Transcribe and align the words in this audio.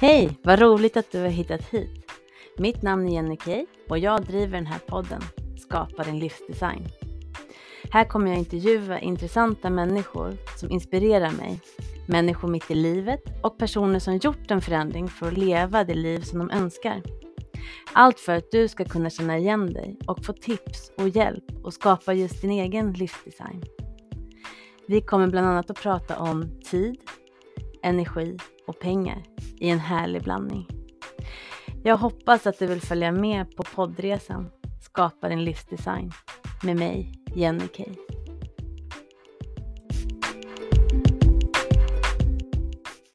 Hej, 0.00 0.38
vad 0.42 0.60
roligt 0.60 0.96
att 0.96 1.12
du 1.12 1.20
har 1.20 1.28
hittat 1.28 1.64
hit. 1.64 2.12
Mitt 2.58 2.82
namn 2.82 3.08
är 3.08 3.12
Jenny 3.12 3.36
Key 3.44 3.66
och 3.88 3.98
jag 3.98 4.24
driver 4.24 4.52
den 4.52 4.66
här 4.66 4.78
podden 4.78 5.20
Skapa 5.58 6.02
din 6.02 6.18
livsdesign. 6.18 6.86
Här 7.90 8.04
kommer 8.04 8.28
jag 8.28 8.38
intervjua 8.38 9.00
intressanta 9.00 9.70
människor 9.70 10.36
som 10.56 10.70
inspirerar 10.70 11.30
mig, 11.30 11.60
människor 12.06 12.48
mitt 12.48 12.70
i 12.70 12.74
livet 12.74 13.22
och 13.42 13.58
personer 13.58 13.98
som 13.98 14.16
gjort 14.16 14.50
en 14.50 14.60
förändring 14.60 15.08
för 15.08 15.28
att 15.28 15.38
leva 15.38 15.84
det 15.84 15.94
liv 15.94 16.20
som 16.20 16.38
de 16.38 16.50
önskar. 16.50 17.02
Allt 17.92 18.20
för 18.20 18.36
att 18.36 18.50
du 18.50 18.68
ska 18.68 18.84
kunna 18.84 19.10
känna 19.10 19.38
igen 19.38 19.72
dig 19.72 19.98
och 20.06 20.24
få 20.24 20.32
tips 20.32 20.92
och 20.96 21.08
hjälp 21.08 21.44
och 21.64 21.74
skapa 21.74 22.12
just 22.12 22.42
din 22.42 22.50
egen 22.50 22.92
livsdesign. 22.92 23.64
Vi 24.86 25.00
kommer 25.00 25.26
bland 25.26 25.46
annat 25.46 25.70
att 25.70 25.82
prata 25.82 26.18
om 26.18 26.60
tid, 26.70 26.96
energi 27.82 28.38
och 28.66 28.78
pengar 28.78 29.22
i 29.58 29.68
en 29.68 29.78
härlig 29.78 30.22
blandning. 30.22 30.66
Jag 31.82 31.96
hoppas 31.96 32.46
att 32.46 32.58
du 32.58 32.66
vill 32.66 32.80
följa 32.80 33.12
med 33.12 33.56
på 33.56 33.62
poddresan 33.62 34.50
Skapa 34.80 35.28
din 35.28 35.44
livsdesign 35.44 36.12
med 36.62 36.76
mig, 36.76 37.12
Jenny 37.34 37.68
Kay. 37.68 37.94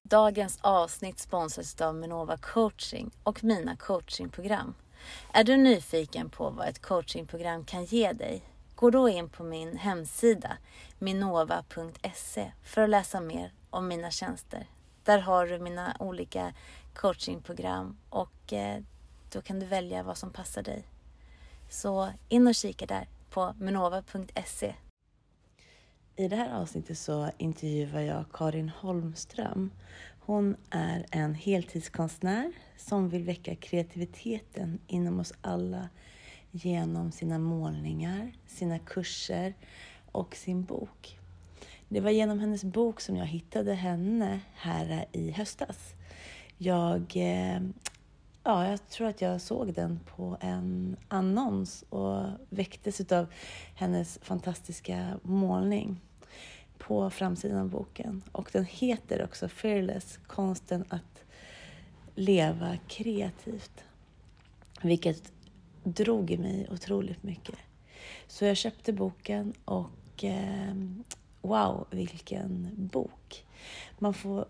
Dagens 0.03 0.59
avsnitt 0.61 1.19
sponsras 1.19 1.81
av 1.81 1.95
Minova 1.95 2.37
coaching 2.37 3.11
och 3.23 3.43
mina 3.43 3.75
coachingprogram. 3.75 4.73
Är 5.33 5.43
du 5.43 5.57
nyfiken 5.57 6.29
på 6.29 6.49
vad 6.49 6.67
ett 6.67 6.81
coachingprogram 6.81 7.65
kan 7.65 7.85
ge 7.85 8.11
dig? 8.11 8.41
Gå 8.75 8.89
då 8.89 9.09
in 9.09 9.29
på 9.29 9.43
min 9.43 9.77
hemsida 9.77 10.57
minova.se 10.99 12.51
för 12.63 12.81
att 12.81 12.89
läsa 12.89 13.21
mer 13.21 13.53
om 13.69 13.87
mina 13.87 14.11
tjänster. 14.11 14.67
Där 15.03 15.19
har 15.19 15.47
du 15.47 15.59
mina 15.59 15.97
olika 15.99 16.53
coachingprogram 16.93 17.97
och 18.09 18.53
eh, 18.53 18.83
då 19.31 19.41
kan 19.41 19.59
du 19.59 19.65
välja 19.65 20.03
vad 20.03 20.17
som 20.17 20.33
passar 20.33 20.63
dig. 20.63 20.87
Så 21.69 22.09
in 22.29 22.47
och 22.47 22.55
kika 22.55 22.85
där 22.85 23.07
på 23.29 23.53
minova.se. 23.59 24.75
I 26.15 26.27
det 26.27 26.35
här 26.35 26.61
avsnittet 26.61 26.97
så 26.97 27.31
intervjuar 27.37 28.01
jag 28.01 28.25
Karin 28.33 28.69
Holmström. 28.69 29.71
Hon 30.19 30.55
är 30.69 31.05
en 31.11 31.35
heltidskonstnär 31.35 32.51
som 32.77 33.09
vill 33.09 33.23
väcka 33.23 33.55
kreativiteten 33.55 34.79
inom 34.87 35.19
oss 35.19 35.33
alla 35.41 35.89
genom 36.51 37.11
sina 37.11 37.39
målningar, 37.39 38.31
sina 38.47 38.79
kurser 38.79 39.53
och 40.11 40.35
sin 40.35 40.63
bok. 40.63 41.19
Det 41.89 41.99
var 41.99 42.11
genom 42.11 42.39
hennes 42.39 42.63
bok 42.63 43.01
som 43.01 43.15
jag 43.15 43.25
hittade 43.25 43.73
henne 43.73 44.39
här 44.53 45.05
i 45.11 45.31
höstas. 45.31 45.93
Jag, 46.57 47.13
eh, 47.15 47.61
ja, 48.43 48.69
jag 48.69 48.89
tror 48.89 49.07
att 49.07 49.21
jag 49.21 49.41
såg 49.41 49.73
den 49.73 49.99
på 50.15 50.37
en 50.41 50.97
annons 51.07 51.83
och 51.89 52.23
väcktes 52.49 53.11
av 53.11 53.27
hennes 53.75 54.19
fantastiska 54.21 55.19
målning 55.23 56.01
på 56.77 57.09
framsidan 57.09 57.57
av 57.57 57.69
boken. 57.69 58.23
Och 58.31 58.49
den 58.53 58.65
heter 58.65 59.23
också 59.23 59.49
Fearless, 59.49 60.19
konsten 60.27 60.85
att 60.89 61.23
leva 62.15 62.77
kreativt. 62.87 63.83
Vilket 64.81 65.31
drog 65.83 66.31
i 66.31 66.37
mig 66.37 66.67
otroligt 66.71 67.23
mycket. 67.23 67.55
Så 68.27 68.45
jag 68.45 68.57
köpte 68.57 68.93
boken 68.93 69.53
och 69.65 70.23
eh, 70.23 70.75
wow, 71.47 71.87
vilken 71.91 72.69
bok! 72.75 73.45
Man 73.99 74.13
får 74.13 74.45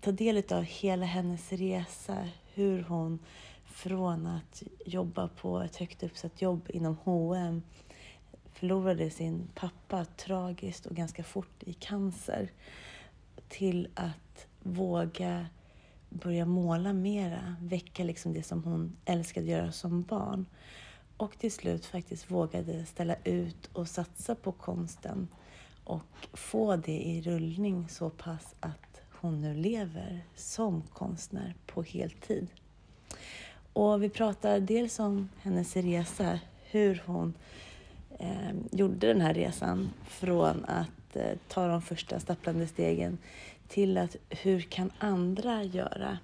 ta 0.00 0.12
del 0.12 0.42
av 0.52 0.62
hela 0.62 1.06
hennes 1.06 1.52
resa, 1.52 2.28
hur 2.54 2.82
hon 2.82 3.18
från 3.64 4.26
att 4.26 4.62
jobba 4.86 5.28
på 5.28 5.60
ett 5.60 5.76
högt 5.76 6.02
uppsatt 6.02 6.42
jobb 6.42 6.60
inom 6.68 6.96
H&M 7.04 7.62
förlorade 8.52 9.10
sin 9.10 9.48
pappa 9.54 10.04
tragiskt 10.04 10.86
och 10.86 10.96
ganska 10.96 11.24
fort 11.24 11.62
i 11.62 11.72
cancer 11.72 12.52
till 13.48 13.88
att 13.94 14.46
våga 14.62 15.46
börja 16.08 16.44
måla 16.44 16.92
mera, 16.92 17.56
väcka 17.60 18.04
liksom 18.04 18.32
det 18.32 18.42
som 18.42 18.64
hon 18.64 18.96
älskade 19.04 19.46
göra 19.46 19.72
som 19.72 20.02
barn. 20.02 20.46
Och 21.16 21.38
till 21.38 21.52
slut 21.52 21.86
faktiskt 21.86 22.30
vågade 22.30 22.86
ställa 22.86 23.16
ut 23.24 23.70
och 23.72 23.88
satsa 23.88 24.34
på 24.34 24.52
konsten 24.52 25.28
och 25.88 26.28
få 26.32 26.76
det 26.76 26.98
i 26.98 27.22
rullning 27.22 27.88
så 27.88 28.10
pass 28.10 28.54
att 28.60 29.00
hon 29.20 29.40
nu 29.40 29.54
lever 29.54 30.24
som 30.34 30.82
konstnär 30.82 31.54
på 31.66 31.82
heltid. 31.82 32.46
Och 33.72 34.02
vi 34.02 34.08
pratar 34.08 34.60
dels 34.60 34.98
om 34.98 35.28
hennes 35.42 35.76
resa, 35.76 36.40
hur 36.70 37.02
hon 37.06 37.34
eh, 38.18 38.54
gjorde 38.72 39.06
den 39.06 39.20
här 39.20 39.34
resan 39.34 39.90
från 40.08 40.64
att 40.64 41.16
eh, 41.16 41.38
ta 41.48 41.68
de 41.68 41.82
första 41.82 42.20
stapplande 42.20 42.66
stegen 42.66 43.18
till 43.68 43.98
att 43.98 44.16
hur 44.28 44.60
kan 44.60 44.90
andra 44.98 45.64
göra? 45.64 46.18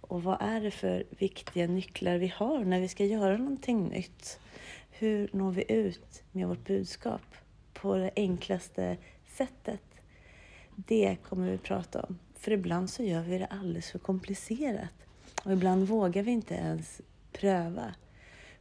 Och 0.00 0.22
vad 0.22 0.36
är 0.40 0.60
det 0.60 0.70
för 0.70 1.04
viktiga 1.18 1.66
nycklar 1.66 2.16
vi 2.16 2.28
har 2.28 2.64
när 2.64 2.80
vi 2.80 2.88
ska 2.88 3.04
göra 3.04 3.36
någonting 3.36 3.88
nytt? 3.88 4.40
Hur 4.90 5.28
når 5.32 5.50
vi 5.50 5.72
ut 5.72 6.22
med 6.32 6.48
vårt 6.48 6.66
budskap 6.66 7.22
på 7.84 7.96
det 7.96 8.10
enklaste 8.16 8.96
sättet? 9.26 9.80
Det 10.76 11.16
kommer 11.28 11.50
vi 11.50 11.58
prata 11.58 12.00
om. 12.02 12.18
För 12.34 12.50
ibland 12.50 12.90
så 12.90 13.02
gör 13.02 13.22
vi 13.22 13.38
det 13.38 13.46
alldeles 13.46 13.90
för 13.90 13.98
komplicerat. 13.98 14.90
Och 15.44 15.52
ibland 15.52 15.88
vågar 15.88 16.22
vi 16.22 16.30
inte 16.30 16.54
ens 16.54 17.00
pröva 17.32 17.94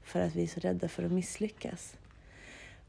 för 0.02 0.20
att 0.20 0.36
vi 0.36 0.44
är 0.44 0.48
så 0.48 0.60
rädda 0.60 0.88
för 0.88 1.04
att 1.04 1.12
misslyckas. 1.12 1.96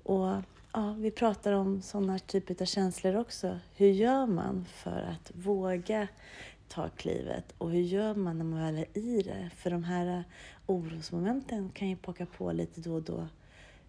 Och 0.03 0.27
ja, 0.73 0.95
vi 0.99 1.11
pratar 1.11 1.53
om 1.53 1.83
sådana 1.83 2.19
typer 2.19 2.63
av 2.63 2.67
känslor 2.67 3.17
också. 3.17 3.59
Hur 3.77 3.91
gör 3.91 4.27
man 4.27 4.67
för 4.75 5.01
att 5.01 5.33
våga 5.35 6.09
ta 6.69 6.89
klivet 6.89 7.55
och 7.59 7.71
hur 7.71 7.83
gör 7.83 8.15
man 8.15 8.39
när 8.39 8.45
man 8.45 8.61
väl 8.61 8.79
är 8.79 8.99
i 8.99 9.23
det? 9.23 9.51
För 9.57 9.71
de 9.71 9.85
här 9.85 10.19
eh, 10.19 10.23
orosmomenten 10.67 11.71
kan 11.75 11.89
ju 11.89 11.97
pocka 11.97 12.27
på 12.27 12.53
lite 12.53 12.81
då 12.81 12.95
och 12.95 13.03
då 13.03 13.29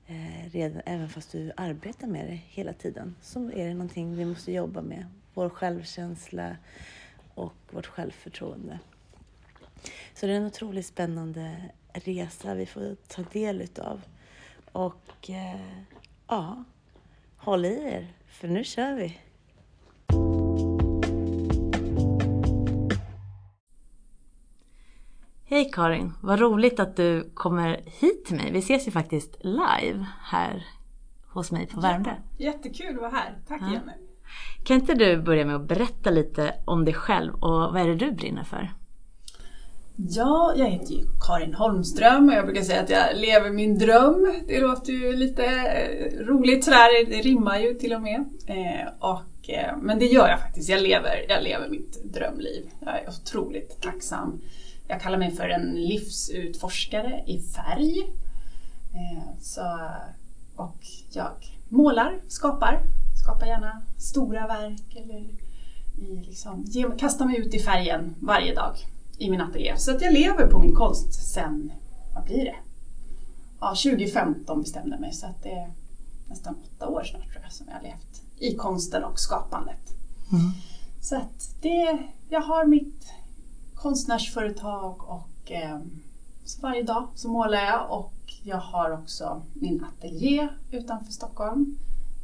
eh, 0.07 0.49
redan, 0.51 0.81
även 0.85 1.09
fast 1.09 1.31
du 1.31 1.51
arbetar 1.57 2.07
med 2.07 2.25
det 2.25 2.39
hela 2.47 2.73
tiden. 2.73 3.15
Så 3.21 3.51
är 3.51 3.67
det 3.67 3.73
någonting 3.73 4.15
vi 4.15 4.25
måste 4.25 4.51
jobba 4.51 4.81
med. 4.81 5.05
Vår 5.33 5.49
självkänsla 5.49 6.57
och 7.33 7.53
vårt 7.71 7.85
självförtroende. 7.85 8.79
Så 10.13 10.25
det 10.25 10.33
är 10.33 10.37
en 10.37 10.45
otroligt 10.45 10.85
spännande 10.85 11.69
resa 11.93 12.53
vi 12.53 12.65
får 12.65 12.95
ta 13.07 13.21
del 13.21 13.61
utav. 13.61 14.01
Och 14.71 15.29
eh, 15.29 15.83
ja, 16.27 16.63
håll 17.37 17.65
i 17.65 17.83
er, 17.83 18.07
för 18.27 18.47
nu 18.47 18.63
kör 18.63 18.93
vi! 18.93 19.19
Hej 25.55 25.71
Karin! 25.73 26.13
Vad 26.21 26.39
roligt 26.39 26.79
att 26.79 26.95
du 26.95 27.31
kommer 27.33 27.81
hit 27.85 28.25
till 28.25 28.35
mig. 28.35 28.51
Vi 28.51 28.59
ses 28.59 28.87
ju 28.87 28.91
faktiskt 28.91 29.37
live 29.39 30.05
här 30.21 30.65
hos 31.27 31.51
mig 31.51 31.67
på 31.67 31.81
Värmdö. 31.81 32.11
Jättekul 32.37 32.95
att 32.95 33.01
vara 33.01 33.09
här. 33.09 33.37
Tack 33.47 33.61
ja. 33.61 33.67
Jenny! 33.67 33.91
Kan 34.63 34.75
inte 34.75 34.93
du 34.93 35.21
börja 35.21 35.45
med 35.45 35.55
att 35.55 35.67
berätta 35.67 36.09
lite 36.09 36.53
om 36.65 36.85
dig 36.85 36.93
själv 36.93 37.33
och 37.33 37.49
vad 37.49 37.77
är 37.77 37.87
det 37.87 37.95
du 37.95 38.11
brinner 38.11 38.43
för? 38.43 38.73
Ja, 39.95 40.53
jag 40.57 40.65
heter 40.65 40.93
ju 40.93 41.03
Karin 41.27 41.53
Holmström 41.53 42.29
och 42.29 42.35
jag 42.35 42.45
brukar 42.45 42.61
säga 42.61 42.81
att 42.81 42.89
jag 42.89 43.17
lever 43.17 43.49
min 43.49 43.77
dröm. 43.77 44.41
Det 44.47 44.59
låter 44.59 44.93
ju 44.93 45.15
lite 45.15 45.45
eh, 45.45 46.25
roligt 46.25 46.63
sådär, 46.63 47.05
det 47.09 47.21
rimmar 47.21 47.59
ju 47.59 47.73
till 47.73 47.93
och 47.93 48.01
med. 48.01 48.25
Eh, 48.47 48.87
och, 48.99 49.49
eh, 49.49 49.77
men 49.81 49.99
det 49.99 50.05
gör 50.05 50.27
jag 50.27 50.39
faktiskt, 50.39 50.69
jag 50.69 50.81
lever, 50.81 51.25
jag 51.29 51.43
lever 51.43 51.69
mitt 51.69 52.03
drömliv. 52.03 52.69
Jag 52.79 52.95
är 52.99 53.09
otroligt 53.09 53.81
tacksam. 53.81 54.41
Jag 54.87 55.01
kallar 55.01 55.17
mig 55.17 55.31
för 55.31 55.49
en 55.49 55.75
livsutforskare 55.75 57.23
i 57.27 57.41
färg. 57.41 58.13
Så, 59.41 59.79
och 60.55 60.77
jag 61.11 61.31
målar, 61.69 62.19
skapar, 62.27 62.81
skapar 63.23 63.45
gärna 63.45 63.81
stora 63.97 64.47
verk 64.47 64.95
eller 64.95 65.27
liksom, 66.27 66.65
kastar 66.97 67.25
mig 67.25 67.39
ut 67.39 67.53
i 67.53 67.59
färgen 67.59 68.15
varje 68.19 68.55
dag 68.55 68.75
i 69.17 69.31
min 69.31 69.41
ateljé. 69.41 69.77
Så 69.77 69.91
att 69.91 70.01
jag 70.01 70.13
lever 70.13 70.47
på 70.47 70.59
min 70.59 70.75
konst 70.75 71.13
sen, 71.13 71.71
vad 72.13 72.23
blir 72.23 72.45
det? 72.45 72.55
Ja, 73.59 73.69
2015 73.69 74.61
bestämde 74.61 74.91
jag 74.91 75.01
mig 75.01 75.13
så 75.13 75.25
att 75.25 75.43
det 75.43 75.51
är 75.51 75.71
nästan 76.27 76.55
åtta 76.63 76.87
år 76.87 77.03
snart 77.03 77.31
tror 77.31 77.43
jag 77.43 77.51
som 77.51 77.67
jag 77.67 77.75
har 77.75 77.83
levt 77.83 78.21
i 78.39 78.55
konsten 78.55 79.03
och 79.03 79.19
skapandet. 79.19 79.95
Mm. 80.31 80.51
Så 81.01 81.15
att 81.15 81.55
det, 81.61 81.97
jag 82.29 82.41
har 82.41 82.65
mitt 82.65 83.11
konstnärsföretag 83.85 85.03
och 85.03 85.51
eh, 85.51 85.79
så 86.45 86.61
varje 86.61 86.83
dag 86.83 87.07
så 87.15 87.29
målar 87.29 87.57
jag 87.57 87.91
och 87.91 88.13
jag 88.43 88.57
har 88.57 88.91
också 88.91 89.41
min 89.53 89.83
ateljé 89.83 90.49
utanför 90.71 91.11
Stockholm 91.11 91.77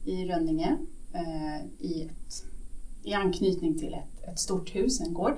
i 0.06 0.26
Rönninge 0.26 0.78
eh, 1.14 1.66
i, 1.80 2.04
ett, 2.04 2.46
i 3.04 3.14
anknytning 3.14 3.80
till 3.80 3.94
ett, 3.94 4.30
ett 4.30 4.40
stort 4.40 4.76
hus, 4.76 5.02
en 5.02 5.14
gård. 5.14 5.34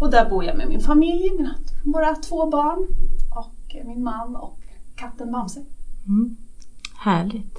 Och 0.00 0.10
där 0.10 0.30
bor 0.30 0.44
jag 0.44 0.56
med 0.56 0.68
min 0.68 0.80
familj, 0.80 1.30
mina, 1.36 1.54
våra 1.84 2.14
två 2.14 2.50
barn 2.50 2.86
och 3.36 3.86
min 3.86 4.02
man 4.02 4.36
och 4.36 4.58
katten 4.96 5.32
Bamse. 5.32 5.64
Mm. 6.06 6.36
Härligt. 6.94 7.58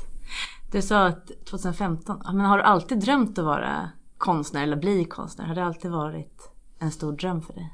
Du 0.71 0.81
sa 0.81 1.07
att 1.07 1.31
2015, 1.49 2.21
men 2.25 2.45
har 2.45 2.57
du 2.57 2.63
alltid 2.63 2.99
drömt 2.99 3.39
att 3.39 3.45
vara 3.45 3.89
konstnär 4.17 4.63
eller 4.63 4.77
bli 4.77 5.05
konstnär? 5.05 5.45
Har 5.45 5.55
det 5.55 5.63
alltid 5.63 5.91
varit 5.91 6.58
en 6.79 6.91
stor 6.91 7.11
dröm 7.11 7.41
för 7.41 7.53
dig? 7.53 7.73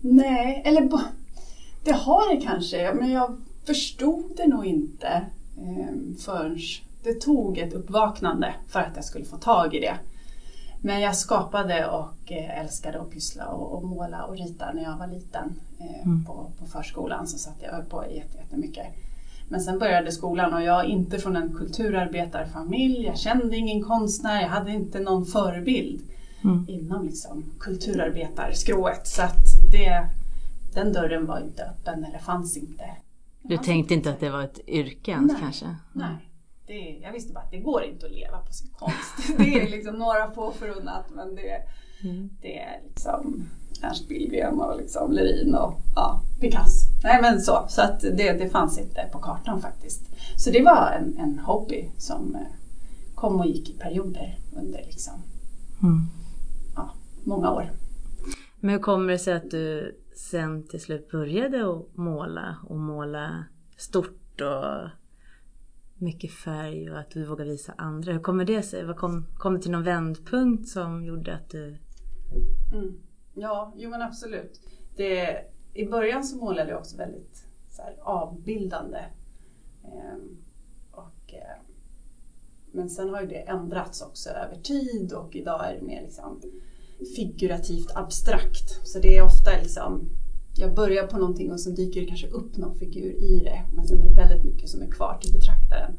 Nej, 0.00 0.62
eller 0.64 0.90
det 1.84 1.92
har 1.92 2.34
det 2.34 2.40
kanske, 2.40 2.94
men 2.94 3.10
jag 3.10 3.36
förstod 3.64 4.32
det 4.36 4.46
nog 4.46 4.66
inte 4.66 5.26
eh, 5.58 6.16
förrän 6.18 6.58
det 7.02 7.20
tog 7.20 7.58
ett 7.58 7.72
uppvaknande 7.72 8.54
för 8.68 8.80
att 8.80 8.92
jag 8.96 9.04
skulle 9.04 9.24
få 9.24 9.36
tag 9.36 9.74
i 9.74 9.80
det. 9.80 9.96
Men 10.80 11.00
jag 11.00 11.16
skapade 11.16 11.86
och 11.86 12.32
eh, 12.32 12.60
älskade 12.60 13.00
att 13.00 13.10
pyssla 13.10 13.46
och, 13.46 13.72
och 13.72 13.84
måla 13.84 14.24
och 14.24 14.36
rita 14.36 14.72
när 14.72 14.82
jag 14.82 14.98
var 14.98 15.06
liten. 15.06 15.54
Eh, 15.78 16.06
mm. 16.06 16.24
på, 16.24 16.50
på 16.58 16.66
förskolan 16.66 17.26
så 17.26 17.38
satt 17.38 17.56
jag 17.62 17.72
höll 17.72 17.84
på 17.84 18.04
jättemycket. 18.10 18.86
Men 19.48 19.60
sen 19.60 19.78
började 19.78 20.12
skolan 20.12 20.54
och 20.54 20.62
jag 20.62 20.80
är 20.80 20.88
inte 20.88 21.18
från 21.18 21.36
en 21.36 21.54
kulturarbetarfamilj. 21.54 23.04
Jag 23.04 23.18
kände 23.18 23.56
ingen 23.56 23.84
konstnär, 23.84 24.42
jag 24.42 24.48
hade 24.48 24.70
inte 24.70 25.00
någon 25.00 25.26
förebild 25.26 26.02
mm. 26.44 26.64
inom 26.68 27.04
liksom 27.04 27.44
kulturarbetarskrået. 27.60 29.06
Så 29.06 29.22
att 29.22 29.70
det, 29.72 30.08
den 30.74 30.92
dörren 30.92 31.26
var 31.26 31.40
inte 31.40 31.64
öppen 31.64 32.04
eller 32.04 32.18
fanns 32.18 32.56
inte. 32.56 32.84
Du 33.42 33.58
tänkte 33.58 33.94
inte 33.94 34.10
att 34.10 34.20
det 34.20 34.30
var 34.30 34.42
ett 34.42 34.68
yrke 34.68 35.10
ens 35.10 35.40
kanske? 35.40 35.64
Mm. 35.64 35.76
Nej. 35.92 36.28
Det, 36.66 36.98
jag 37.02 37.12
visste 37.12 37.32
bara 37.32 37.44
att 37.44 37.50
det 37.50 37.58
går 37.58 37.84
inte 37.84 38.06
att 38.06 38.12
leva 38.12 38.38
på 38.38 38.52
sin 38.52 38.70
konst. 38.78 39.36
Det 39.38 39.60
är 39.60 39.70
liksom 39.70 39.94
några 39.94 40.30
få 40.30 40.52
förunnat 40.52 41.04
men 41.14 41.34
det, 41.34 41.62
mm. 42.08 42.30
det 42.40 42.58
är 42.58 42.80
liksom 42.88 43.48
Ernst 43.82 44.08
Billgren 44.08 44.60
och 44.60 44.76
liksom 44.78 45.12
Lerin 45.12 45.54
och 45.54 45.80
ja, 45.96 46.22
Picasso. 46.40 46.86
Nej 47.02 47.22
men 47.22 47.40
så, 47.40 47.64
så 47.68 47.82
att 47.82 48.00
det, 48.00 48.32
det 48.32 48.50
fanns 48.50 48.78
inte 48.78 49.08
på 49.12 49.18
kartan 49.18 49.60
faktiskt. 49.60 50.02
Så 50.36 50.50
det 50.50 50.62
var 50.62 50.92
en, 50.98 51.18
en 51.18 51.38
hobby 51.38 51.90
som 51.98 52.34
eh, 52.34 52.40
kom 53.14 53.40
och 53.40 53.46
gick 53.46 53.70
i 53.70 53.72
perioder 53.72 54.38
under 54.56 54.78
liksom, 54.78 55.14
mm. 55.82 56.08
Många 57.24 57.52
år. 57.52 57.70
Men 58.60 58.70
hur 58.70 58.78
kommer 58.78 59.12
det 59.12 59.18
sig 59.18 59.34
att 59.34 59.50
du 59.50 59.96
sen 60.16 60.66
till 60.68 60.80
slut 60.80 61.10
började 61.10 61.70
att 61.70 61.96
måla 61.96 62.56
och 62.68 62.78
måla 62.78 63.44
stort 63.76 64.40
och 64.40 64.88
mycket 66.02 66.32
färg 66.32 66.90
och 66.90 66.98
att 66.98 67.10
du 67.10 67.24
vågar 67.24 67.44
visa 67.44 67.74
andra. 67.76 68.12
Hur 68.12 68.20
kommer 68.20 68.44
det 68.44 68.62
sig? 68.62 68.84
Vad 68.84 68.96
kom, 68.96 69.26
kom 69.38 69.54
det 69.54 69.60
till 69.60 69.70
någon 69.70 69.82
vändpunkt 69.82 70.68
som 70.68 71.04
gjorde 71.04 71.34
att 71.34 71.50
du... 71.50 71.76
Mm. 72.72 73.00
Ja, 73.34 73.72
jo 73.76 73.90
men 73.90 74.02
absolut. 74.02 74.60
Det, 74.96 75.44
I 75.74 75.86
början 75.86 76.24
så 76.24 76.36
målade 76.36 76.70
jag 76.70 76.78
också 76.78 76.96
väldigt 76.96 77.46
så 77.70 77.82
här, 77.82 77.96
avbildande. 78.00 78.98
Ehm, 79.84 80.36
och, 80.90 81.34
eh, 81.34 81.62
men 82.72 82.90
sen 82.90 83.08
har 83.08 83.20
ju 83.20 83.26
det 83.26 83.48
ändrats 83.48 84.02
också 84.02 84.30
över 84.30 84.56
tid 84.56 85.12
och 85.12 85.36
idag 85.36 85.70
är 85.70 85.74
det 85.74 85.86
mer 85.86 86.02
liksom 86.02 86.40
figurativt 87.16 87.90
abstrakt. 87.94 88.88
Så 88.88 88.98
det 88.98 89.16
är 89.16 89.22
ofta 89.22 89.50
liksom 89.62 90.08
jag 90.54 90.74
börjar 90.74 91.06
på 91.06 91.18
någonting 91.18 91.52
och 91.52 91.60
så 91.60 91.70
dyker 91.70 92.00
det 92.00 92.06
kanske 92.06 92.28
upp 92.28 92.56
någon 92.56 92.78
figur 92.78 93.12
i 93.12 93.40
det. 93.44 93.62
Men 93.74 93.88
sen 93.88 94.02
är 94.02 94.08
det 94.08 94.14
väldigt 94.14 94.44
mycket 94.44 94.68
som 94.68 94.82
är 94.82 94.90
kvar 94.90 95.18
till 95.20 95.32
betraktaren 95.32 95.96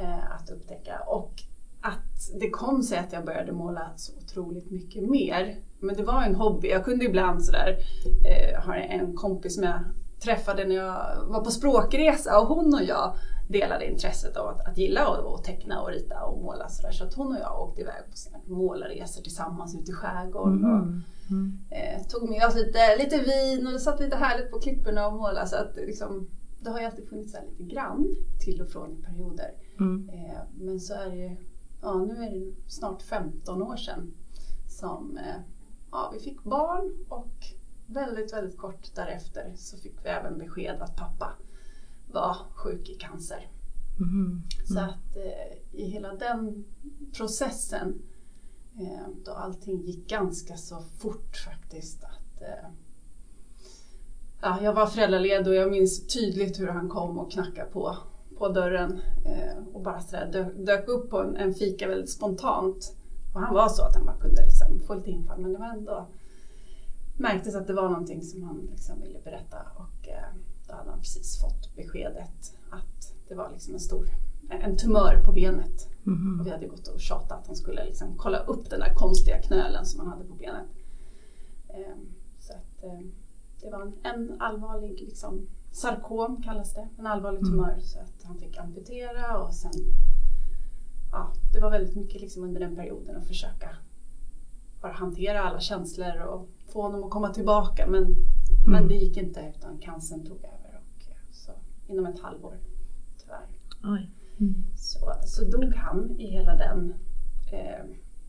eh, 0.00 0.32
att 0.34 0.50
upptäcka. 0.50 1.00
Och 1.06 1.42
att 1.80 2.40
det 2.40 2.50
kom 2.50 2.82
sig 2.82 2.98
att 2.98 3.12
jag 3.12 3.24
började 3.24 3.52
måla 3.52 3.92
så 3.96 4.12
otroligt 4.16 4.70
mycket 4.70 5.10
mer. 5.10 5.56
Men 5.78 5.96
det 5.96 6.02
var 6.02 6.22
en 6.22 6.34
hobby. 6.34 6.68
Jag 6.68 6.84
kunde 6.84 7.04
ibland 7.04 7.44
sådär, 7.44 7.78
eh, 8.26 8.50
jag 8.50 8.60
har 8.60 8.74
en 8.74 9.16
kompis 9.16 9.54
som 9.54 9.64
jag 9.64 9.80
träffade 10.22 10.64
när 10.64 10.74
jag 10.74 11.26
var 11.26 11.44
på 11.44 11.50
språkresa 11.50 12.40
och 12.40 12.46
hon 12.46 12.74
och 12.74 12.82
jag 12.82 13.14
delade 13.52 13.90
intresset 13.90 14.36
av 14.36 14.48
att, 14.48 14.68
att 14.68 14.78
gilla 14.78 15.06
att 15.06 15.44
teckna 15.44 15.82
och 15.82 15.88
rita 15.88 16.24
och 16.24 16.42
måla. 16.42 16.68
Så, 16.68 16.82
där. 16.82 16.92
så 16.92 17.04
att 17.04 17.14
hon 17.14 17.36
och 17.36 17.40
jag 17.40 17.60
åkte 17.60 17.80
iväg 17.80 18.02
på 18.46 18.52
målarresor 18.52 19.22
tillsammans 19.22 19.74
ute 19.74 19.90
i 19.90 19.94
skärgården. 19.94 20.64
Mm. 20.64 20.74
Och, 20.74 21.30
mm. 21.30 21.58
Eh, 21.70 22.06
tog 22.06 22.28
med 22.28 22.46
oss 22.46 22.54
lite, 22.54 22.96
lite 22.98 23.18
vin 23.18 23.74
och 23.74 23.80
satt 23.80 24.00
lite 24.00 24.16
härligt 24.16 24.50
på 24.50 24.60
klipporna 24.60 25.06
och 25.06 25.12
målade. 25.12 25.46
Så 25.46 25.56
att, 25.56 25.76
liksom, 25.76 26.28
det 26.60 26.70
har 26.70 26.80
ju 26.80 26.86
alltid 26.86 27.08
funnits 27.08 27.32
där 27.32 27.42
lite 27.50 27.74
grann 27.74 28.16
till 28.40 28.60
och 28.62 28.68
från 28.68 28.92
i 28.92 29.02
perioder. 29.02 29.50
Mm. 29.80 30.10
Eh, 30.12 30.40
men 30.54 30.80
så 30.80 30.94
är 30.94 31.10
det 31.10 31.36
ja, 31.82 31.94
nu 31.94 32.24
är 32.24 32.30
det 32.30 32.52
snart 32.66 33.02
15 33.02 33.62
år 33.62 33.76
sedan 33.76 34.14
som 34.68 35.18
eh, 35.18 35.40
ja, 35.90 36.10
vi 36.14 36.20
fick 36.20 36.44
barn 36.44 37.06
och 37.08 37.46
väldigt, 37.86 38.32
väldigt 38.32 38.58
kort 38.58 38.94
därefter 38.94 39.52
så 39.56 39.76
fick 39.76 39.94
vi 40.04 40.08
även 40.08 40.38
besked 40.38 40.82
att 40.82 40.96
pappa 40.96 41.32
var 42.12 42.36
sjuk 42.54 42.88
i 42.88 42.94
cancer. 42.94 43.50
Mm. 43.98 44.10
Mm. 44.10 44.42
Så 44.64 44.80
att 44.80 45.16
eh, 45.16 45.80
i 45.80 45.90
hela 45.90 46.14
den 46.14 46.64
processen 47.16 48.02
eh, 48.80 49.08
då 49.24 49.32
allting 49.32 49.80
gick 49.80 50.08
ganska 50.08 50.56
så 50.56 50.82
fort 50.98 51.36
faktiskt. 51.36 52.04
Att, 52.04 52.42
eh, 52.42 52.70
ja, 54.40 54.62
jag 54.62 54.74
var 54.74 54.86
föräldraledig 54.86 55.48
och 55.48 55.54
jag 55.54 55.70
minns 55.70 56.06
tydligt 56.06 56.60
hur 56.60 56.68
han 56.68 56.88
kom 56.88 57.18
och 57.18 57.32
knackade 57.32 57.70
på, 57.70 57.96
på 58.38 58.48
dörren 58.48 59.00
eh, 59.24 59.58
och 59.72 59.82
bara 59.82 60.00
sådär 60.00 60.30
dök, 60.32 60.66
dök 60.66 60.88
upp 60.88 61.10
på 61.10 61.18
en, 61.18 61.36
en 61.36 61.54
fika 61.54 61.88
väldigt 61.88 62.10
spontant. 62.10 62.96
Och 63.34 63.40
han 63.40 63.54
var 63.54 63.68
så 63.68 63.82
att 63.82 63.94
han 63.94 64.06
bara 64.06 64.16
kunde 64.16 64.42
liksom 64.42 64.80
få 64.86 64.94
lite 64.94 65.10
infall 65.10 65.40
men 65.40 65.52
det 65.52 65.58
var 65.58 65.68
ändå 65.68 66.08
märktes 67.16 67.54
att 67.54 67.66
det 67.66 67.72
var 67.72 67.88
någonting 67.88 68.22
som 68.22 68.42
han 68.42 68.68
liksom 68.70 69.00
ville 69.00 69.18
berätta 69.24 69.56
och 69.76 70.08
eh, 70.08 70.34
då 70.70 70.76
hade 70.76 70.90
han 70.90 70.98
precis 70.98 71.40
fått 71.40 71.76
beskedet 71.76 72.56
att 72.70 73.14
det 73.28 73.34
var 73.34 73.50
liksom 73.50 73.74
en 73.74 73.80
stor 73.80 74.08
en 74.50 74.76
tumör 74.76 75.22
på 75.24 75.32
benet. 75.32 75.88
Mm. 76.06 76.40
Och 76.40 76.46
vi 76.46 76.50
hade 76.50 76.66
gått 76.66 76.88
och 76.88 77.00
tjatat 77.00 77.32
att 77.32 77.46
han 77.46 77.56
skulle 77.56 77.84
liksom 77.84 78.16
kolla 78.16 78.38
upp 78.38 78.70
den 78.70 78.80
där 78.80 78.94
konstiga 78.94 79.42
knölen 79.42 79.86
som 79.86 80.00
han 80.00 80.08
hade 80.08 80.24
på 80.24 80.34
benet. 80.34 80.66
Eh, 81.68 81.96
så 82.38 82.52
att, 82.52 82.84
eh, 82.84 83.00
det 83.60 83.70
var 83.70 83.92
en, 84.02 84.40
allvarlig 84.40 85.00
liksom, 85.00 85.46
sarkom 85.72 86.42
kallas 86.42 86.74
det, 86.74 86.88
en 86.98 87.06
allvarlig 87.06 87.38
mm. 87.38 87.50
tumör 87.50 87.78
så 87.80 87.98
att 87.98 88.22
han 88.22 88.38
fick 88.38 88.58
amputera 88.58 89.38
och 89.38 89.54
sen 89.54 89.72
ja, 91.12 91.32
det 91.52 91.60
var 91.60 91.70
väldigt 91.70 91.96
mycket 91.96 92.20
liksom 92.20 92.44
under 92.44 92.60
den 92.60 92.76
perioden 92.76 93.16
att 93.16 93.26
försöka 93.26 93.76
bara 94.80 94.92
hantera 94.92 95.42
alla 95.42 95.60
känslor 95.60 96.20
och 96.20 96.48
få 96.72 96.82
honom 96.82 97.04
att 97.04 97.10
komma 97.10 97.34
tillbaka 97.34 97.86
men, 97.86 98.02
mm. 98.02 98.16
men 98.66 98.88
det 98.88 98.94
gick 98.94 99.16
inte 99.16 99.52
utan 99.56 99.78
cancern 99.78 100.26
tog 100.26 100.38
över 100.38 100.59
inom 101.90 102.06
ett 102.06 102.20
halvår 102.20 102.58
tyvärr. 103.18 103.46
Mm. 104.40 104.54
Så, 104.76 105.14
så 105.24 105.44
dog 105.44 105.74
han 105.74 106.20
i 106.20 106.26
hela 106.26 106.56
den 106.56 106.94
eh, 107.52 107.84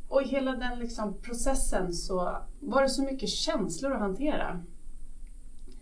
och 0.08 0.22
i 0.22 0.26
hela 0.26 0.56
den 0.56 0.80
liksom 0.80 1.14
processen 1.22 1.94
så 1.94 2.38
var 2.60 2.82
det 2.82 2.90
så 2.90 3.04
mycket 3.04 3.30
känslor 3.30 3.92
att 3.94 4.00
hantera. 4.00 4.64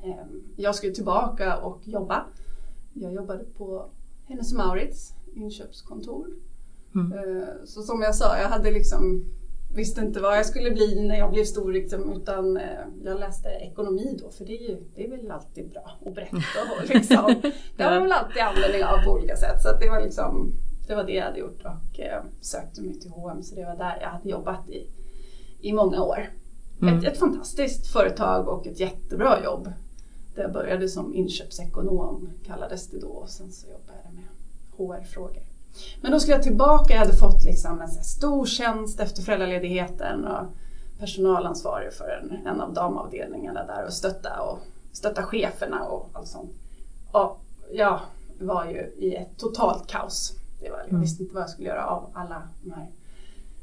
Eh, 0.04 0.26
jag 0.56 0.76
skulle 0.76 0.94
tillbaka 0.94 1.58
och 1.58 1.88
jobba. 1.88 2.26
Jag 2.94 3.14
jobbade 3.14 3.44
på 3.44 3.90
Hennes 4.26 4.54
Maurits 4.54 5.14
inköpskontor. 5.34 6.28
Mm. 6.96 7.14
Eh, 7.14 7.48
så 7.66 7.82
som 7.82 8.02
jag 8.02 8.16
sa, 8.16 8.38
jag 8.38 8.50
hade 8.50 8.72
liksom 8.72 9.26
visste 9.76 10.02
inte 10.02 10.20
vad 10.20 10.38
jag 10.38 10.46
skulle 10.46 10.72
bli 10.72 11.08
när 11.08 11.18
jag 11.18 11.32
blev 11.32 11.44
stor 11.44 11.74
liksom, 11.74 12.14
utan 12.14 12.58
eh, 12.58 12.64
jag 13.04 13.20
läste 13.20 13.50
ekonomi 13.50 14.18
då 14.22 14.30
för 14.30 14.46
det 14.46 14.58
är, 14.58 14.70
ju, 14.70 14.78
det 14.96 15.06
är 15.06 15.10
väl 15.10 15.32
alltid 15.32 15.70
bra 15.70 15.92
att 16.06 16.16
berätta 16.16 16.38
och 16.82 16.90
liksom, 16.96 17.42
det 17.78 17.84
har 17.84 17.92
man 17.92 18.04
väl 18.04 18.12
alltid 18.12 18.42
användning 18.42 18.84
av 18.84 19.04
på 19.06 19.12
olika 19.12 19.36
sätt 19.36 19.62
så 19.62 19.78
det 19.80 19.90
var 19.90 20.02
liksom 20.02 20.54
det 20.90 20.96
var 20.96 21.04
det 21.04 21.14
jag 21.14 21.26
hade 21.26 21.40
gjort 21.40 21.62
och 21.66 22.00
eh, 22.00 22.24
sökte 22.42 22.82
mig 22.82 23.00
till 23.00 23.12
H&M 23.12 23.44
så 23.44 23.56
det 23.56 23.66
var 23.66 23.76
där 23.76 23.98
jag 24.02 24.10
hade 24.10 24.30
jobbat 24.30 24.70
i, 24.70 24.88
i 25.62 25.74
många 25.74 26.04
år. 26.04 26.30
Mm. 26.82 26.98
Ett, 26.98 27.04
ett 27.04 27.20
fantastiskt 27.20 27.88
företag 27.88 28.48
och 28.48 28.68
ett 28.68 28.80
jättebra 28.80 29.44
jobb. 29.44 29.72
Där 30.36 30.42
jag 30.42 30.54
började 30.54 30.90
som 30.90 31.16
inköpsekonom 31.16 32.30
kallades 32.46 32.88
det 32.88 33.00
då 33.00 33.08
och 33.08 33.30
sen 33.30 33.52
så 33.52 33.68
jobbade 33.68 34.00
jag 34.04 34.14
med 34.14 34.24
HR-frågor. 34.78 35.49
Men 36.02 36.12
då 36.12 36.20
skulle 36.20 36.36
jag 36.36 36.44
tillbaka, 36.44 36.94
jag 36.94 37.00
hade 37.00 37.18
fått 37.18 37.44
liksom 37.44 37.82
en 37.82 37.90
stor 37.90 38.46
tjänst 38.46 39.00
efter 39.00 39.22
föräldraledigheten 39.22 40.26
och 40.26 40.46
personalansvarig 41.00 41.94
för 41.94 42.22
en, 42.22 42.48
en 42.48 42.62
av 42.62 42.74
damavdelningarna 42.74 43.66
där 43.66 43.86
och 43.86 43.94
stötta, 43.94 44.42
och 44.42 44.60
stötta 44.92 45.24
cheferna 45.24 45.84
och 45.84 46.10
allt 46.14 46.28
sånt. 46.28 46.52
Och 47.12 47.42
jag 47.72 48.00
var 48.40 48.66
ju 48.66 48.94
i 48.98 49.16
ett 49.16 49.38
totalt 49.38 49.88
kaos. 49.88 50.34
Det 50.62 50.70
var, 50.70 50.78
jag 50.80 50.90
mm. 50.90 51.02
visste 51.02 51.24
inte 51.24 51.36
vad 51.36 51.44
jag 51.44 51.50
skulle 51.50 51.68
göra 51.68 51.86
av 51.86 52.10
alla 52.14 52.42
de 52.64 52.72
här 52.72 52.88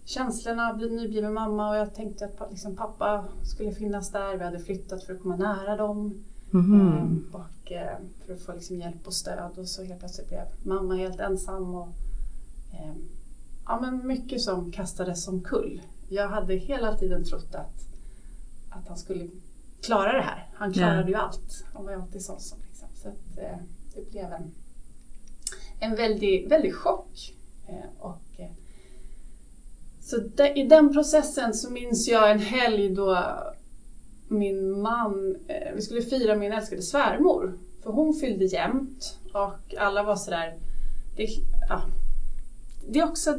känslorna, 0.06 0.74
bli 0.74 0.90
nybliven 0.90 1.34
mamma 1.34 1.70
och 1.70 1.76
jag 1.76 1.94
tänkte 1.94 2.24
att 2.24 2.50
liksom, 2.50 2.76
pappa 2.76 3.24
skulle 3.42 3.72
finnas 3.72 4.10
där. 4.10 4.36
Vi 4.36 4.44
hade 4.44 4.58
flyttat 4.58 5.04
för 5.04 5.14
att 5.14 5.22
komma 5.22 5.36
nära 5.36 5.76
dem. 5.76 6.24
Mm. 6.64 7.24
och 7.32 7.72
eh, 7.72 7.98
för 8.26 8.34
att 8.34 8.42
få 8.42 8.52
liksom 8.52 8.76
hjälp 8.76 9.06
och 9.06 9.14
stöd 9.14 9.58
och 9.58 9.68
så 9.68 9.84
helt 9.84 10.00
plötsligt 10.00 10.28
blev 10.28 10.44
mamma 10.62 10.94
helt 10.94 11.20
ensam. 11.20 11.74
Och, 11.74 11.88
ehm, 12.72 13.08
ja, 13.66 13.80
men 13.80 14.06
mycket 14.06 14.40
som 14.40 14.72
kastades 14.72 15.24
som 15.24 15.40
kull 15.40 15.80
jag 16.08 16.28
hade 16.28 16.54
hela 16.54 16.96
tiden 16.96 17.24
trott 17.24 17.54
att, 17.54 17.88
att 18.70 18.88
han 18.88 18.96
skulle 18.96 19.28
klara 19.82 20.12
det 20.12 20.22
här. 20.22 20.48
Han 20.54 20.72
klarade 20.72 21.08
ju 21.08 21.14
allt. 21.14 21.64
Han 21.74 21.84
var 21.84 21.92
ju 21.92 22.00
alltid 22.00 22.22
sån 22.22 22.40
som 22.40 22.58
liksom. 22.68 22.88
Så 22.94 23.08
att, 23.08 23.38
eh, 23.38 23.58
det 23.94 24.10
blev 24.10 24.32
en, 24.32 24.54
en 25.80 25.96
väldig, 25.96 26.48
väldig 26.48 26.74
chock. 26.74 27.34
Eh, 27.68 27.90
och, 27.98 28.22
eh, 28.36 28.50
så 30.00 30.18
de, 30.18 30.48
i 30.48 30.66
den 30.66 30.92
processen 30.92 31.54
så 31.54 31.70
minns 31.70 32.08
jag 32.08 32.30
en 32.30 32.38
helg 32.38 32.94
då 32.94 33.14
min 34.28 34.80
man, 34.82 35.36
eh, 35.48 35.74
vi 35.74 35.82
skulle 35.82 36.02
fira 36.02 36.36
min 36.36 36.52
älskade 36.52 36.82
svärmor. 36.82 37.58
För 37.82 37.92
hon 37.92 38.14
fyllde 38.14 38.44
jämnt 38.44 39.18
och 39.32 39.74
alla 39.78 40.02
var 40.02 40.16
sådär, 40.16 40.54
det, 41.16 41.26
ja, 41.68 41.82
det 42.88 42.98
är 42.98 43.04
också, 43.04 43.38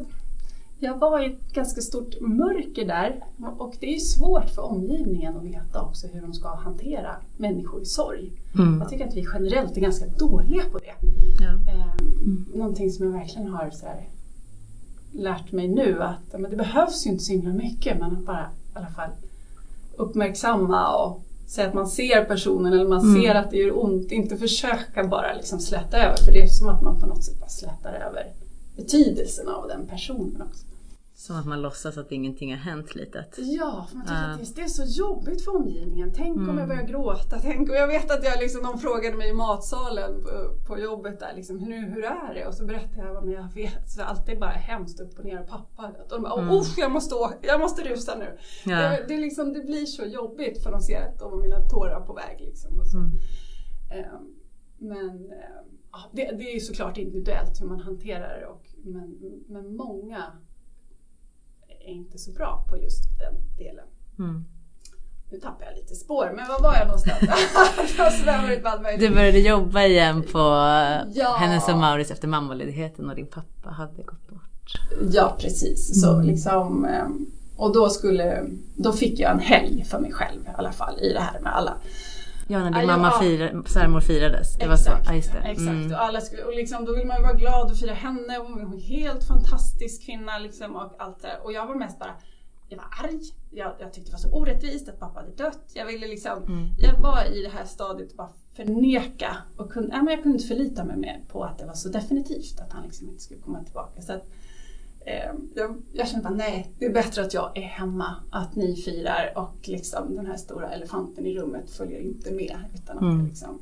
jag 0.79 0.97
var 0.97 1.23
i 1.23 1.25
ett 1.25 1.53
ganska 1.53 1.81
stort 1.81 2.21
mörker 2.21 2.85
där 2.85 3.23
och 3.57 3.75
det 3.79 3.95
är 3.95 3.99
svårt 3.99 4.49
för 4.49 4.61
omgivningen 4.61 5.37
att 5.37 5.43
veta 5.43 5.81
också 5.81 6.07
hur 6.07 6.21
de 6.21 6.33
ska 6.33 6.55
hantera 6.55 7.15
människor 7.37 7.81
i 7.81 7.85
sorg. 7.85 8.31
Mm. 8.55 8.79
Jag 8.79 8.89
tycker 8.89 9.07
att 9.07 9.15
vi 9.15 9.25
generellt 9.33 9.77
är 9.77 9.81
ganska 9.81 10.05
dåliga 10.05 10.63
på 10.71 10.77
det. 10.77 10.95
Ja. 11.39 11.71
Eh, 11.73 12.57
Någonting 12.57 12.91
som 12.91 13.05
jag 13.05 13.13
verkligen 13.13 13.47
har 13.47 13.69
så 13.69 13.85
här, 13.85 14.09
lärt 15.11 15.51
mig 15.51 15.67
nu 15.67 16.03
att 16.03 16.39
men 16.39 16.51
det 16.51 16.57
behövs 16.57 17.05
ju 17.05 17.09
inte 17.09 17.23
så 17.23 17.31
himla 17.31 17.53
mycket 17.53 17.99
men 17.99 18.11
att 18.11 18.25
bara 18.25 18.45
i 18.73 18.77
alla 18.77 18.87
fall 18.87 19.09
uppmärksamma 19.97 20.95
och 20.95 21.21
säga 21.47 21.67
att 21.67 21.73
man 21.73 21.87
ser 21.87 22.25
personen 22.25 22.73
eller 22.73 22.87
man 22.87 22.99
Mm. 23.09 23.21
ser 23.21 23.35
att 23.35 23.51
det 23.51 23.57
gör 23.57 23.83
ont. 23.83 24.11
Inte 24.11 24.37
försöka 24.37 25.03
bara 25.03 25.33
liksom 25.33 25.59
släta 25.59 25.97
över 25.97 26.17
för 26.17 26.31
det 26.31 26.41
är 26.41 26.47
som 26.47 26.69
att 26.69 26.81
man 26.81 26.99
på 26.99 27.05
något 27.05 27.23
sätt 27.23 27.39
bara 27.39 27.49
slätar 27.49 27.93
över 27.93 28.33
betydelsen 28.75 29.47
av 29.47 29.67
den 29.67 29.87
personen 29.87 30.41
också. 30.41 30.63
Som 31.27 31.35
att 31.39 31.45
man 31.45 31.61
låtsas 31.61 31.97
att 31.97 32.11
ingenting 32.11 32.49
har 32.51 32.57
hänt 32.59 32.95
lite. 32.95 33.19
Att- 33.19 33.35
Ja, 33.37 33.85
för 33.89 33.97
man 33.97 34.05
tycker 34.05 34.21
Ja. 34.21 34.33
att 34.33 34.55
det- 34.55 34.61
är 34.61 34.67
så 34.67 34.83
jobbigt 35.01 35.43
för 35.45 35.55
omgivningen. 35.55 36.13
Tänk 36.15 36.37
om 36.37 36.43
Mm. 36.43 36.57
jag 36.57 36.67
börjar 36.67 36.83
gråta. 36.83 37.39
Tänk, 37.41 37.69
och 37.69 37.75
jag 37.75 37.87
vet 37.87 38.11
att 38.11 38.23
jag 38.23 38.39
liksom, 38.39 38.63
de 38.63 38.77
frågade 38.79 39.17
mig 39.17 39.29
i 39.29 39.33
matsalen 39.33 40.23
på, 40.23 40.29
på 40.67 40.79
jobbet 40.79 41.19
där, 41.19 41.33
liksom, 41.35 41.59
hur, 41.59 41.89
hur 41.89 42.03
är 42.03 42.33
det? 42.33 42.47
Och 42.47 42.53
så 42.53 42.65
berättade 42.65 43.07
jag 43.07 43.13
vad 43.13 43.31
jag 43.31 43.53
vet. 43.53 43.89
Så 43.89 44.01
allt 44.03 44.29
är 44.29 44.35
bara 44.39 44.49
hemskt 44.49 44.99
upp 44.99 45.19
och 45.19 45.25
ner 45.25 45.41
och 45.41 45.47
pappa. 45.47 45.87
Och 46.03 46.09
de 46.09 46.21
bara, 46.23 46.33
Mm. 46.33 46.49
mm. 46.49 46.63
jag 46.77 46.91
måste 46.91 47.15
åka, 47.15 47.35
jag 47.41 47.59
måste 47.59 47.81
rusa 47.83 48.15
nu. 48.17 48.37
Ja. 48.65 48.77
Det, 48.89 49.05
det, 49.07 49.17
liksom, 49.17 49.53
det 49.53 49.61
blir 49.61 49.85
så 49.85 50.05
jobbigt 50.05 50.63
för 50.63 50.71
de 50.71 50.81
ser 50.81 51.01
att 51.01 51.19
de 51.19 51.33
och 51.33 51.39
mina 51.39 51.59
tårar 51.69 52.01
på 52.01 52.13
väg. 52.13 52.37
Liksom, 52.41 52.79
och 52.79 52.87
så. 52.87 52.97
Mm. 52.97 53.11
Ehm, 53.91 54.35
men 54.77 55.29
ja, 55.91 55.99
det, 56.11 56.23
det 56.37 56.43
är 56.49 56.53
ju 56.53 56.59
såklart 56.59 56.97
individuellt 56.97 57.61
hur 57.61 57.67
man 57.67 57.79
hanterar 57.79 58.39
det. 58.39 58.45
Och, 58.45 58.63
men, 58.83 59.17
men 59.47 59.75
många 59.75 60.23
är 61.87 61.91
inte 61.93 62.17
så 62.17 62.31
bra 62.31 62.65
på 62.69 62.77
just 62.77 63.03
den 63.19 63.33
delen. 63.57 63.85
Mm. 64.19 64.45
Nu 65.31 65.37
tappar 65.39 65.65
jag 65.65 65.75
lite 65.75 65.95
spår, 65.95 66.31
men 66.35 66.47
var 66.47 66.61
var 66.61 66.75
jag 66.75 66.85
någonstans? 66.87 67.17
jag 67.97 68.13
svävar 68.13 68.51
ut 68.51 68.63
på 68.63 68.69
allt 68.69 68.81
möjligt. 68.81 69.09
Du 69.09 69.15
började 69.15 69.39
jobba 69.39 69.83
igen 69.83 70.23
på 70.31 70.37
Ja. 71.13 71.35
Hennes 71.39 71.69
och 71.69 71.77
Mauritz 71.77 72.11
efter 72.11 72.27
mammaledigheten 72.27 73.09
och 73.09 73.15
din 73.15 73.27
pappa 73.27 73.69
hade 73.69 74.03
gått 74.03 74.27
bort. 74.29 74.73
Ja, 75.11 75.35
precis. 75.39 76.01
Så 76.01 76.13
Mm. 76.13 76.25
liksom, 76.27 76.85
ehm, 76.85 77.25
och 77.55 77.73
då, 77.73 77.89
skulle, 77.89 78.43
då 78.75 78.91
fick 78.93 79.19
jag 79.19 79.31
en 79.31 79.39
helg 79.39 79.85
för 79.89 79.99
mig 79.99 80.11
själv 80.11 80.41
i 80.45 80.49
alla 80.57 80.71
fall 80.71 80.99
i 80.99 81.13
det 81.13 81.19
här 81.19 81.39
med 81.39 81.55
alla. 81.55 81.73
Ja, 82.47 82.59
när 82.59 82.65
din 82.65 82.73
Ja, 82.73 82.81
ja. 82.81 82.87
mamma 82.97 83.11
fira, 83.19 83.63
svärmor 83.65 83.99
firades. 84.01 84.53
Det 84.55 84.67
var 84.67 84.73
Exakt, 84.73 85.05
så. 85.05 85.11
Ja, 85.11 85.15
just 85.15 85.31
det. 85.33 85.39
exakt. 85.39 85.67
Mm. 85.67 85.91
Och, 85.91 86.01
alla 86.03 86.21
skulle, 86.21 86.43
och 86.43 86.55
liksom, 86.55 86.85
då 86.85 86.95
vill 86.95 87.07
man 87.07 87.17
ju 87.17 87.23
vara 87.23 87.33
glad 87.33 87.71
och 87.71 87.77
fira 87.77 87.93
henne. 87.93 88.37
Hon 88.37 88.51
var 88.53 88.61
en 88.61 88.79
helt 88.79 89.23
fantastisk 89.23 90.05
kvinna 90.05 90.37
liksom, 90.37 90.75
och 90.75 90.91
allt 90.99 91.21
det 91.21 91.27
där. 91.27 91.39
Och 91.43 91.51
jag 91.53 91.67
var 91.67 91.75
mest 91.75 91.99
bara, 91.99 92.15
jag 92.69 92.77
var 92.77 92.85
arg. 93.03 93.19
Jag, 93.51 93.73
jag 93.79 93.93
tyckte 93.93 94.11
det 94.11 94.13
var 94.13 94.19
så 94.19 94.31
orättvist 94.31 94.89
att 94.89 94.99
pappa 94.99 95.19
hade 95.19 95.31
dött. 95.31 95.71
Jag 95.73 95.85
ville 95.85 96.07
liksom, 96.07 96.43
Mm. 96.43 96.69
jag 96.77 96.99
var 96.99 97.23
i 97.33 97.41
det 97.41 97.49
här 97.49 97.65
stadiet 97.65 98.09
att 98.11 98.17
bara 98.17 98.29
förneka 98.55 99.37
och 99.57 99.71
kunde, 99.71 99.89
ja, 99.95 100.03
men 100.03 100.13
jag 100.13 100.23
kunde 100.23 100.35
inte 100.37 100.47
förlita 100.47 100.83
mig 100.83 100.97
mer 100.97 101.21
på 101.27 101.43
att 101.43 101.57
det 101.59 101.65
var 101.65 101.73
så 101.73 101.89
definitivt 101.89 102.59
att 102.59 102.73
han 102.73 102.83
liksom 102.83 103.09
inte 103.09 103.23
skulle 103.23 103.39
komma 103.41 103.63
tillbaka. 103.63 104.01
Så 104.01 104.13
att, 104.13 104.23
jag, 105.55 105.75
jag 105.93 106.07
kände 106.07 106.23
bara 106.23 106.33
nej, 106.35 106.71
det 106.79 106.85
är 106.85 106.93
bättre 106.93 107.21
att 107.21 107.33
jag 107.33 107.57
är 107.57 107.61
hemma, 107.61 108.15
att 108.31 108.55
ni 108.55 108.75
firar 108.75 109.33
och 109.35 109.67
liksom 109.69 110.15
den 110.15 110.25
här 110.25 110.37
stora 110.37 110.69
elefanten 110.73 111.25
i 111.25 111.33
rummet 111.39 111.69
följer 111.71 111.99
inte 111.99 112.31
med. 112.31 112.57
Utan 112.75 112.97
att 112.97 113.03
Mm. 113.03 113.25
liksom, 113.25 113.59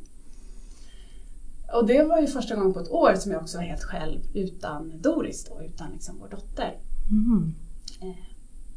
och 1.74 1.88
det 1.88 2.04
var 2.04 2.22
ju 2.22 2.28
första 2.28 2.56
gången 2.56 2.74
på 2.74 2.80
ett 2.80 2.92
år 2.92 3.14
som 3.16 3.32
jag 3.32 3.42
också 3.42 3.58
var 3.58 3.64
helt 3.64 3.84
själv 3.84 4.20
utan 4.34 4.92
Doris 5.02 5.46
då, 5.46 5.62
utan 5.64 5.92
liksom 5.92 6.16
vår 6.20 6.28
dotter. 6.28 6.78
Mm. 7.12 7.54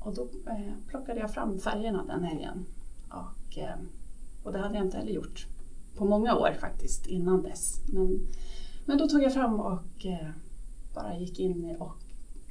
Och 0.00 0.14
då 0.14 0.22
eh, 0.46 0.72
plockade 0.88 1.20
jag 1.20 1.34
fram 1.34 1.58
färgerna 1.58 2.04
den 2.04 2.24
helgen. 2.24 2.64
Och, 3.08 3.58
eh, 3.58 3.74
och 4.42 4.52
det 4.52 4.58
hade 4.58 4.74
jag 4.74 4.86
inte 4.86 4.96
heller 4.96 5.12
gjort 5.12 5.46
på 5.96 6.04
många 6.04 6.34
år 6.36 6.56
faktiskt 6.60 7.06
innan 7.06 7.42
dess. 7.42 7.80
Men, 7.92 8.26
men 8.84 8.98
då 8.98 9.08
tog 9.08 9.22
jag 9.22 9.34
fram 9.34 9.60
och 9.60 10.06
eh, 10.06 10.28
bara 10.94 11.18
gick 11.18 11.38
in 11.38 11.76
och 11.78 11.96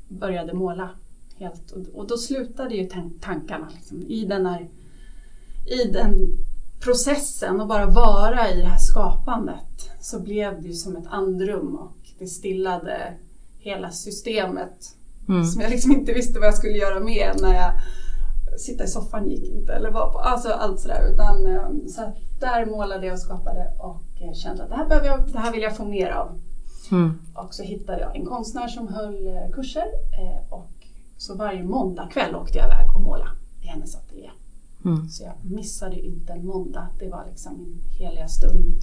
började 0.08 0.54
måla 0.54 0.90
helt. 1.38 1.72
Och, 1.94 2.08
då 2.08 2.18
slutade 2.18 2.76
ju 2.76 2.84
tan- 2.90 3.20
tankarna 3.22 3.68
liksom, 3.76 4.02
i 4.08 4.26
den 4.26 4.46
här 4.46 4.68
i 5.66 5.92
den 5.92 6.14
processen 6.80 7.62
och 7.62 7.68
bara 7.68 7.86
vara 7.86 8.50
i 8.52 8.62
det 8.62 8.68
här 8.68 8.78
skapandet 8.80 9.90
så 10.02 10.20
blev 10.20 10.62
det 10.62 10.68
ju 10.68 10.74
som 10.74 10.96
ett 10.98 11.08
andrum 11.10 11.76
och 11.76 11.98
det 12.20 12.28
stillade 12.28 13.14
hela 13.60 13.92
systemet 13.92 14.94
Mm. 15.30 15.44
som 15.46 15.62
jag 15.62 15.72
liksom 15.72 15.92
inte 15.92 16.14
visste 16.14 16.40
vad 16.40 16.48
jag 16.48 16.56
skulle 16.56 16.78
göra 16.78 17.00
med 17.00 17.32
när 17.42 17.54
jag 17.56 17.72
sitta 18.60 18.84
i 18.84 18.88
soffan 18.88 19.30
gick 19.30 19.44
inte 19.44 19.74
eller 19.74 19.92
var 19.92 20.12
på, 20.12 20.20
alltså 20.20 20.50
allt 20.50 20.80
sådär. 20.80 21.14
Utan, 21.14 21.48
eh, 21.56 21.68
så 21.88 22.12
där 22.40 22.66
målade 22.66 23.06
jag 23.06 23.14
och 23.14 23.20
skapade 23.20 23.72
och 23.80 24.22
eh, 24.22 24.34
kände 24.34 24.64
att 24.64 24.70
det 24.70 24.76
här, 24.76 24.86
behöver 24.88 25.08
jag, 25.08 25.32
det 25.32 25.40
här 25.40 25.52
vill 25.52 25.62
jag 25.62 25.78
få 25.78 25.86
mer 25.86 26.10
av. 26.12 26.40
Mm. 26.92 27.20
Och 27.34 27.54
så 27.54 27.64
hittade 27.64 28.02
jag 28.02 28.16
en 28.16 28.26
konstnär 28.26 28.68
som 28.68 28.88
höll 28.88 29.28
eh, 29.28 29.52
kurser 29.54 29.86
eh, 30.12 30.54
och 30.54 30.72
så 31.18 31.36
varje 31.36 31.64
måndag 31.64 32.10
kväll 32.12 32.36
åkte 32.36 32.58
jag 32.58 32.68
iväg 32.68 32.96
och 32.96 33.02
måla 33.02 33.32
i 33.62 33.68
hennes 33.68 33.96
ateljé. 33.96 34.30
Mm. 34.86 35.10
Så 35.10 35.24
jag 35.24 35.52
missade 35.52 36.00
inte 36.00 36.34
en 36.34 36.46
måndag. 36.46 36.88
Det 37.00 37.10
var 37.10 37.26
liksom 37.30 37.54
min 37.58 37.84
heliga 38.00 38.28
stund. 38.28 38.82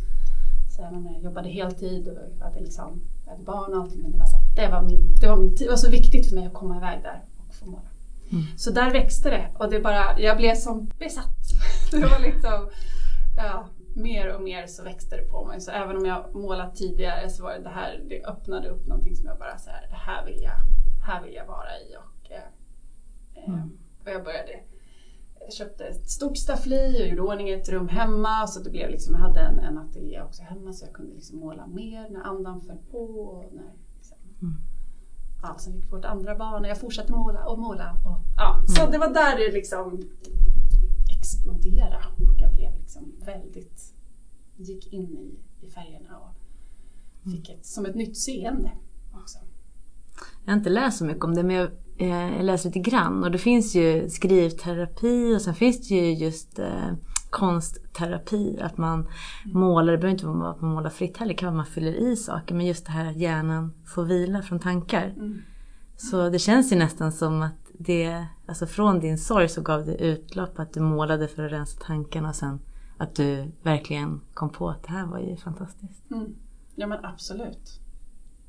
Så 0.76 0.82
även 0.82 0.94
om 0.94 1.06
jag 1.06 1.22
jobbade 1.22 1.48
heltid 1.48 2.08
och 2.08 2.44
hade, 2.44 2.60
liksom, 2.60 3.00
hade 3.26 3.42
barn 3.42 3.74
och 3.74 3.80
allting. 3.82 4.02
Men 4.02 4.12
det 4.12 4.18
var, 4.18 4.26
så, 4.26 4.36
det, 4.56 4.68
var 4.68 4.82
min, 4.82 5.16
det, 5.20 5.28
var 5.28 5.36
min 5.36 5.56
tid. 5.56 5.66
det 5.66 5.70
var 5.70 5.76
så 5.76 5.90
viktigt 5.90 6.28
för 6.28 6.36
mig 6.36 6.46
att 6.46 6.54
komma 6.54 6.76
iväg 6.76 7.02
där 7.02 7.22
och 7.48 7.54
få 7.54 7.66
måla. 7.66 7.88
Mm. 8.32 8.44
Så 8.56 8.70
där 8.70 8.90
växte 8.90 9.30
det 9.30 9.46
och 9.58 9.70
det 9.70 9.80
bara, 9.80 10.20
jag 10.20 10.36
blev 10.36 10.54
som 10.54 10.90
besatt. 10.98 11.36
Det 11.90 12.06
var 12.06 12.18
liksom, 12.18 12.68
ja, 13.36 13.66
mer 13.96 14.34
och 14.36 14.42
mer 14.42 14.66
så 14.66 14.82
växte 14.82 15.16
det 15.16 15.22
på 15.22 15.44
mig. 15.44 15.60
Så 15.60 15.70
även 15.70 15.96
om 15.96 16.04
jag 16.04 16.34
målat 16.34 16.74
tidigare 16.76 17.30
så 17.30 17.42
var 17.42 17.52
det 17.52 17.62
det 17.62 17.68
här, 17.68 18.02
det 18.08 18.24
öppnade 18.24 18.68
upp 18.68 18.86
någonting 18.86 19.16
som 19.16 19.26
jag 19.26 19.38
bara 19.38 19.58
så 19.58 19.70
här, 19.70 19.86
det 19.90 19.96
här 19.96 20.24
vill 20.26 20.42
jag, 20.42 20.56
här 21.06 21.22
vill 21.22 21.34
jag 21.34 21.46
vara 21.46 21.78
i. 21.80 21.96
Och, 21.96 22.30
eh, 22.32 22.38
eh, 23.34 23.54
Mm. 23.54 23.70
och 24.04 24.10
jag 24.10 24.24
började 24.24 24.60
jag 25.40 25.52
köpte 25.52 25.84
ett 25.84 26.10
stort 26.10 26.36
staffli 26.36 26.96
och 27.02 27.06
gjorde 27.08 27.16
i 27.16 27.20
ordning 27.20 27.50
ett 27.50 27.68
rum 27.68 27.88
hemma. 27.88 28.46
Så 28.46 28.60
det 28.60 28.70
blev 28.70 28.90
liksom, 28.90 29.14
jag 29.14 29.20
hade 29.20 29.40
en, 29.40 29.58
en 29.58 29.78
ateljé 29.78 30.22
också 30.22 30.42
hemma 30.42 30.72
så 30.72 30.84
jag 30.86 30.92
kunde 30.94 31.14
liksom 31.14 31.38
måla 31.38 31.66
mer 31.66 32.08
när 32.10 32.20
andan 32.20 32.60
föll 32.60 32.78
på. 32.90 32.98
Och 32.98 33.44
när, 33.52 33.72
liksom, 33.96 34.16
Mm. 34.42 34.54
ja, 35.42 35.56
sen 35.58 35.72
fick 35.72 35.84
vi 35.84 35.88
vårt 35.90 36.04
andra 36.04 36.36
barn 36.36 36.62
och 36.64 36.68
jag 36.70 36.80
fortsatte 36.80 37.12
måla 37.12 37.44
och 37.46 37.58
måla. 37.58 37.92
Och, 38.04 38.18
ja, 38.36 38.62
Så 38.68 38.80
Mm. 38.80 38.92
det 38.92 38.98
var 38.98 39.08
där 39.14 39.36
det 39.38 39.52
liksom 39.52 40.02
exploderade 41.44 41.96
och 42.18 42.40
jag 42.40 42.52
blev 42.52 42.72
liksom 42.80 43.12
väldigt, 43.26 43.94
gick 44.56 44.92
in 44.92 45.18
i, 45.18 45.38
i 45.66 45.70
färgerna 45.70 46.18
och 46.18 46.34
fick 47.32 47.50
ett, 47.50 47.66
som 47.66 47.86
ett 47.86 47.94
nytt 47.94 48.16
seende 48.16 48.70
också. 49.12 49.38
Jag 50.44 50.52
har 50.52 50.58
inte 50.58 50.70
läst 50.70 50.98
så 50.98 51.04
mycket 51.04 51.24
om 51.24 51.34
det 51.34 51.42
men 51.42 51.56
jag, 51.56 51.70
eh, 51.98 52.36
jag 52.36 52.44
läser 52.44 52.68
lite 52.68 52.90
grann 52.90 53.24
och 53.24 53.30
det 53.30 53.38
finns 53.38 53.74
ju 53.74 54.08
skrivterapi 54.08 55.36
och 55.36 55.42
sen 55.42 55.54
finns 55.54 55.88
det 55.88 55.94
ju 55.94 56.14
just 56.24 56.58
eh, 56.58 56.92
konstterapi. 57.30 58.58
Att 58.60 58.78
man 58.78 59.08
målar, 59.44 59.92
det 59.92 59.98
behöver 59.98 60.14
inte 60.14 60.26
vara 60.26 60.50
att 60.50 60.60
man 60.60 60.70
målar 60.70 60.90
fritt 60.90 61.16
heller, 61.16 61.32
det 61.32 61.38
kan 61.38 61.46
vara 61.46 61.62
att 61.62 61.68
man 61.68 61.74
fyller 61.74 62.12
i 62.12 62.16
saker. 62.16 62.54
Men 62.54 62.66
just 62.66 62.86
det 62.86 62.92
här 62.92 63.10
att 63.10 63.16
hjärnan 63.16 63.72
får 63.86 64.04
vila 64.04 64.42
från 64.42 64.60
tankar. 64.60 65.14
Mm. 65.16 65.42
Så 65.96 66.28
det 66.28 66.38
känns 66.38 66.72
ju 66.72 66.76
nästan 66.76 67.12
som 67.12 67.42
att 67.42 67.63
det, 67.78 68.26
alltså 68.46 68.66
från 68.66 69.00
din 69.00 69.18
sorg 69.18 69.48
så 69.48 69.62
gav 69.62 69.86
det 69.86 69.94
utlopp 70.04 70.58
att 70.58 70.72
du 70.72 70.80
målade 70.80 71.28
för 71.28 71.44
att 71.44 71.52
rensa 71.52 71.80
tankarna 71.80 72.28
och 72.28 72.34
sen 72.34 72.60
att 72.98 73.14
du 73.14 73.52
verkligen 73.62 74.20
kom 74.34 74.50
på 74.50 74.68
att 74.70 74.82
det 74.82 74.92
här 74.92 75.06
var 75.06 75.18
ju 75.18 75.36
fantastiskt. 75.36 76.10
Mm. 76.10 76.34
Ja 76.74 76.86
men 76.86 77.04
absolut. 77.04 77.80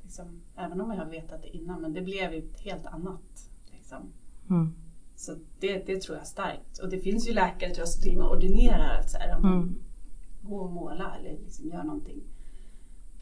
Liksom, 0.04 0.42
även 0.56 0.82
om 0.82 0.92
jag 0.92 0.98
har 0.98 1.06
vetat 1.06 1.42
det 1.42 1.58
innan 1.58 1.82
men 1.82 1.94
det 1.94 2.02
blev 2.02 2.34
ju 2.34 2.50
helt 2.56 2.86
annat. 2.86 3.50
Liksom. 3.72 3.98
Mm. 4.50 4.74
Så 5.16 5.36
det, 5.60 5.86
det 5.86 6.02
tror 6.02 6.18
jag 6.18 6.28
starkt. 6.28 6.78
Och 6.78 6.90
det 6.90 7.00
finns 7.00 7.30
ju 7.30 7.34
läkare 7.34 7.70
tror 7.70 7.82
jag, 7.82 7.88
som 7.90 8.04
till 8.04 8.12
och 8.12 8.18
med 8.24 8.28
ordinerar 8.32 9.00
att 9.00 9.10
så 9.12 9.18
här, 9.18 9.38
Mm. 9.38 9.76
gå 10.42 10.58
och 10.58 10.72
måla 10.72 11.16
eller 11.20 11.38
liksom 11.44 11.70
gör 11.70 11.84
någonting. 11.84 12.24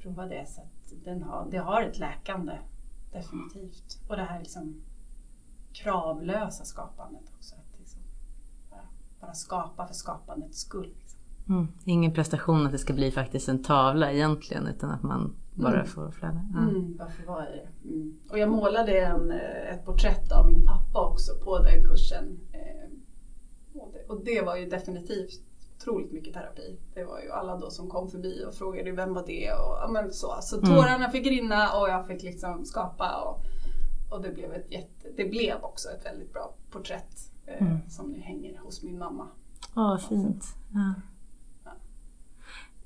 Prova 0.02 0.26
det. 0.26 0.46
Så 0.48 0.62
att 0.62 1.04
den 1.06 1.24
har, 1.24 1.48
det 1.52 1.58
har 1.58 1.82
ett 1.82 2.00
läkande. 2.00 2.58
Definitivt. 3.14 4.00
Och 4.08 4.16
det 4.16 4.24
här 4.24 4.40
liksom 4.40 4.82
kravlösa 5.74 6.66
skapandet 6.66 7.24
också. 7.38 7.56
Att 7.56 7.80
liksom 7.80 8.02
bara, 8.70 8.88
bara 9.22 9.34
skapa 9.34 9.88
för 9.88 9.94
skapandets 9.94 10.60
skull. 10.60 10.94
Liksom. 11.00 11.20
Mm. 11.50 11.68
Ingen 11.86 12.14
prestation 12.14 12.66
att 12.66 12.72
det 12.72 12.78
ska 12.78 12.94
bli 12.94 13.12
faktiskt 13.12 13.50
en 13.50 13.64
tavla 13.64 14.12
egentligen 14.12 14.68
utan 14.68 14.92
att 14.92 15.04
man 15.04 15.36
bara 15.54 15.74
mm. 15.74 15.86
får 15.86 16.12
flöda. 16.12 16.42
Ja. 16.54 16.60
Mm, 16.60 16.98
bara 16.98 17.10
får 17.10 17.24
vara 17.24 17.50
i 17.50 17.52
det. 17.52 17.90
Mm. 17.90 18.20
Och 18.30 18.40
jag 18.40 18.50
målade 18.50 19.00
en, 19.00 19.32
eh, 19.32 19.74
ett 19.74 19.86
porträtt 19.86 20.32
av 20.32 20.48
min 20.48 20.66
pappa 20.66 21.10
också 21.10 21.32
på 21.44 21.60
den 21.60 21.84
kursen. 21.84 22.40
Eh, 22.52 22.90
och, 24.08 24.26
det, 24.26 24.42
var 24.42 24.56
ju 24.56 24.70
definitivt 24.70 25.42
otroligt 25.78 26.12
mycket 26.12 26.34
terapi. 26.34 26.80
Det 26.94 27.04
var 27.04 27.20
ju 27.22 27.32
alla 27.32 27.58
då 27.58 27.70
som 27.70 27.90
kom 27.90 28.10
förbi 28.10 28.46
och 28.48 28.54
frågade 28.54 28.92
vem 28.92 29.14
var 29.14 29.24
det 29.28 29.52
och 29.52 29.78
ja, 29.82 29.90
men 29.92 30.14
så. 30.14 30.38
Så 30.42 30.58
mm. 30.58 30.70
tårarna 30.70 31.10
fick 31.10 31.28
rinna 31.28 31.80
och 31.80 31.90
jag 31.90 32.08
fick 32.08 32.24
liksom 32.24 32.66
skapa 32.66 33.22
och, 33.22 33.46
och 34.14 34.22
det, 34.22 34.32
blev 34.32 34.54
ett 34.54 34.72
jätte, 34.72 35.08
det 35.16 35.26
blev 35.26 35.64
också 35.64 35.90
ett 35.90 36.06
väldigt 36.06 36.34
bra 36.34 36.54
porträtt 36.72 37.32
eh, 37.46 37.62
mm. 37.62 37.78
som 37.90 38.12
nu 38.12 38.20
hänger 38.20 38.58
hos 38.58 38.84
min 38.84 38.98
mamma. 38.98 39.28
Ja, 39.76 40.00
fint. 40.10 40.46
Ja. 40.74 40.94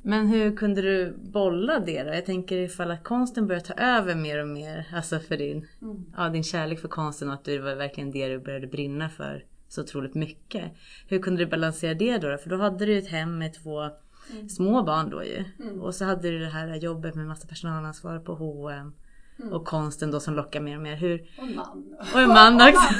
Men 0.02 0.28
hur 0.28 0.58
kunde 0.58 0.82
du 0.82 1.18
bolla 1.18 1.80
det 1.80 2.04
då? 2.04 2.14
Jag 2.14 2.26
tänker 2.26 2.58
ifall 2.58 2.92
att 2.92 3.04
konsten 3.04 3.48
börjar 3.48 3.62
ta 3.62 3.74
över 3.74 4.16
mer 4.16 4.42
och 4.42 4.48
mer, 4.48 4.88
alltså 4.94 5.20
för 5.20 5.38
din, 5.38 5.68
mm. 5.82 6.06
ja, 6.18 6.30
din 6.30 6.44
kärlek 6.44 6.80
för 6.80 6.88
konsten 6.88 7.28
och 7.28 7.34
att 7.34 7.44
det 7.44 7.60
var 7.60 7.76
verkligen 7.76 8.12
det 8.12 8.28
du 8.28 8.40
började 8.40 8.68
brinna 8.68 9.10
för 9.10 9.46
så 9.68 9.82
otroligt 9.82 10.16
mycket. 10.16 10.72
Hur 11.08 11.20
kunde 11.20 11.46
du 11.46 11.50
balansera 11.50 11.94
det 11.94 12.18
då? 12.18 12.38
För 12.38 12.50
då 12.50 12.58
hade 12.58 12.86
du 12.86 12.98
ett 12.98 13.08
hem 13.08 13.38
med 13.38 13.54
två 13.54 13.82
mm. 13.82 14.50
små 14.50 14.84
barn 14.84 15.10
då 15.10 15.24
ju. 15.24 15.44
Mm. 15.60 15.82
Och 15.82 15.96
så 15.96 16.06
hade 16.06 16.32
du 16.32 16.40
det 16.40 16.50
här 16.50 16.76
jobbet 16.76 17.16
med 17.16 17.28
massa 17.28 17.48
personalansvar 17.48 18.20
på 18.20 18.36
H&M 18.36 18.94
Mm. 19.40 19.54
Och 19.54 19.66
konsten 19.66 20.12
då 20.12 20.20
som 20.20 20.34
lockar 20.34 20.62
mer 20.62 20.76
och 20.76 20.84
mer. 20.84 20.96
Hur... 20.96 21.30
Och 21.38 21.48
en 21.48 21.56
man. 21.56 21.96
Och 22.14 22.20
en 22.22 22.30
man 22.30 22.56
också. 22.56 22.94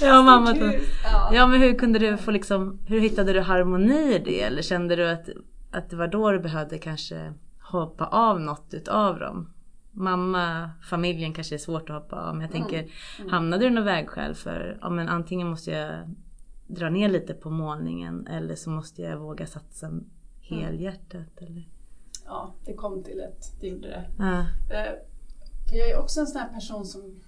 ja, 0.04 0.22
mamma. 0.22 0.54
Ja. 1.04 1.30
ja 1.34 1.46
men 1.46 1.60
hur 1.60 1.74
kunde 1.78 1.98
du 1.98 2.16
få 2.16 2.30
liksom, 2.30 2.78
hur 2.86 3.00
hittade 3.00 3.32
du 3.32 3.40
harmoni 3.40 4.14
i 4.14 4.18
det? 4.18 4.42
Eller 4.42 4.62
kände 4.62 4.96
du 4.96 5.08
att, 5.08 5.28
att 5.70 5.90
det 5.90 5.96
var 5.96 6.08
då 6.08 6.30
du 6.32 6.38
behövde 6.38 6.78
kanske 6.78 7.32
hoppa 7.60 8.06
av 8.06 8.40
något 8.40 8.74
utav 8.74 9.18
dem? 9.18 9.52
Mamma, 9.90 10.70
familjen 10.90 11.32
kanske 11.32 11.54
är 11.54 11.58
svårt 11.58 11.90
att 11.90 12.02
hoppa 12.02 12.16
av 12.16 12.34
men 12.34 12.40
jag 12.40 12.56
mm. 12.56 12.62
tänker 12.62 12.92
mm. 13.18 13.30
hamnade 13.32 13.64
du 13.64 13.66
i 13.66 13.70
något 13.70 13.86
vägskäl 13.86 14.34
för 14.34 14.78
ja, 14.80 14.90
men 14.90 15.08
antingen 15.08 15.48
måste 15.48 15.70
jag 15.70 16.14
dra 16.66 16.90
ner 16.90 17.08
lite 17.08 17.34
på 17.34 17.50
målningen 17.50 18.26
eller 18.26 18.54
så 18.54 18.70
måste 18.70 19.02
jag 19.02 19.18
våga 19.18 19.46
satsa 19.46 19.90
helhjärtat. 20.40 21.38
Eller? 21.40 21.68
Ja, 22.32 22.54
det 22.64 22.74
kom 22.74 23.02
till 23.02 23.20
ett, 23.20 23.52
det 23.60 23.66
gjorde 23.66 23.88
det. 23.88 24.06
Eh, 24.74 24.92
för 25.68 25.76
jag 25.76 25.90
är 25.90 25.98
också 25.98 26.20
en 26.20 26.26
sån 26.26 26.40
här 26.40 26.52
person 26.52 26.86
som 26.86 27.20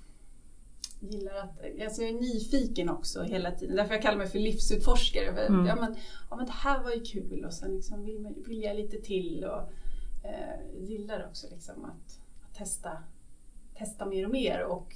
gillar 1.00 1.34
att, 1.34 1.82
alltså 1.84 2.02
jag 2.02 2.10
är 2.10 2.20
nyfiken 2.20 2.88
också 2.88 3.22
hela 3.22 3.50
tiden. 3.52 3.76
Därför 3.76 3.94
jag 3.94 4.02
kallar 4.02 4.18
mig 4.18 4.26
för 4.26 4.38
livsutforskare. 4.38 5.46
Mm. 5.46 5.66
Ja, 5.66 5.76
men, 5.76 5.96
ja 6.30 6.36
men 6.36 6.46
det 6.46 6.52
här 6.52 6.82
var 6.82 6.90
ju 6.90 7.00
kul 7.00 7.44
och 7.44 7.52
sen 7.52 7.74
liksom 7.74 8.04
vill, 8.04 8.34
vill 8.46 8.62
jag 8.62 8.76
lite 8.76 9.00
till 9.00 9.44
och 9.44 9.60
eh, 10.26 10.84
gillar 10.88 11.26
också 11.26 11.46
liksom 11.50 11.84
att 11.84 12.20
testa, 12.56 12.98
testa 13.78 14.06
mer 14.06 14.24
och 14.24 14.32
mer 14.32 14.64
och 14.64 14.94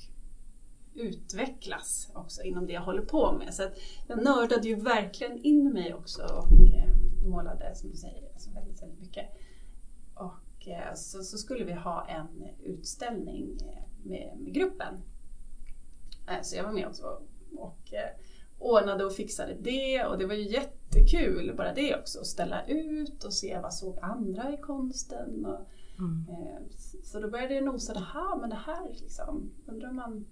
utvecklas 0.94 2.10
också 2.14 2.42
inom 2.42 2.66
det 2.66 2.72
jag 2.72 2.82
håller 2.82 3.02
på 3.02 3.32
med. 3.32 3.54
Så 3.54 3.62
att 3.62 3.78
jag 4.06 4.24
nördade 4.24 4.68
ju 4.68 4.74
verkligen 4.74 5.38
in 5.42 5.72
mig 5.72 5.94
också 5.94 6.22
och 6.22 6.52
eh, 6.74 7.28
målade 7.28 7.74
som 7.74 7.90
du 7.90 7.96
säger 7.96 8.32
alltså 8.32 8.50
väldigt, 8.50 8.82
väldigt 8.82 9.00
mycket. 9.00 9.26
Eh, 10.70 10.94
så, 10.94 11.22
så, 11.22 11.38
skulle 11.38 11.64
vi 11.64 11.72
ha 11.72 12.06
en 12.08 12.48
utställning 12.64 13.58
eh, 13.60 14.08
med, 14.08 14.38
med 14.38 14.54
gruppen. 14.54 14.94
Så 16.42 16.56
jag 16.56 16.64
var 16.64 16.72
med 16.72 16.86
också 16.86 17.22
och 17.56 17.94
ordnade 18.58 19.04
och 19.04 19.12
fixade 19.12 19.54
det 19.60 20.04
och 20.04 20.18
det 20.18 20.26
var 20.26 20.34
ju 20.34 20.48
jättekul 20.48 21.54
bara 21.56 21.74
det 21.74 21.96
också, 22.00 22.20
att 22.20 22.26
ställa 22.26 22.66
ut 22.66 23.24
och 23.24 23.32
se 23.32 23.58
vad 23.62 23.74
såg 23.74 23.98
andra 24.02 24.52
i 24.52 24.56
konsten. 24.56 25.46
Och, 25.46 25.66
Mm. 25.98 26.26
Eh, 26.28 26.62
så 27.02 27.20
då 27.20 27.30
började 27.30 27.54
jag 27.54 27.64
nosa, 27.64 27.92
det 27.92 28.06
här, 28.14 28.40
men 28.40 28.50
det 28.50 28.60
här 28.66 28.88
liksom, 28.92 29.50
undrar 29.66 29.88
om 29.88 29.96
man 29.96 30.26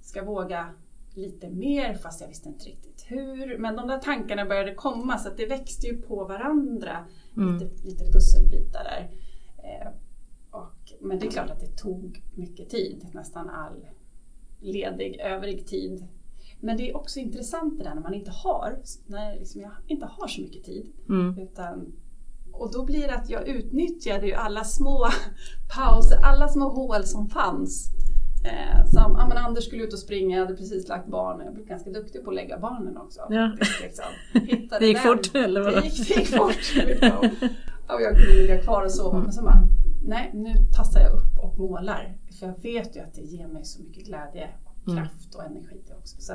ska 0.00 0.24
våga 0.24 0.74
lite 1.14 1.50
mer 1.50 1.94
fast 1.94 2.20
jag 2.20 2.28
visste 2.28 2.48
inte 2.48 2.64
riktigt 2.64 3.04
hur. 3.08 3.58
Men 3.58 3.76
de 3.76 3.88
där 3.88 3.98
tankarna 3.98 4.44
började 4.44 4.74
komma 4.74 5.18
så 5.18 5.28
att 5.28 5.36
det 5.36 5.46
växte 5.46 5.86
ju 5.86 6.02
på 6.02 6.24
varandra. 6.24 7.06
Mm. 7.36 7.54
Lite, 7.54 7.84
lite 7.84 8.04
pusselbitar 8.12 8.84
där. 8.84 9.10
Eh, 9.64 9.88
och, 10.50 10.92
men 11.00 11.18
det 11.18 11.26
är 11.26 11.30
klart 11.30 11.50
att 11.50 11.60
det 11.60 11.76
tog 11.76 12.22
mycket 12.34 12.70
tid, 12.70 13.06
nästan 13.12 13.50
all 13.50 13.86
ledig 14.60 15.20
övrig 15.20 15.66
tid. 15.66 16.06
Men 16.60 16.76
det 16.76 16.90
är 16.90 16.96
också 16.96 17.18
intressant 17.18 17.78
det 17.78 17.84
där 17.84 17.94
när 17.94 18.02
man 18.02 18.14
inte 18.14 18.30
har, 18.30 18.78
när 19.06 19.34
liksom 19.34 19.60
jag 19.60 19.72
inte 19.86 20.06
har 20.06 20.28
så 20.28 20.40
mycket 20.40 20.64
tid. 20.64 20.92
Mm. 21.08 21.38
Utan 21.38 21.92
och 22.52 22.72
då 22.72 22.84
blir 22.84 23.08
det 23.08 23.14
att 23.14 23.30
jag 23.30 23.48
utnyttjade 23.48 24.26
ju 24.26 24.32
alla 24.32 24.64
små 24.64 25.06
pauser, 25.74 26.18
alla 26.22 26.48
små 26.48 26.68
hål 26.68 27.04
som 27.04 27.28
fanns. 27.28 27.90
Eh, 28.44 28.86
som, 28.86 29.16
ja, 29.18 29.26
men 29.28 29.36
Anders 29.36 29.64
skulle 29.64 29.82
ut 29.82 29.92
och 29.92 29.98
springa, 29.98 30.36
jag 30.36 30.46
hade 30.46 30.56
precis 30.56 30.88
lagt 30.88 31.08
barnen. 31.08 31.46
Jag 31.46 31.54
blev 31.54 31.66
ganska 31.66 31.90
duktig 31.90 32.24
på 32.24 32.30
att 32.30 32.36
lägga 32.36 32.58
barnen 32.58 32.96
också. 32.96 33.20
Ja. 33.30 33.56
Liksom. 33.82 34.04
det 34.78 34.86
gick 34.86 35.02
den. 35.02 35.16
fort 35.16 35.34
eller 35.34 35.60
vadå? 35.60 35.80
Det 35.80 35.86
gick, 35.86 36.08
det 36.08 36.14
gick 36.14 36.28
fort. 36.28 36.74
Liksom. 36.86 37.30
Och 37.88 38.02
jag 38.02 38.16
kunde 38.16 38.42
ligga 38.42 38.62
kvar 38.62 38.84
och 38.84 38.90
sova. 38.90 39.10
Mm. 39.10 39.24
Men 39.24 39.32
så 39.32 39.42
bara, 39.42 39.68
nej 40.02 40.30
nu 40.34 40.54
tassar 40.72 41.00
jag 41.00 41.12
upp 41.12 41.38
och 41.38 41.58
målar. 41.58 42.18
För 42.38 42.46
jag 42.46 42.62
vet 42.62 42.96
ju 42.96 43.00
att 43.00 43.14
det 43.14 43.22
ger 43.22 43.46
mig 43.46 43.64
så 43.64 43.82
mycket 43.82 44.04
glädje, 44.06 44.48
och 44.64 44.88
mm. 44.88 45.04
kraft 45.04 45.34
och 45.34 45.44
energi 45.44 45.82
också. 45.98 46.16
Så 46.20 46.32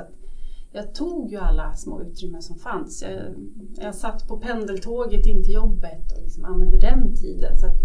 jag 0.72 0.94
tog 0.94 1.30
ju 1.30 1.36
alla 1.36 1.74
små 1.74 2.02
utrymmen 2.02 2.42
som 2.42 2.56
fanns. 2.56 3.02
Jag, 3.02 3.34
jag 3.76 3.94
satt 3.94 4.28
på 4.28 4.38
pendeltåget 4.38 5.26
in 5.26 5.44
till 5.44 5.54
jobbet 5.54 6.12
och 6.12 6.22
liksom 6.22 6.44
använde 6.44 6.78
den 6.78 7.16
tiden. 7.16 7.58
Så 7.58 7.66
att, 7.66 7.80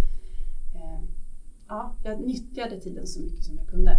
eh, 0.76 1.04
ja, 1.68 1.96
jag 2.04 2.22
nyttjade 2.22 2.80
tiden 2.80 3.08
så 3.08 3.22
mycket 3.22 3.44
som 3.44 3.58
jag 3.58 3.68
kunde. 3.68 3.92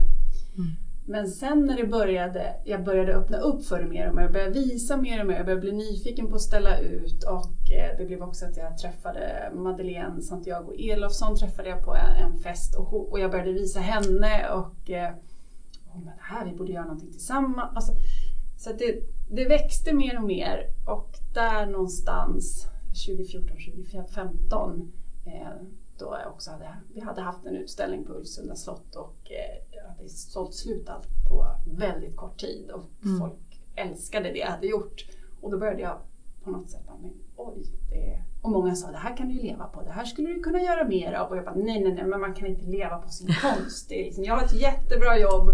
Mm. 0.56 0.70
Men 1.08 1.28
sen 1.28 1.66
när 1.66 1.76
det 1.76 1.86
började, 1.86 2.54
jag 2.64 2.84
började 2.84 3.14
öppna 3.14 3.38
upp 3.38 3.64
för 3.64 3.82
det 3.82 3.88
mer 3.88 4.08
och 4.08 4.14
mer, 4.14 4.22
jag 4.22 4.32
började 4.32 4.52
visa 4.52 4.96
mer 4.96 5.20
och 5.20 5.26
mer, 5.26 5.36
jag 5.36 5.44
började 5.44 5.60
bli 5.60 5.72
nyfiken 5.72 6.28
på 6.28 6.34
att 6.34 6.42
ställa 6.42 6.78
ut 6.78 7.24
och 7.24 7.72
eh, 7.72 7.98
det 7.98 8.04
blev 8.06 8.22
också 8.22 8.46
att 8.46 8.56
jag 8.56 8.78
träffade 8.78 9.50
Madeleine 9.54 10.22
Santiago 10.22 10.72
Elofsson 10.78 11.36
träffade 11.36 11.68
jag 11.68 11.84
på 11.84 11.94
en, 11.94 12.38
fest 12.38 12.74
och, 12.76 13.20
jag 13.20 13.30
började 13.30 13.52
visa 13.52 13.80
henne 13.80 14.50
och 14.50 14.90
eh, 14.90 15.12
oh, 15.94 16.04
men 16.04 16.14
här, 16.18 16.44
vi 16.44 16.56
borde 16.56 16.72
göra 16.72 16.84
någonting 16.84 17.12
tillsammans. 17.12 17.76
Alltså, 17.76 17.92
så 18.56 18.72
det, 18.72 19.00
det 19.30 19.44
växte 19.44 19.92
mer 19.92 20.18
och 20.18 20.26
mer 20.26 20.66
och 20.86 21.10
där 21.34 21.66
någonstans 21.66 22.66
2014-2015 23.08 24.90
eh, 25.26 25.66
då 25.98 26.18
jag 26.22 26.32
också 26.32 26.50
hade, 26.50 26.76
vi 26.94 27.00
hade 27.00 27.20
haft 27.20 27.46
en 27.46 27.56
utställning 27.56 28.04
på 28.04 28.12
Ulvsunda 28.12 28.56
slott 28.56 28.96
och 28.96 29.30
eh, 29.30 29.88
hade 29.88 30.08
sålt 30.08 30.54
slut 30.54 30.88
allt 30.88 31.08
på 31.30 31.46
väldigt 31.78 32.16
kort 32.16 32.40
tid 32.40 32.70
och 32.70 33.04
mm. 33.04 33.18
folk 33.18 33.60
älskade 33.76 34.32
det 34.32 34.38
jag 34.38 34.50
hade 34.50 34.66
gjort. 34.66 35.04
Och 35.40 35.50
då 35.50 35.58
började 35.58 35.82
jag 35.82 35.98
på 36.44 36.50
något 36.50 36.70
sätt, 36.70 36.82
men, 37.02 37.12
oj, 37.36 37.62
det, 37.90 38.22
och 38.42 38.50
många 38.50 38.74
sa 38.74 38.90
det 38.90 38.96
här 38.96 39.16
kan 39.16 39.28
du 39.28 39.34
ju 39.34 39.42
leva 39.42 39.66
på, 39.66 39.82
det 39.82 39.90
här 39.90 40.04
skulle 40.04 40.28
du 40.28 40.40
kunna 40.40 40.62
göra 40.62 40.88
mer 40.88 41.12
av. 41.12 41.30
Och 41.30 41.36
jag 41.36 41.44
bara, 41.44 41.54
nej, 41.54 41.82
nej, 41.82 41.94
nej, 41.94 42.04
men 42.04 42.20
man 42.20 42.34
kan 42.34 42.46
inte 42.46 42.66
leva 42.66 42.98
på 42.98 43.08
sin 43.08 43.28
konst. 43.42 43.88
Det 43.88 44.00
är 44.00 44.04
liksom, 44.04 44.24
jag 44.24 44.34
har 44.34 44.44
ett 44.44 44.60
jättebra 44.60 45.18
jobb 45.18 45.50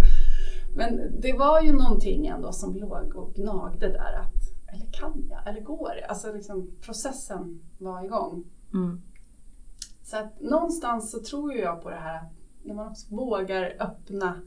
men 0.77 1.21
det 1.21 1.33
var 1.33 1.61
ju 1.61 1.73
någonting 1.73 2.27
ändå 2.27 2.53
som 2.53 2.77
låg 2.77 3.17
och 3.17 3.35
gnagde 3.35 3.89
där. 3.89 4.21
Att, 4.21 4.73
eller 4.75 4.93
kan 4.93 5.27
jag? 5.31 5.49
Eller 5.49 5.61
går 5.61 5.95
det? 6.01 6.07
Alltså 6.07 6.33
liksom, 6.33 6.71
processen 6.81 7.61
var 7.79 8.05
igång. 8.05 8.45
Mm. 8.75 9.03
Så 10.03 10.17
att 10.17 10.41
någonstans 10.41 11.11
så 11.11 11.23
tror 11.23 11.55
jag 11.55 11.83
på 11.83 11.91
det 11.91 11.97
här 11.97 12.17
att 12.17 12.33
när 12.63 12.75
man 12.75 12.89
också 12.89 13.15
vågar 13.15 13.77
öppna 13.81 14.41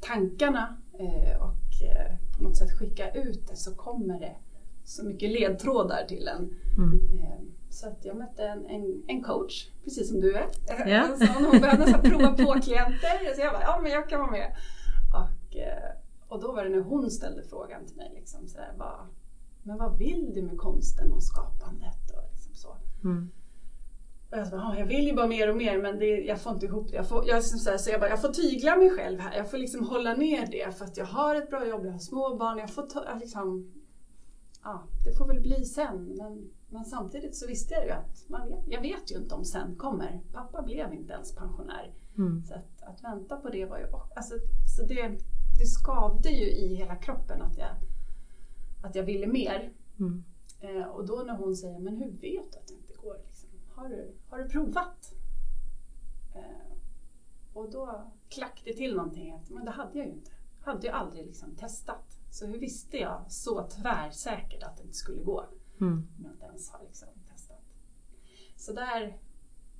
tankarna 0.00 0.76
eh, 0.98 1.42
och 1.42 1.82
eh, 1.82 2.16
på 2.36 2.42
något 2.42 2.56
sätt 2.56 2.78
skicka 2.78 3.10
ut 3.12 3.48
det 3.48 3.56
så 3.56 3.74
kommer 3.74 4.20
det 4.20 4.36
så 4.84 5.04
mycket 5.04 5.30
ledtrådar 5.30 6.04
till 6.08 6.28
en. 6.28 6.54
Mm. 6.78 7.22
Eh, 7.22 7.40
så 7.70 7.88
att 7.88 8.04
jag 8.04 8.16
mötte 8.16 8.44
en, 8.44 8.66
en, 8.66 9.02
en, 9.06 9.22
coach, 9.22 9.68
precis 9.84 10.08
som 10.08 10.20
du 10.20 10.34
är. 10.34 10.46
Yeah. 10.88 11.08
hon 11.50 11.60
behövde 11.60 12.08
prova 12.08 12.32
på 12.32 12.60
klienter. 12.60 13.34
Så 13.34 13.40
jag 13.40 13.52
bara, 13.52 13.62
ja 13.62 13.80
men 13.82 13.90
jag 13.92 14.08
kan 14.08 14.20
vara 14.20 14.30
med. 14.30 14.56
Och, 15.14 15.56
och 16.28 16.40
då 16.40 16.52
var 16.52 16.64
det 16.64 16.70
när 16.70 16.80
hon 16.80 17.10
ställde 17.10 17.42
frågan 17.42 17.86
till 17.86 17.96
mig, 17.96 18.12
liksom, 18.14 18.48
så 18.48 18.58
där, 18.58 18.74
bara, 18.78 19.06
men 19.62 19.78
vad 19.78 19.98
vill 19.98 20.32
du 20.34 20.42
med 20.42 20.58
konsten 20.58 21.12
och 21.12 21.22
skapandet? 21.22 22.10
Och 22.16 22.32
liksom 22.32 22.54
så. 22.54 22.76
Mm. 23.04 23.30
Och 24.30 24.38
jag, 24.38 24.50
bara, 24.50 24.78
jag 24.78 24.86
vill 24.86 25.06
ju 25.06 25.14
bara 25.14 25.26
mer 25.26 25.50
och 25.50 25.56
mer 25.56 25.82
men 25.82 25.98
det, 25.98 26.06
jag 26.06 26.40
får 26.40 26.52
inte 26.52 26.66
ihop 26.66 26.90
det. 26.90 26.96
Jag 26.96 27.08
får, 27.08 27.28
jag, 27.28 27.44
så, 27.44 27.70
här, 27.70 27.78
så 27.78 27.90
jag, 27.90 28.00
bara, 28.00 28.10
jag 28.10 28.20
får 28.20 28.28
tygla 28.28 28.76
mig 28.76 28.90
själv 28.90 29.20
här. 29.20 29.36
Jag 29.36 29.50
får 29.50 29.58
liksom 29.58 29.88
hålla 29.88 30.14
ner 30.14 30.46
det 30.46 30.78
för 30.78 30.84
att 30.84 30.96
jag 30.96 31.06
har 31.06 31.34
ett 31.36 31.50
bra 31.50 31.66
jobb, 31.66 31.86
jag 31.86 31.92
har 31.92 31.98
små 31.98 32.36
barn. 32.36 32.58
Jag 32.58 32.70
får 32.70 32.82
ta, 32.82 33.14
liksom, 33.20 33.72
ja, 34.62 34.82
det 35.04 35.16
får 35.18 35.26
väl 35.26 35.40
bli 35.40 35.64
sen. 35.64 36.04
Men, 36.04 36.50
men 36.68 36.84
samtidigt 36.84 37.36
så 37.36 37.46
visste 37.46 37.74
jag 37.74 37.84
ju 37.84 37.90
att 37.90 38.28
man 38.28 38.48
vet, 38.48 38.64
jag 38.68 38.80
vet 38.80 39.12
ju 39.12 39.16
inte 39.16 39.34
om 39.34 39.44
sen 39.44 39.76
kommer. 39.76 40.20
Pappa 40.32 40.62
blev 40.62 40.92
inte 40.92 41.12
ens 41.12 41.34
pensionär. 41.34 41.94
Mm. 42.18 42.42
Så 42.44 42.54
att, 42.54 42.82
att, 42.82 43.04
vänta 43.04 43.36
på 43.36 43.48
det 43.48 43.64
var 43.64 43.78
ju... 43.78 43.86
Alltså, 44.16 44.34
så 44.76 44.86
det, 44.86 45.08
det 45.58 45.66
skavde 45.66 46.30
ju 46.30 46.50
i 46.50 46.74
hela 46.74 46.96
kroppen 46.96 47.42
att 47.42 47.58
jag, 47.58 47.70
att 48.82 48.94
jag 48.94 49.04
ville 49.04 49.26
mer. 49.26 49.72
Mm. 49.98 50.24
Eh, 50.60 50.86
och 50.86 51.06
då 51.06 51.22
när 51.26 51.36
hon 51.36 51.56
säger, 51.56 51.78
men 51.78 51.96
hur 51.96 52.10
vet 52.10 52.52
du 52.52 52.58
att 52.58 52.66
det 52.66 52.74
inte 52.74 52.94
går? 53.02 53.16
Har, 53.80 53.88
du, 53.88 54.14
har 54.28 54.38
du 54.38 54.48
provat? 54.48 55.14
Eh, 56.34 56.42
och 57.52 57.70
då 57.70 58.10
klack 58.28 58.62
det 58.64 58.72
till 58.72 58.96
någonting, 58.96 59.32
att, 59.32 59.50
men 59.50 59.64
det 59.64 59.70
hade 59.70 59.98
jag 59.98 60.06
ju 60.06 60.12
inte. 60.12 60.30
hade 60.60 60.86
ju 60.86 60.92
aldrig 60.92 61.26
liksom 61.26 61.56
testat. 61.56 62.18
Så 62.30 62.46
hur 62.46 62.58
visste 62.58 62.96
jag 62.96 63.24
så 63.28 63.68
tvärsäkert 63.68 64.62
att 64.62 64.76
det 64.76 64.82
inte 64.82 64.96
skulle 64.96 65.22
gå? 65.22 65.44
Mm. 65.80 66.08
Om 66.18 66.24
jag 66.24 66.32
inte 66.32 66.44
ens 66.44 66.70
har 66.70 66.80
liksom 66.82 67.08
testat. 67.28 67.62
Så 68.56 68.72
där, 68.72 69.18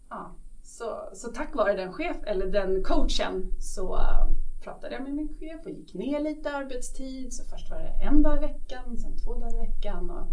ja. 0.09 0.35
Så, 0.63 1.11
så 1.13 1.29
tack 1.29 1.55
vare 1.55 1.77
den 1.77 1.93
chef, 1.93 2.17
eller 2.23 2.47
den 2.47 2.85
coachen 2.85 3.53
så 3.59 3.97
uh, 3.97 4.31
pratade 4.63 4.95
jag 4.95 5.03
med 5.03 5.15
min 5.15 5.39
chef 5.39 5.67
och 5.67 5.71
gick 5.71 5.95
ner 5.95 6.21
lite 6.21 6.51
arbetstid. 6.51 7.33
Så 7.33 7.45
först 7.45 7.71
var 7.71 7.79
det 7.79 7.89
en 7.89 8.23
dag 8.23 8.37
i 8.37 8.41
veckan, 8.41 8.99
sen 8.99 9.17
två 9.17 9.35
dagar 9.35 9.55
i 9.55 9.67
veckan. 9.67 10.11
Och, 10.11 10.27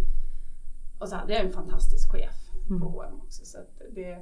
och 0.99 1.09
så 1.09 1.15
hade 1.15 1.33
jag 1.33 1.45
en 1.45 1.53
fantastisk 1.53 2.11
chef 2.11 2.46
Mm. 2.69 2.81
på 2.81 2.87
H&M 2.87 3.21
också. 3.23 3.45
Så 3.45 3.57
det, 3.95 4.19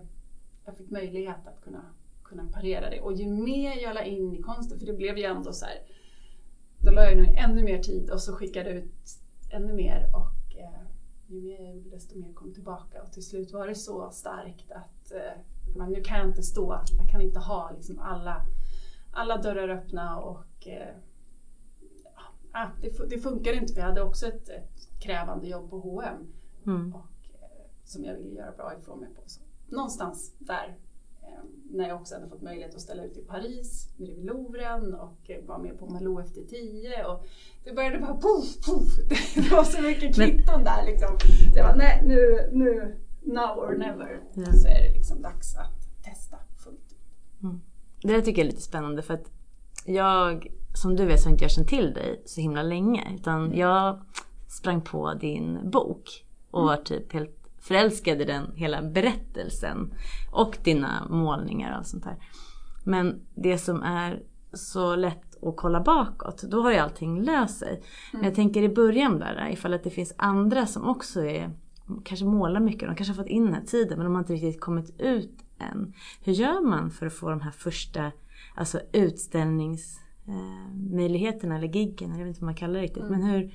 jag 0.65 0.77
fick 0.77 0.89
möjlighet 0.89 1.47
att 1.47 1.61
kunna, 1.61 1.85
kunna 2.23 2.45
parera 2.53 2.89
det. 2.89 3.01
Och 3.01 3.13
ju 3.13 3.27
mer 3.27 3.81
jag 3.83 3.93
la 3.93 4.03
in 4.03 4.33
i 4.33 4.41
konsten, 4.41 4.79
för 4.79 4.85
det 4.85 4.93
blev 4.93 5.17
ju 5.17 5.23
ändå 5.23 5.53
så 5.53 5.65
här, 5.65 5.77
då 6.79 6.91
la 6.91 7.03
jag 7.03 7.17
nu 7.17 7.25
ännu 7.25 7.63
mer 7.63 7.79
tid 7.83 8.09
och 8.09 8.21
så 8.21 8.33
skickade 8.33 8.69
jag 8.69 8.77
ut 8.77 8.93
ännu 9.51 9.73
mer. 9.73 10.09
Och 10.13 10.57
eh, 10.57 10.87
ju 11.27 11.41
mer 11.41 11.59
jag 11.59 11.75
gjorde 11.75 11.89
desto 11.89 12.19
mer 12.19 12.33
kom 12.33 12.53
tillbaka. 12.53 13.03
Och 13.03 13.11
till 13.11 13.25
slut 13.25 13.53
var 13.53 13.67
det 13.67 13.75
så 13.75 14.09
starkt 14.11 14.71
att 14.71 15.11
eh, 15.11 15.41
men 15.75 15.91
nu 15.91 16.01
kan 16.01 16.17
jag 16.17 16.27
inte 16.27 16.43
stå, 16.43 16.81
jag 16.97 17.09
kan 17.09 17.21
inte 17.21 17.39
ha 17.39 17.71
liksom 17.71 17.99
alla, 17.99 18.45
alla 19.11 19.37
dörrar 19.37 19.69
öppna 19.69 20.19
och 20.19 20.67
eh, 20.67 20.95
ja, 22.53 22.71
det, 22.81 23.09
det 23.09 23.17
funkar 23.17 23.53
inte 23.53 23.73
för 23.73 23.81
jag 23.81 23.87
hade 23.87 24.01
också 24.01 24.27
ett, 24.27 24.49
ett 24.49 24.89
krävande 24.99 25.47
jobb 25.47 25.69
på 25.69 25.79
H&M 25.79 26.31
Mm. 26.67 26.95
och, 26.95 27.05
som 27.85 28.05
jag 28.05 28.15
ville 28.15 28.35
göra 28.35 28.51
bra 28.51 28.73
ifrån 28.79 28.99
mig 28.99 29.09
på. 29.09 29.21
Så, 29.25 29.41
någonstans 29.67 30.35
där, 30.39 30.77
eh, 31.21 31.43
när 31.71 31.87
jag 31.87 32.01
också 32.01 32.15
hade 32.15 32.29
fått 32.29 32.41
möjlighet 32.41 32.75
att 32.75 32.81
ställa 32.81 33.03
ut 33.03 33.17
i 33.17 33.21
Paris, 33.21 33.89
med 33.97 34.25
Louvren 34.25 34.93
och 34.93 35.29
eh, 35.29 35.45
var 35.45 35.57
med 35.57 35.79
på 35.79 35.85
Malou 35.85 36.21
efter 36.21 36.41
tio. 36.41 37.05
Och 37.05 37.25
det 37.63 37.73
började 37.73 37.99
bara 37.99 38.13
poff, 38.13 38.65
poff. 38.65 38.87
Det 39.35 39.51
var 39.51 39.63
så 39.63 39.81
mycket 39.81 40.15
kvitton 40.15 40.63
där 40.63 40.85
liksom. 40.85 41.17
Så 41.53 41.57
jag 41.59 41.65
bara, 41.65 41.75
nej 41.75 42.03
nu, 42.05 42.49
nu, 42.51 42.95
now 43.21 43.59
or 43.59 43.77
never. 43.77 44.23
Ja. 44.33 44.53
Så 44.53 44.67
är 44.67 44.81
det 44.83 44.93
liksom 44.93 45.21
dags 45.21 45.55
att 45.55 46.03
testa 46.03 46.37
fullt 46.63 46.91
ut. 46.91 46.97
Det 48.01 48.13
där 48.13 48.21
tycker 48.21 48.41
jag 48.41 48.47
är 48.47 48.51
lite 48.51 48.61
spännande 48.61 49.01
för 49.01 49.13
att 49.13 49.31
jag, 49.85 50.47
som 50.73 50.95
du 50.95 51.05
vet 51.05 51.21
så 51.21 51.27
har 51.27 51.31
inte 51.31 51.43
jag 51.43 51.51
känt 51.51 51.67
till 51.67 51.93
dig 51.93 52.21
så 52.25 52.41
himla 52.41 52.63
länge. 52.63 53.15
Utan 53.15 53.53
jag 53.57 54.01
sprang 54.47 54.81
på 54.81 55.13
din 55.13 55.69
bok 55.69 56.25
och 56.51 56.63
var 56.63 56.77
typ 56.77 57.13
helt 57.13 57.44
förälskad 57.67 58.21
i 58.21 58.25
den 58.25 58.51
hela 58.55 58.81
berättelsen. 58.81 59.93
Och 60.31 60.57
dina 60.63 61.07
målningar 61.09 61.79
och 61.79 61.85
sånt 61.85 62.03
där. 62.03 62.15
Men 62.83 63.21
det 63.35 63.57
som 63.57 63.83
är 63.83 64.23
så 64.53 64.95
lätt 64.95 65.43
att 65.43 65.55
kolla 65.55 65.81
bakåt, 65.81 66.41
då 66.41 66.61
har 66.61 66.71
ju 66.71 66.77
allting 66.77 67.21
löst 67.21 67.59
sig. 67.59 67.81
Men 68.13 68.23
jag 68.23 68.35
tänker 68.35 68.63
i 68.63 68.69
början 68.69 69.19
där, 69.19 69.49
ifall 69.51 69.73
att 69.73 69.83
det 69.83 69.89
finns 69.89 70.13
andra 70.17 70.65
som 70.65 70.89
också 70.89 71.25
är, 71.25 71.51
kanske 72.03 72.25
målar 72.25 72.59
mycket, 72.59 72.89
de 72.89 72.95
kanske 72.95 73.13
har 73.13 73.23
fått 73.23 73.31
in 73.31 73.45
den 73.45 73.53
här 73.53 73.65
tiden 73.65 73.97
men 73.97 74.05
de 74.05 74.15
har 74.15 74.21
inte 74.21 74.33
riktigt 74.33 74.61
kommit 74.61 74.99
ut 74.99 75.31
än. 75.59 75.93
Hur 76.23 76.33
gör 76.33 76.61
man 76.61 76.91
för 76.91 77.05
att 77.05 77.13
få 77.13 77.29
de 77.29 77.41
här 77.41 77.51
första 77.51 78.11
alltså 78.55 78.79
utställningsmöjligheterna 78.93 81.57
eller 81.57 81.67
giggen, 81.67 82.09
jag 82.09 82.17
vet 82.17 82.27
inte 82.27 82.41
vad 82.41 82.45
man 82.45 82.55
kallar 82.55 82.73
det 82.73 82.81
riktigt. 82.81 83.09
Men 83.09 83.23
hur 83.23 83.53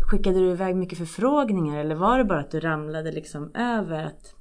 skickade 0.00 0.38
du 0.38 0.50
iväg 0.50 0.76
mycket 0.76 0.98
förfrågningar 0.98 1.80
eller 1.80 1.94
var 1.94 2.18
det 2.18 2.24
bara 2.24 2.40
att 2.40 2.50
du 2.50 2.60
ramlade 2.60 3.12
liksom 3.12 3.50
över 3.54 4.04
att 4.04 4.34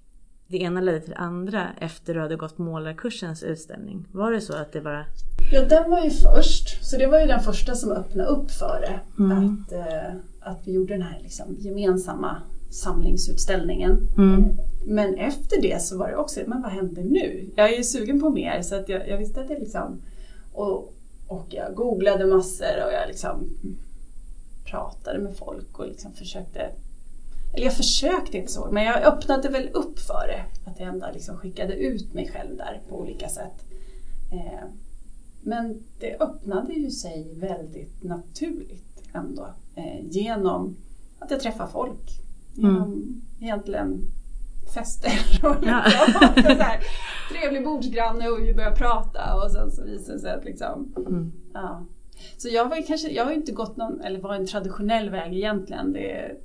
det 0.47 0.57
ena 0.57 0.81
ledde 0.81 0.99
till 0.99 1.09
det 1.09 1.17
andra 1.17 1.67
efter 1.79 2.13
du 2.13 2.19
hade 2.19 2.35
gått 2.35 2.57
målarkursens 2.57 3.43
utställning? 3.43 4.05
Var 4.11 4.31
det 4.31 4.41
så 4.41 4.53
att 4.53 4.73
det 4.73 4.81
bara... 4.81 5.05
Ja, 5.51 5.65
den 5.65 5.89
var 5.89 6.03
ju 6.03 6.09
först. 6.09 6.85
Så 6.85 6.97
det 6.97 7.07
var 7.07 7.19
ju 7.19 7.25
den 7.25 7.39
första 7.39 7.75
som 7.75 7.91
öppnade 7.91 8.29
upp 8.29 8.51
för 8.51 8.81
det. 8.81 9.23
Mm. 9.23 9.37
Att, 9.67 9.71
eh, 9.73 10.13
att 10.39 10.59
vi 10.67 10.71
gjorde 10.71 10.93
den 10.93 11.01
här 11.01 11.19
liksom, 11.23 11.45
gemensamma 11.59 12.37
samlingsutställningen. 12.69 13.97
Mm. 14.17 14.43
Men 14.85 15.15
efter 15.15 15.61
det 15.61 15.81
så 15.81 15.97
var 15.97 16.07
det 16.07 16.15
också, 16.15 16.39
men 16.47 16.61
vad 16.61 16.71
händer 16.71 17.03
nu? 17.03 17.49
Jag 17.55 17.73
är 17.73 17.77
ju 17.77 17.83
sugen 17.83 18.19
på 18.19 18.29
mer 18.29 18.61
så 18.61 18.75
att 18.75 18.89
jag, 18.89 19.09
jag 19.09 19.17
visste 19.17 19.41
att 19.41 19.47
det 19.47 19.59
liksom... 19.59 20.01
Och, 20.53 20.93
och 21.27 21.47
jag 21.49 21.75
googlade 21.75 22.25
massor 22.25 22.85
och 22.87 22.93
jag 22.93 23.07
liksom 23.07 23.49
pratade 24.71 25.19
med 25.19 25.35
folk 25.37 25.79
och 25.79 25.87
liksom 25.87 26.13
försökte... 26.13 26.69
Eller 27.53 27.65
jag 27.65 27.73
försökte 27.73 28.37
inte 28.37 28.51
så, 28.51 28.71
men 28.71 28.83
jag 28.83 29.03
öppnade 29.03 29.49
väl 29.49 29.69
upp 29.73 29.99
för 29.99 30.27
det. 30.27 30.69
Att 30.71 30.79
jag 30.79 30.89
ändå 30.89 31.07
liksom 31.13 31.37
skickade 31.37 31.73
ut 31.73 32.13
mig 32.13 32.29
själv 32.33 32.57
där 32.57 32.81
på 32.89 32.99
olika 32.99 33.29
sätt. 33.29 33.65
Eh, 34.31 34.67
men 35.41 35.83
det 35.99 36.17
öppnade 36.19 36.73
ju 36.73 36.91
sig 36.91 37.33
väldigt 37.35 38.03
naturligt 38.03 39.03
ändå. 39.13 39.47
Eh, 39.75 40.05
genom 40.09 40.77
att 41.19 41.31
jag 41.31 41.39
träffar 41.39 41.67
folk. 41.67 42.09
Genom 42.55 43.21
egentligen 43.41 44.01
fester 44.73 45.11
och 45.43 45.55
Ja. 45.65 45.83
så 46.35 46.41
här, 46.41 46.79
trevlig 47.31 47.63
bordsgranne 47.63 48.29
och 48.29 48.39
vi 48.39 48.53
börjar 48.53 48.75
prata 48.75 49.43
och 49.43 49.51
sen 49.51 49.71
så 49.71 49.83
visar 49.83 50.13
det 50.13 50.19
sig 50.19 50.31
att 50.33 50.45
liksom, 50.45 50.93
Mm. 50.97 51.31
ja. 51.53 51.85
Så 52.37 52.49
jag 52.49 52.69
var 52.69 52.87
kanske, 52.87 53.11
jag 53.11 53.25
har 53.25 53.31
inte 53.31 53.51
gått 53.51 53.77
någon, 53.77 54.01
eller 54.01 54.19
var 54.19 54.35
en 54.35 54.47
traditionell 54.47 55.09
väg 55.09 55.33
egentligen. 55.35 55.93
Det, 55.93 56.37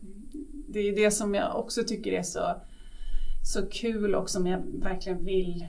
det 0.68 0.80
är 0.80 0.96
det 0.96 1.10
som 1.10 1.34
jag 1.34 1.58
också 1.58 1.82
tycker 1.86 2.12
är 2.12 2.22
så, 2.22 2.54
så 3.44 3.66
kul 3.66 4.14
och 4.14 4.30
som 4.30 4.46
jag 4.46 4.62
verkligen 4.82 5.24
vill 5.24 5.66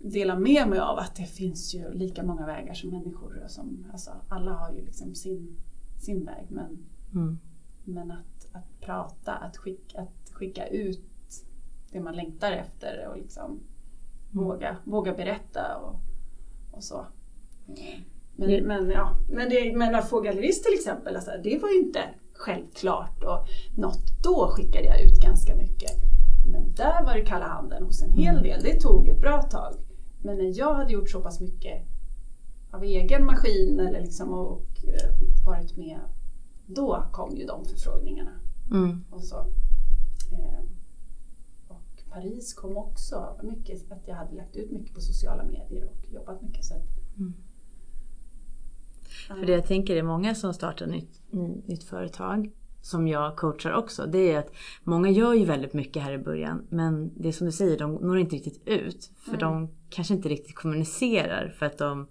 dela 0.00 0.38
med 0.38 0.68
mig 0.68 0.78
av 0.78 0.98
att 0.98 1.16
det 1.16 1.26
finns 1.26 1.74
ju 1.74 1.92
lika 1.92 2.22
många 2.22 2.46
vägar 2.46 2.74
som 2.74 2.90
människor. 2.90 3.44
Som, 3.48 3.86
alltså, 3.92 4.10
alla 4.28 4.52
har 4.52 4.72
ju 4.72 4.84
liksom 4.84 5.14
sin, 5.14 5.56
sin 5.98 6.24
väg 6.24 6.46
men, 6.48 6.84
Mm. 7.14 7.38
men 7.84 8.10
att, 8.10 8.48
att 8.52 8.80
prata, 8.80 9.34
att 9.34 9.56
skicka, 9.56 10.00
att 10.00 10.30
skicka 10.32 10.66
ut 10.66 11.00
det 11.92 12.00
man 12.00 12.16
längtar 12.16 12.52
efter 12.52 13.08
och 13.08 13.16
liksom 13.16 13.60
våga, 14.30 14.76
våga 14.84 15.14
berätta 15.14 15.76
och, 15.76 16.00
och 16.76 16.84
så. 16.84 17.06
Eh, 17.68 18.00
Men, 18.38 18.48
Det- 18.50 18.62
men, 18.62 18.90
ja, 18.90 19.18
men, 19.28 19.48
det, 19.50 19.76
men 19.76 19.94
att 19.94 20.08
få 20.08 20.20
gallerist 20.20 20.64
till 20.64 20.74
exempel, 20.74 21.16
alltså, 21.16 21.30
det 21.44 21.58
var 21.58 21.68
ju 21.68 21.78
inte 21.78 22.00
självklart 22.34 23.22
och 23.24 23.46
något, 23.76 24.22
då 24.22 24.48
skickade 24.48 24.84
jag 24.84 25.02
ut 25.02 25.20
ganska 25.22 25.56
mycket. 25.56 25.90
Men 26.52 26.74
där 26.74 27.04
var 27.04 27.14
det 27.14 27.24
kalla 27.24 27.46
handen 27.46 27.82
hos 27.84 28.02
en 28.02 28.12
hel 28.12 28.42
del, 28.42 28.62
det 28.62 28.80
tog 28.80 29.08
ett 29.08 29.20
bra 29.20 29.42
tag. 29.42 29.74
Men 30.22 30.38
när 30.38 30.58
jag 30.58 30.74
hade 30.74 30.92
gjort 30.92 31.10
så 31.10 31.20
pass 31.20 31.40
mycket 31.40 31.82
av 32.70 32.84
egen 32.84 33.24
maskin 33.24 33.80
eller 33.80 34.00
liksom 34.00 34.32
och, 34.34 34.66
eh, 34.84 35.46
varit 35.46 35.76
med, 35.76 36.00
då 36.66 37.04
kom 37.12 37.36
ju 37.36 37.44
de 37.46 37.64
förfrågningarna. 37.64 38.40
Mm. 38.70 39.04
Och, 39.10 39.24
så. 39.24 39.36
Eh, 40.32 40.60
och 41.68 42.02
Paris 42.10 42.54
kom 42.54 42.76
också, 42.76 43.40
mycket 43.42 43.92
att 43.92 44.08
jag 44.08 44.14
hade 44.14 44.34
lagt 44.36 44.56
ut 44.56 44.70
mycket 44.70 44.94
på 44.94 45.00
sociala 45.00 45.44
medier 45.44 45.84
och 45.84 46.12
jobbat 46.12 46.42
mycket. 46.42 46.64
Så 46.64 46.74
att, 46.74 46.86
Mm. 49.30 49.40
För 49.40 49.46
det 49.46 49.52
jag 49.52 49.66
tänker 49.66 49.96
är 49.96 50.02
många 50.02 50.34
som 50.34 50.54
startar 50.54 50.86
nytt, 50.86 51.20
ny- 51.30 51.62
nytt 51.66 51.84
företag, 51.84 52.50
som 52.82 53.08
jag 53.08 53.36
coachar 53.36 53.72
också, 53.72 54.06
det 54.06 54.32
är 54.32 54.38
att 54.38 54.52
många 54.84 55.10
gör 55.10 55.34
ju 55.34 55.44
väldigt 55.44 55.72
mycket 55.72 56.02
här 56.02 56.12
i 56.12 56.18
början 56.18 56.66
men 56.68 57.10
det 57.16 57.28
är 57.28 57.32
som 57.32 57.46
du 57.46 57.52
säger, 57.52 57.78
de 57.78 57.94
når 57.94 58.18
inte 58.18 58.36
riktigt 58.36 58.68
ut. 58.68 59.10
För 59.24 59.30
Mm. 59.34 59.40
de 59.40 59.68
kanske 59.90 60.14
inte 60.14 60.28
riktigt 60.28 60.54
kommunicerar 60.54 61.54
för 61.58 61.66
att 61.66 61.78
de 61.78 62.06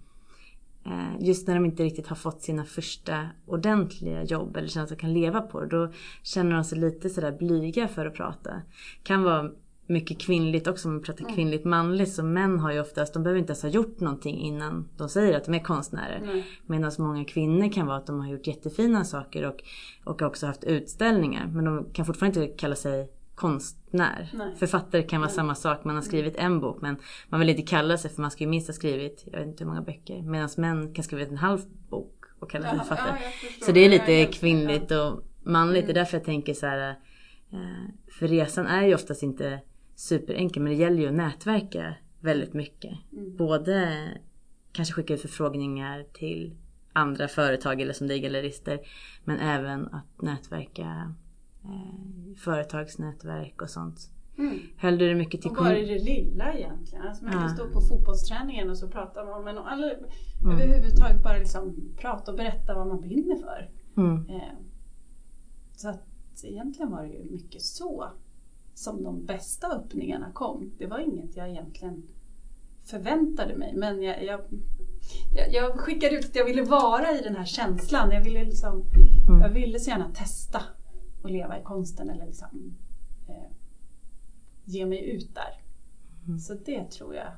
eh, 0.85 1.15
Just 1.19 1.47
när 1.47 1.55
de 1.55 1.65
inte 1.65 1.83
riktigt 1.83 2.07
har 2.07 2.15
fått 2.15 2.41
sina 2.41 2.65
första 2.65 3.27
ordentliga 3.45 4.23
jobb 4.23 4.57
eller 4.57 4.67
känner 4.67 4.83
att 4.83 4.89
de 4.89 4.95
kan 4.95 5.13
leva 5.13 5.41
på 5.41 5.61
det, 5.61 5.67
då 5.67 5.91
känner 6.23 6.55
de 6.55 6.63
sig 6.63 6.79
lite 6.79 7.09
sådär 7.09 7.31
blyga 7.31 7.87
för 7.87 8.05
att 8.05 8.13
prata. 8.13 8.61
Kan 9.03 9.23
vara 9.23 9.51
mycket 9.87 10.19
kvinnligt 10.21 10.67
också, 10.67 10.87
om 10.87 10.93
man 10.93 11.03
pratar 11.03 11.21
Mm. 11.23 11.35
kvinnligt 11.35 11.65
manligt, 11.65 12.13
så 12.13 12.23
män 12.23 12.59
har 12.59 12.71
ju 12.71 12.79
oftast, 12.79 13.13
de 13.13 13.23
behöver 13.23 13.39
inte 13.39 13.51
ens 13.51 13.61
ha 13.63 13.69
gjort 13.69 13.99
någonting 13.99 14.39
innan 14.39 14.89
de 14.97 15.09
säger 15.09 15.37
att 15.37 15.45
de 15.45 15.53
är 15.53 15.59
konstnärer. 15.59 16.21
Nej. 16.25 16.45
Medan 16.65 16.91
många 16.99 17.25
kvinnor 17.25 17.71
kan 17.71 17.87
vara 17.87 17.97
att 17.97 18.07
de 18.07 18.19
har 18.19 18.27
gjort 18.27 18.47
jättefina 18.47 19.03
saker 19.03 19.45
och, 19.47 19.63
och 20.03 20.21
också 20.21 20.45
haft 20.47 20.63
utställningar. 20.63 21.47
Men 21.47 21.65
de 21.65 21.85
kan 21.93 22.05
fortfarande 22.05 22.43
inte 22.43 22.57
kalla 22.57 22.75
sig 22.75 23.11
konstnär. 23.35 24.29
Nej. 24.33 24.55
Författare 24.59 25.03
kan 25.03 25.21
vara 25.21 25.27
Nej. 25.27 25.35
samma 25.35 25.55
sak, 25.55 25.83
man 25.83 25.95
har 25.95 26.01
skrivit 26.01 26.35
en 26.35 26.59
bok 26.59 26.81
men 26.81 26.97
man 27.29 27.39
vill 27.39 27.49
inte 27.49 27.61
kalla 27.61 27.97
sig 27.97 28.11
för 28.11 28.21
man 28.21 28.31
ska 28.31 28.43
ju 28.43 28.49
minst 28.49 28.67
ha 28.67 28.73
skrivit, 28.73 29.23
jag 29.31 29.39
vet 29.39 29.47
inte 29.47 29.63
hur 29.63 29.69
många 29.69 29.81
böcker. 29.81 30.21
Medan 30.21 30.49
män 30.57 30.93
kan 30.93 31.03
skriva 31.03 31.29
en 31.31 31.37
halv 31.37 31.59
bok 31.89 32.13
och 32.39 32.51
kalla 32.51 32.69
sig 32.69 32.77
Ja, 32.77 32.83
författare. 32.83 33.17
ja, 33.21 33.29
jag. 33.57 33.65
Så 33.65 33.71
det 33.71 33.79
är 33.79 33.83
Jag 33.83 33.89
lite 33.91 34.11
helt- 34.11 34.33
kvinnligt 34.33 34.91
och 34.91 35.23
manligt. 35.43 35.85
Det 35.85 35.91
är 35.91 35.93
Mm. 35.93 36.01
därför 36.03 36.17
jag 36.17 36.25
tänker 36.25 36.53
så 36.53 36.65
här. 36.65 36.89
eh, 37.51 37.57
För 38.19 38.27
resan 38.27 38.67
är 38.67 38.87
ju 38.87 38.95
oftast 38.95 39.23
inte 39.23 39.59
superenkel 39.97 40.63
men 40.63 40.71
det 40.71 40.77
gäller 40.77 41.01
ju 41.01 41.07
att 41.07 41.13
nätverka 41.13 41.95
väldigt 42.19 42.53
mycket. 42.53 42.97
Mm. 43.11 43.35
Både 43.37 43.97
kanske 44.71 44.93
skicka 44.93 45.13
ut 45.13 45.21
förfrågningar 45.21 46.05
till 46.13 46.55
andra 46.93 47.27
företag 47.27 47.81
eller 47.81 47.93
som 47.93 48.07
dig 48.07 48.19
gallerister. 48.19 48.79
Men 49.23 49.39
även 49.39 49.87
att 49.87 50.21
nätverka 50.21 51.13
eh, 51.63 52.35
företagsnätverk 52.37 53.61
och 53.61 53.69
sånt. 53.69 54.11
Mm. 54.37 54.59
Höll 54.77 54.97
du 54.97 55.09
det 55.09 55.15
mycket 55.15 55.41
till 55.41 55.51
Och 55.51 55.57
bara 55.57 55.77
i 55.77 55.85
det 55.85 56.03
lilla 56.03 56.53
egentligen. 56.53 57.07
Alltså 57.07 57.23
man 57.23 57.33
kan 57.33 57.49
stå 57.49 57.69
på 57.69 57.81
fotbollsträningen 57.81 58.69
och 58.69 58.77
så 58.77 58.87
pratar 58.87 59.25
man 59.25 59.43
med 59.43 59.55
någon. 59.55 59.67
Eller 59.67 59.97
mm. 60.43 60.61
överhuvudtaget 60.61 61.23
bara 61.23 61.37
liksom 61.37 61.75
prata 61.97 62.31
och 62.31 62.37
berätta 62.37 62.73
vad 62.73 62.87
man 62.87 63.01
brinner 63.01 63.35
för. 63.35 63.69
Mm. 63.97 64.29
Eh, 64.29 64.53
så 65.75 65.89
att 65.89 66.03
egentligen 66.43 66.91
var 66.91 67.03
det 67.03 67.09
ju 67.09 67.23
mycket 67.31 67.61
så 67.61 68.11
som 68.77 69.03
de 69.03 69.25
bästa 69.25 69.67
öppningarna 69.67 70.31
kom. 70.31 70.71
Det 70.77 70.85
var 70.85 70.99
inget 70.99 71.35
jag 71.35 71.49
egentligen 71.49 72.03
förväntade 72.83 73.55
mig 73.55 73.73
men 73.75 74.03
jag, 74.03 74.23
jag, 74.23 74.41
jag, 75.51 75.79
skickade 75.79 76.15
ut 76.15 76.25
att 76.25 76.35
jag 76.35 76.45
ville 76.45 76.63
vara 76.63 77.11
i 77.11 77.21
den 77.21 77.35
här 77.35 77.45
känslan. 77.45 78.11
Jag 78.11 78.23
ville, 78.23 78.43
liksom, 78.43 78.85
mm. 79.27 79.41
jag 79.41 79.49
ville 79.49 79.79
så 79.79 79.89
gärna 79.89 80.11
testa 80.13 80.61
att 81.23 81.31
leva 81.31 81.59
i 81.59 81.63
konsten 81.63 82.09
eller 82.09 82.25
liksom, 82.25 82.77
eh, 83.27 83.51
ge 84.65 84.85
mig 84.85 85.09
ut 85.09 85.35
där. 85.35 85.61
Mm. 86.25 86.39
Så 86.39 86.53
det 86.53 86.91
tror 86.91 87.15
jag. 87.15 87.31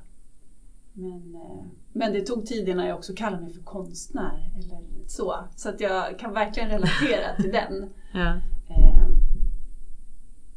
Men, 0.92 1.34
eh, 1.34 1.64
men 1.92 2.12
det 2.12 2.20
tog 2.20 2.46
tid 2.46 2.68
innan 2.68 2.86
jag 2.86 2.98
också 2.98 3.14
kallade 3.14 3.42
mig 3.42 3.52
för 3.52 3.62
konstnär. 3.62 4.52
Eller 4.56 4.80
så 5.06 5.34
så 5.56 5.68
att 5.68 5.80
jag 5.80 6.18
kan 6.18 6.32
verkligen 6.32 6.68
relatera 6.68 7.36
till 7.36 7.52
den. 7.52 7.90
Ja. 8.12 8.40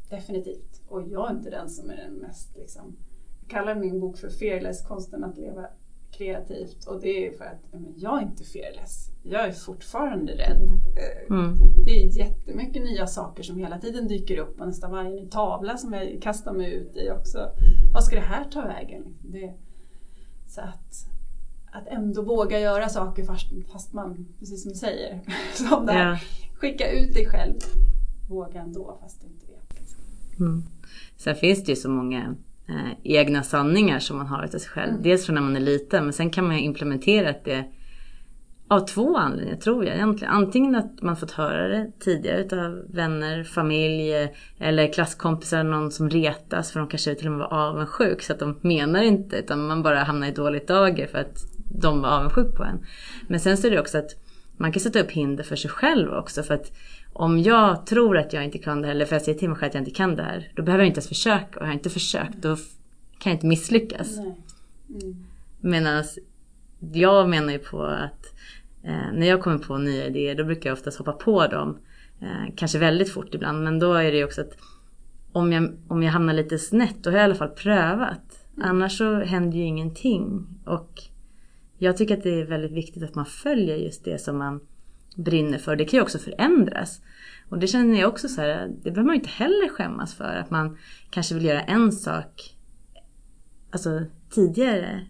Definitivt. 0.09 0.81
Och 0.87 1.07
jag 1.07 1.29
är 1.31 1.35
inte 1.35 1.49
den 1.49 1.69
som 1.69 1.89
är 1.89 1.97
den 1.97 2.13
mest 2.13 2.57
liksom, 2.57 2.95
jag 3.41 3.49
kallar 3.49 3.75
min 3.75 3.99
bok 3.99 4.17
för 4.17 4.29
Fearless, 4.29 4.87
konsten 4.87 5.23
att 5.23 5.37
leva 5.37 5.67
kreativt 6.17 6.85
och 6.85 7.01
det 7.01 7.27
är 7.27 7.37
för 7.37 7.45
att 7.45 7.71
men 7.71 7.93
jag 7.97 8.17
är 8.17 8.23
inte 8.23 8.43
fearless. 8.43 9.09
Jag 9.23 9.47
är 9.47 9.51
fortfarande 9.51 10.31
rädd. 10.31 10.63
Eh, 10.97 11.35
mm. 11.35 11.57
Det 11.85 11.91
är 11.91 12.17
jättemycket 12.17 12.83
nya 12.83 13.07
saker 13.07 13.43
som 13.43 13.57
hela 13.57 13.79
tiden 13.79 14.07
dyker 14.07 14.37
upp 14.37 14.59
och 14.59 14.67
nästan 14.67 14.91
varje 14.91 15.09
ny 15.09 15.27
tavla 15.29 15.77
som 15.77 15.93
jag 15.93 16.21
kastar 16.21 16.53
mig 16.53 16.73
ut 16.73 16.97
i 16.97 17.11
också. 17.11 17.49
Vad 17.93 18.03
ska 18.03 18.15
det 18.15 18.21
här 18.21 18.43
ta 18.43 18.61
vägen? 18.61 19.03
Det, 19.21 19.53
så 20.47 20.61
att, 20.61 21.07
att 21.71 21.87
ändå 21.87 22.21
våga 22.21 22.59
göra 22.59 22.89
saker 22.89 23.23
fast, 23.23 23.47
fast 23.71 23.93
man, 23.93 24.27
precis 24.39 24.63
som 24.63 24.71
du 24.71 24.77
säger, 24.77 25.21
som 25.53 25.85
där, 25.85 26.09
ja. 26.09 26.17
skicka 26.59 26.91
ut 26.91 27.13
dig 27.13 27.25
själv. 27.25 27.59
Våga 28.29 28.61
ändå 28.61 28.97
fast 29.01 29.23
inte. 29.23 29.42
Mm. 30.39 30.63
Sen 31.17 31.35
finns 31.35 31.63
det 31.63 31.71
ju 31.71 31.75
så 31.75 31.89
många 31.89 32.35
eh, 32.67 32.91
egna 33.03 33.43
sanningar 33.43 33.99
som 33.99 34.17
man 34.17 34.27
har 34.27 34.43
utav 34.43 34.59
sig 34.59 34.69
själv. 34.69 34.91
Mm. 34.91 35.03
Dels 35.03 35.25
från 35.25 35.35
när 35.35 35.41
man 35.41 35.55
är 35.55 35.59
liten 35.59 36.03
men 36.03 36.13
sen 36.13 36.29
kan 36.29 36.47
man 36.47 36.55
ju 36.55 36.61
implementera 36.61 37.33
det 37.43 37.65
av 38.67 38.79
två 38.87 39.17
anledningar 39.17 39.57
tror 39.57 39.85
jag 39.85 39.95
egentligen. 39.95 40.33
Antingen 40.33 40.75
att 40.75 41.01
man 41.01 41.15
fått 41.15 41.31
höra 41.31 41.67
det 41.67 41.91
tidigare 41.99 42.41
utav 42.41 42.85
vänner, 42.89 43.43
familj 43.43 44.29
eller 44.59 44.93
klasskompisar, 44.93 45.63
någon 45.63 45.91
som 45.91 46.09
retas 46.09 46.71
för 46.71 46.79
de 46.79 46.89
kanske 46.89 47.15
till 47.15 47.27
och 47.27 47.31
med 47.31 47.39
var 47.39 47.53
avundsjuk 47.53 48.21
så 48.21 48.33
att 48.33 48.39
de 48.39 48.59
menar 48.61 49.01
inte 49.01 49.35
utan 49.35 49.67
man 49.67 49.83
bara 49.83 50.03
hamnar 50.03 50.27
i 50.27 50.31
dåligt 50.31 50.67
dager 50.67 51.07
för 51.07 51.17
att 51.17 51.37
de 51.81 52.01
var 52.01 52.09
avundsjuk 52.09 52.55
på 52.55 52.63
en. 52.63 52.85
Men 53.27 53.39
sen 53.39 53.57
så 53.57 53.67
är 53.67 53.71
det 53.71 53.79
också 53.79 53.97
att 53.97 54.11
man 54.57 54.71
kan 54.71 54.79
sätta 54.79 54.99
upp 54.99 55.11
hinder 55.11 55.43
för 55.43 55.55
sig 55.55 55.71
själv 55.71 56.13
också 56.13 56.43
för 56.43 56.53
att 56.53 56.71
om 57.13 57.39
jag 57.39 57.86
tror 57.86 58.17
att 58.17 58.34
jag 58.34 58.43
inte 58.43 58.58
kan 58.58 58.82
det 58.82 58.88
här, 58.88 58.95
eller 58.95 59.06
för 59.06 59.15
jag 59.15 59.21
säger 59.21 59.39
till 59.39 59.49
mig 59.49 59.58
själv 59.58 59.69
att 59.69 59.73
jag 59.73 59.82
inte 59.82 59.91
kan 59.91 60.15
det 60.15 60.23
här, 60.23 60.52
då 60.56 60.63
behöver 60.63 60.84
jag 60.84 60.89
inte 60.89 60.97
ens 60.97 61.08
försöka. 61.08 61.60
Och 61.60 61.65
har 61.65 61.67
jag 61.67 61.76
inte 61.76 61.89
försökt, 61.89 62.38
då 62.38 62.56
kan 63.19 63.32
jag 63.32 63.34
inte 63.34 63.47
misslyckas. 63.47 64.17
Mm. 64.17 64.36
Medan 65.62 66.04
jag 66.80 67.30
menar 67.30 67.54
ju 67.54 67.60
på 67.60 67.84
att 67.84 68.34
eh, 68.84 69.13
när 69.13 69.28
jag 69.28 69.41
kommer 69.41 69.58
på 69.58 69.78
nya 69.78 70.06
idéer, 70.06 70.36
då 70.36 70.43
brukar 70.43 70.69
jag 70.69 70.78
oftast 70.78 70.97
hoppa 70.97 71.13
på 71.13 71.47
dem. 71.47 71.78
Eh, 72.21 72.54
kanske 72.56 72.78
väldigt 72.78 73.12
fort 73.12 73.36
ibland, 73.36 73.63
men 73.63 73.80
då 73.80 73.93
är 73.93 74.12
det 74.12 74.17
ju 74.17 74.26
också 74.26 74.41
att 74.41 74.58
om 75.32 75.52
jag, 75.52 75.78
om 75.88 76.04
jag 76.04 76.12
hamnar 76.12 76.34
lite 76.34 76.60
snett, 76.60 77.04
då 77.04 77.10
har 77.10 77.17
jag 77.17 77.23
i 77.23 77.26
alla 77.26 77.36
fall 77.36 77.49
prövat. 77.49 78.45
Mm. 78.58 78.69
Annars 78.69 78.97
så 78.97 79.19
händer 79.19 79.58
ju 79.58 79.63
ingenting. 79.63 80.47
Och 80.65 81.02
jag 81.78 81.97
tycker 81.97 82.17
att 82.17 82.23
det 82.23 82.41
är 82.41 82.45
väldigt 82.45 82.71
viktigt 82.71 83.04
att 83.04 83.15
man 83.15 83.26
följer 83.26 83.76
just 83.76 84.06
det 84.06 84.21
som 84.21 84.38
man 84.38 84.60
brinner 85.15 85.58
för. 85.58 85.76
Det 85.76 85.86
kan 85.86 85.97
ju 85.97 86.02
också 86.02 86.19
förändras. 86.19 87.02
Och 87.49 87.60
det 87.60 87.67
känner 87.67 87.99
jag 87.99 88.10
också 88.10 88.28
så 88.28 88.41
här, 88.41 88.67
det 88.67 88.91
behöver 88.91 89.04
man 89.04 89.15
ju 89.15 89.19
inte 89.19 89.30
heller 89.30 89.69
skämmas 89.69 90.15
för. 90.15 90.36
Att 90.36 90.49
man 90.49 90.78
kanske 91.10 91.36
vill 91.36 91.45
göra 91.45 91.62
en 91.62 91.91
sak 91.91 92.56
alltså, 93.71 94.02
tidigare. 94.30 95.08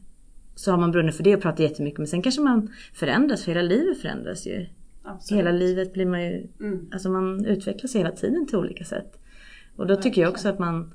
Så 0.56 0.72
har 0.72 0.78
man 0.78 0.92
brunnit 0.92 1.16
för 1.16 1.24
det 1.24 1.36
och 1.36 1.42
pratat 1.42 1.60
jättemycket. 1.60 1.98
Men 1.98 2.08
sen 2.08 2.22
kanske 2.22 2.42
man 2.42 2.74
förändras, 2.94 3.44
för 3.44 3.52
hela 3.52 3.62
livet 3.62 4.02
förändras 4.02 4.48
ju. 4.48 4.66
Absolut. 5.04 5.40
Hela 5.40 5.52
livet 5.52 5.94
blir 5.94 6.06
man 6.06 6.22
ju, 6.22 6.48
mm. 6.60 6.90
alltså 6.92 7.10
man 7.10 7.46
utvecklas 7.46 7.96
hela 7.96 8.12
tiden 8.12 8.48
till 8.48 8.58
olika 8.58 8.84
sätt. 8.84 9.20
Och 9.76 9.88
då 9.88 9.96
tycker 9.96 10.22
jag 10.22 10.32
också 10.32 10.50
att 10.50 10.60
man, 10.60 10.94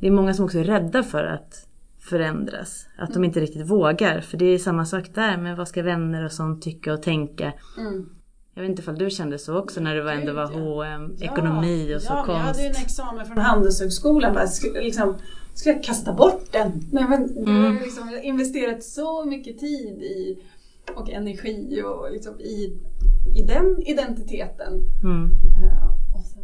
det 0.00 0.06
är 0.06 0.10
många 0.10 0.34
som 0.34 0.44
också 0.44 0.58
är 0.58 0.64
rädda 0.64 1.02
för 1.02 1.24
att 1.24 1.68
förändras. 2.10 2.86
Att 2.98 3.14
de 3.14 3.24
inte 3.24 3.40
riktigt 3.40 3.70
vågar. 3.70 4.20
För 4.20 4.36
det 4.36 4.44
är 4.44 4.58
samma 4.58 4.84
sak 4.84 5.14
där 5.14 5.36
med 5.36 5.56
vad 5.56 5.68
ska 5.68 5.82
vänner 5.82 6.24
och 6.24 6.32
sånt 6.32 6.62
tycka 6.62 6.92
och 6.92 7.02
tänka. 7.02 7.52
Mm. 7.78 8.08
Jag 8.54 8.62
vet 8.62 8.70
inte 8.70 8.82
ifall 8.82 8.98
du 8.98 9.10
kände 9.10 9.38
så 9.38 9.58
också 9.58 9.80
när 9.80 9.94
det 9.94 10.02
var 10.02 10.12
ändå 10.12 10.32
var 10.32 10.46
H&M, 10.46 11.14
ja. 11.18 11.32
ekonomi 11.32 11.94
och 11.96 12.02
så 12.02 12.12
ja, 12.12 12.24
konst. 12.24 12.28
jag 12.28 12.46
hade 12.46 12.62
ju 12.62 12.66
en 12.66 12.82
examen 12.82 13.26
från 13.26 13.38
Handelshögskolan. 13.38 14.34
Bara, 14.34 14.48
liksom, 14.74 15.14
skulle 15.54 15.74
jag 15.74 15.84
kasta 15.84 16.12
bort 16.12 16.52
den? 16.52 16.82
Nej, 16.92 17.04
men, 17.08 17.38
mm. 17.46 17.74
liksom, 17.82 18.08
jag 18.08 18.16
har 18.16 18.24
investerat 18.24 18.82
så 18.82 19.24
mycket 19.24 19.58
tid 19.58 20.02
i 20.02 20.42
och 20.96 21.10
energi 21.10 21.82
och 21.82 22.12
liksom 22.12 22.40
i, 22.40 22.80
i 23.34 23.42
den 23.42 23.82
identiteten. 23.82 24.72
Mm. 25.04 25.24
Uh, 25.24 25.93
sen 25.93 25.93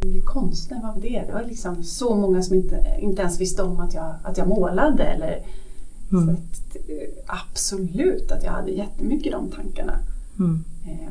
bli 0.01 0.21
konstnär, 0.21 0.81
vad 0.81 0.93
var 0.93 1.01
det? 1.01 1.23
Det 1.27 1.33
var 1.33 1.43
liksom 1.43 1.83
så 1.83 2.15
många 2.15 2.41
som 2.41 2.55
inte, 2.55 2.97
inte 2.99 3.21
ens 3.21 3.41
visste 3.41 3.63
om 3.63 3.79
att 3.79 3.93
jag, 3.93 4.15
att 4.23 4.37
jag 4.37 4.47
målade. 4.47 5.03
Eller, 5.03 5.41
mm. 6.11 6.29
att, 6.29 6.77
absolut 7.25 8.31
att 8.31 8.43
jag 8.43 8.51
hade 8.51 8.71
jättemycket 8.71 9.31
de 9.31 9.49
tankarna. 9.49 9.99
Mm. 10.39 10.63
Eh, 10.85 11.09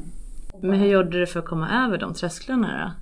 Men 0.60 0.80
hur 0.80 0.86
gjorde 0.86 1.20
du 1.20 1.26
för 1.26 1.40
att 1.40 1.46
komma 1.46 1.86
över 1.86 1.98
de 1.98 2.14
trösklarna 2.14 2.94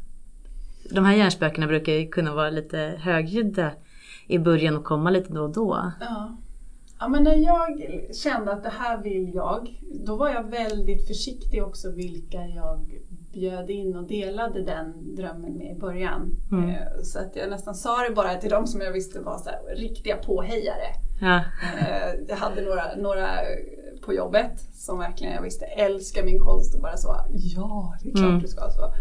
då? 0.85 0.94
De 0.94 1.05
här 1.05 1.16
hjärnspökena 1.16 1.66
brukar 1.66 1.92
ju 1.92 2.09
kunna 2.09 2.35
vara 2.35 2.51
lite 2.51 2.94
högljudda 2.98 3.70
i 4.27 4.38
början 4.38 4.77
och 4.77 4.85
komma 4.85 5.11
lite 5.11 5.33
då 5.33 5.42
och 5.42 5.53
då. 5.53 5.92
Ja. 6.01 6.37
Ja, 7.01 7.09
men 7.09 7.22
när 7.22 7.35
jag 7.35 7.83
kände 8.14 8.53
att 8.53 8.62
det 8.62 8.72
här 8.79 9.03
vill 9.03 9.35
jag, 9.35 9.81
då 10.05 10.16
var 10.16 10.29
jag 10.29 10.51
väldigt 10.51 11.07
försiktig 11.09 11.64
också 11.64 11.90
vilka 11.90 12.46
jag 12.46 12.81
bjöd 13.38 13.70
in 13.70 13.96
och 13.96 14.09
delade 14.09 14.62
den 14.62 15.14
drömmen 15.16 15.53
med 15.53 15.77
i 15.77 15.81
början. 15.81 16.37
Mm. 16.53 16.70
Eh, 16.70 16.77
så 17.03 17.18
att 17.18 17.37
jag 17.37 17.51
nästan 17.51 17.74
sa 17.74 18.09
det 18.09 18.14
bara 18.14 18.35
till 18.35 18.51
de 18.51 18.66
som 18.66 18.81
jag 18.81 18.92
visste 18.92 19.20
var 19.20 19.38
så 19.38 19.51
här, 19.51 19.77
riktiga 19.77 20.16
påhejare. 20.16 20.88
Ja. 21.20 21.37
Eh, 21.79 22.20
jag 22.29 22.37
hade 22.37 22.62
några, 22.62 22.96
några 22.96 23.29
på 24.05 24.14
jobbet 24.14 24.61
som 24.72 24.98
verkligen 24.98 25.35
jag 25.35 25.42
visste 25.42 25.64
älskar 25.64 26.24
min 26.24 26.40
konst 26.40 26.74
och 26.74 26.81
bara 26.81 26.96
så 26.96 27.16
ja, 27.35 27.94
det 28.03 28.09
är 28.09 28.12
klart 28.12 28.29
mm. 28.29 28.40
du 28.40 28.48
ska 28.48 28.70
så. 28.70 28.92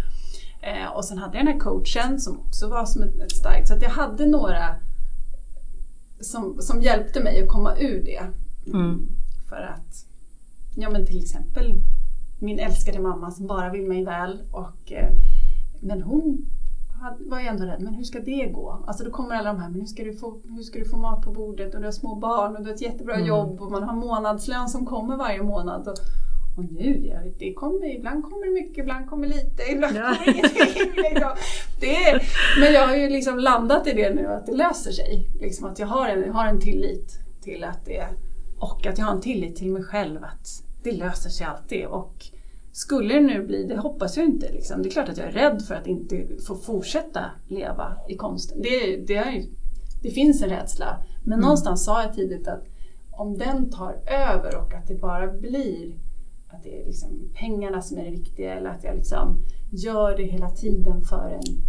Eh, 0.61 0.95
och 0.95 1.05
sen 1.05 1.17
hade 1.17 1.37
jag 1.37 1.45
den 1.45 1.53
här 1.53 1.59
coachen 1.59 2.19
som 2.19 2.39
också 2.39 2.69
var 2.69 2.85
som 2.85 3.03
ett, 3.03 3.21
ett 3.21 3.31
starkt, 3.35 3.67
så 3.67 3.73
att 3.73 3.81
jag 3.81 3.89
hade 3.89 4.25
några 4.25 4.75
som, 6.19 6.61
som 6.61 6.81
hjälpte 6.81 7.23
mig 7.23 7.41
att 7.41 7.49
komma 7.49 7.77
ur 7.77 8.03
det. 8.03 8.23
Mm. 8.73 9.07
För 9.49 9.55
att, 9.55 10.05
ja 10.75 10.89
men 10.89 11.05
till 11.05 11.23
exempel 11.23 11.83
min 12.39 12.59
älskade 12.59 12.99
mamma 12.99 13.31
som 13.31 13.47
bara 13.47 13.71
vill 13.71 13.87
mig 13.87 14.05
väl. 14.05 14.39
Och, 14.51 14.91
eh, 14.91 15.09
men 15.81 16.01
hon 16.01 16.45
var 17.19 17.39
ju 17.39 17.47
ändå 17.47 17.63
rädd, 17.63 17.81
men 17.81 17.93
hur 17.93 18.03
ska 18.03 18.19
det 18.19 18.51
gå? 18.53 18.83
Alltså 18.87 19.03
då 19.03 19.11
kommer 19.11 19.35
alla 19.35 19.53
de 19.53 19.59
här, 19.59 19.69
men 19.69 19.79
hur 19.79 19.87
ska 19.87 20.03
du 20.03 20.13
få, 20.13 20.41
hur 20.49 20.63
ska 20.63 20.79
du 20.79 20.85
få 20.85 20.97
mat 20.97 21.21
på 21.21 21.31
bordet 21.31 21.73
och 21.73 21.79
du 21.79 21.87
har 21.87 21.91
små 21.91 22.15
barn 22.15 22.55
och 22.55 22.61
du 22.61 22.67
har 22.67 22.75
ett 22.75 22.81
jättebra 22.81 23.15
mm. 23.15 23.27
jobb 23.27 23.61
och 23.61 23.71
man 23.71 23.83
har 23.83 23.95
månadslön 23.95 24.69
som 24.69 24.85
kommer 24.85 25.17
varje 25.17 25.43
månad. 25.43 25.87
Och, 25.87 25.97
och 26.57 26.71
nu, 26.71 27.07
ja, 27.07 27.19
det 27.39 27.53
kommer, 27.53 27.95
ibland 27.95 28.23
kommer 28.23 28.45
det 28.45 28.53
mycket, 28.53 28.77
ibland 28.77 29.09
kommer 29.09 29.27
lite, 29.27 29.63
ibland 29.71 29.95
ja. 29.95 30.15
kommer 30.15 30.29
ingenting. 30.29 30.91
Liksom. 31.11 31.31
Det 31.79 31.95
är, 31.95 32.21
men 32.59 32.73
jag 32.73 32.87
har 32.87 32.95
ju 32.95 33.09
liksom 33.09 33.39
landat 33.39 33.87
i 33.87 33.93
det 33.93 34.13
nu, 34.13 34.27
att 34.27 34.45
det 34.45 34.55
löser 34.55 34.91
sig. 34.91 35.29
Liksom 35.39 35.67
att 35.67 35.79
jag 35.79 35.87
har 35.87 36.07
en, 36.07 36.31
har 36.31 36.45
en 36.45 36.59
tillit 36.59 37.19
till 37.41 37.63
att 37.63 37.85
det, 37.85 38.07
och 38.59 38.85
att 38.85 38.97
jag 38.97 39.05
har 39.05 39.13
en 39.13 39.21
tillit 39.21 39.55
till 39.55 39.71
mig 39.71 39.83
själv 39.83 40.23
att 40.23 40.66
det 40.91 40.97
löser 40.97 41.29
sig 41.29 41.47
alltid. 41.47 41.85
Och 41.85 42.25
skulle 42.71 43.13
det 43.13 43.21
nu 43.21 43.45
bli, 43.45 43.63
det 43.63 43.77
hoppas 43.77 44.17
jag 44.17 44.25
inte, 44.25 44.51
liksom. 44.51 44.81
det 44.81 44.89
är 44.89 44.91
klart 44.91 45.09
att 45.09 45.17
jag 45.17 45.27
är 45.27 45.31
rädd 45.31 45.61
för 45.61 45.75
att 45.75 45.87
inte 45.87 46.27
få 46.47 46.55
fortsätta 46.55 47.25
leva 47.47 47.97
i 48.09 48.15
konsten. 48.15 48.61
Det, 48.61 48.97
det, 49.07 49.15
är, 49.15 49.43
det 50.03 50.11
finns 50.11 50.43
en 50.43 50.49
rädsla. 50.49 51.03
Men 51.23 51.33
mm. 51.33 51.41
någonstans 51.41 51.85
sa 51.85 52.03
jag 52.03 52.13
tidigt 52.13 52.47
att 52.47 52.63
om 53.11 53.37
den 53.37 53.69
tar 53.69 54.01
över 54.07 54.57
och 54.57 54.73
att 54.73 54.87
det 54.87 54.95
bara 54.95 55.27
blir 55.27 55.95
att 56.47 56.63
det 56.63 56.81
är 56.81 56.85
liksom 56.85 57.29
pengarna 57.33 57.81
som 57.81 57.97
är 57.97 58.05
det 58.05 58.11
viktiga 58.11 58.53
eller 58.53 58.69
att 58.69 58.83
jag 58.83 58.95
liksom 58.95 59.43
gör 59.71 60.17
det 60.17 60.23
hela 60.23 60.49
tiden 60.49 61.01
för 61.01 61.29
en, 61.29 61.61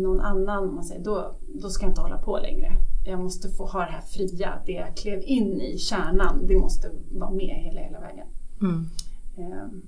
någon 0.00 0.20
annan, 0.20 0.74
man 0.74 0.84
säger, 0.84 1.04
då, 1.04 1.36
då 1.62 1.68
ska 1.68 1.84
jag 1.84 1.90
inte 1.90 2.00
hålla 2.00 2.18
på 2.18 2.38
längre. 2.38 2.72
Jag 3.06 3.20
måste 3.20 3.48
få 3.48 3.66
ha 3.66 3.80
det 3.80 3.92
här 3.92 4.00
fria, 4.00 4.62
det 4.66 4.72
jag 4.72 4.96
klev 4.96 5.22
in 5.22 5.60
i, 5.60 5.78
kärnan, 5.78 6.46
det 6.46 6.56
måste 6.56 6.90
vara 7.10 7.30
med 7.30 7.56
hela, 7.64 7.80
hela 7.80 8.00
vägen. 8.00 8.26
Mm. 8.60 8.88
Um, 9.36 9.82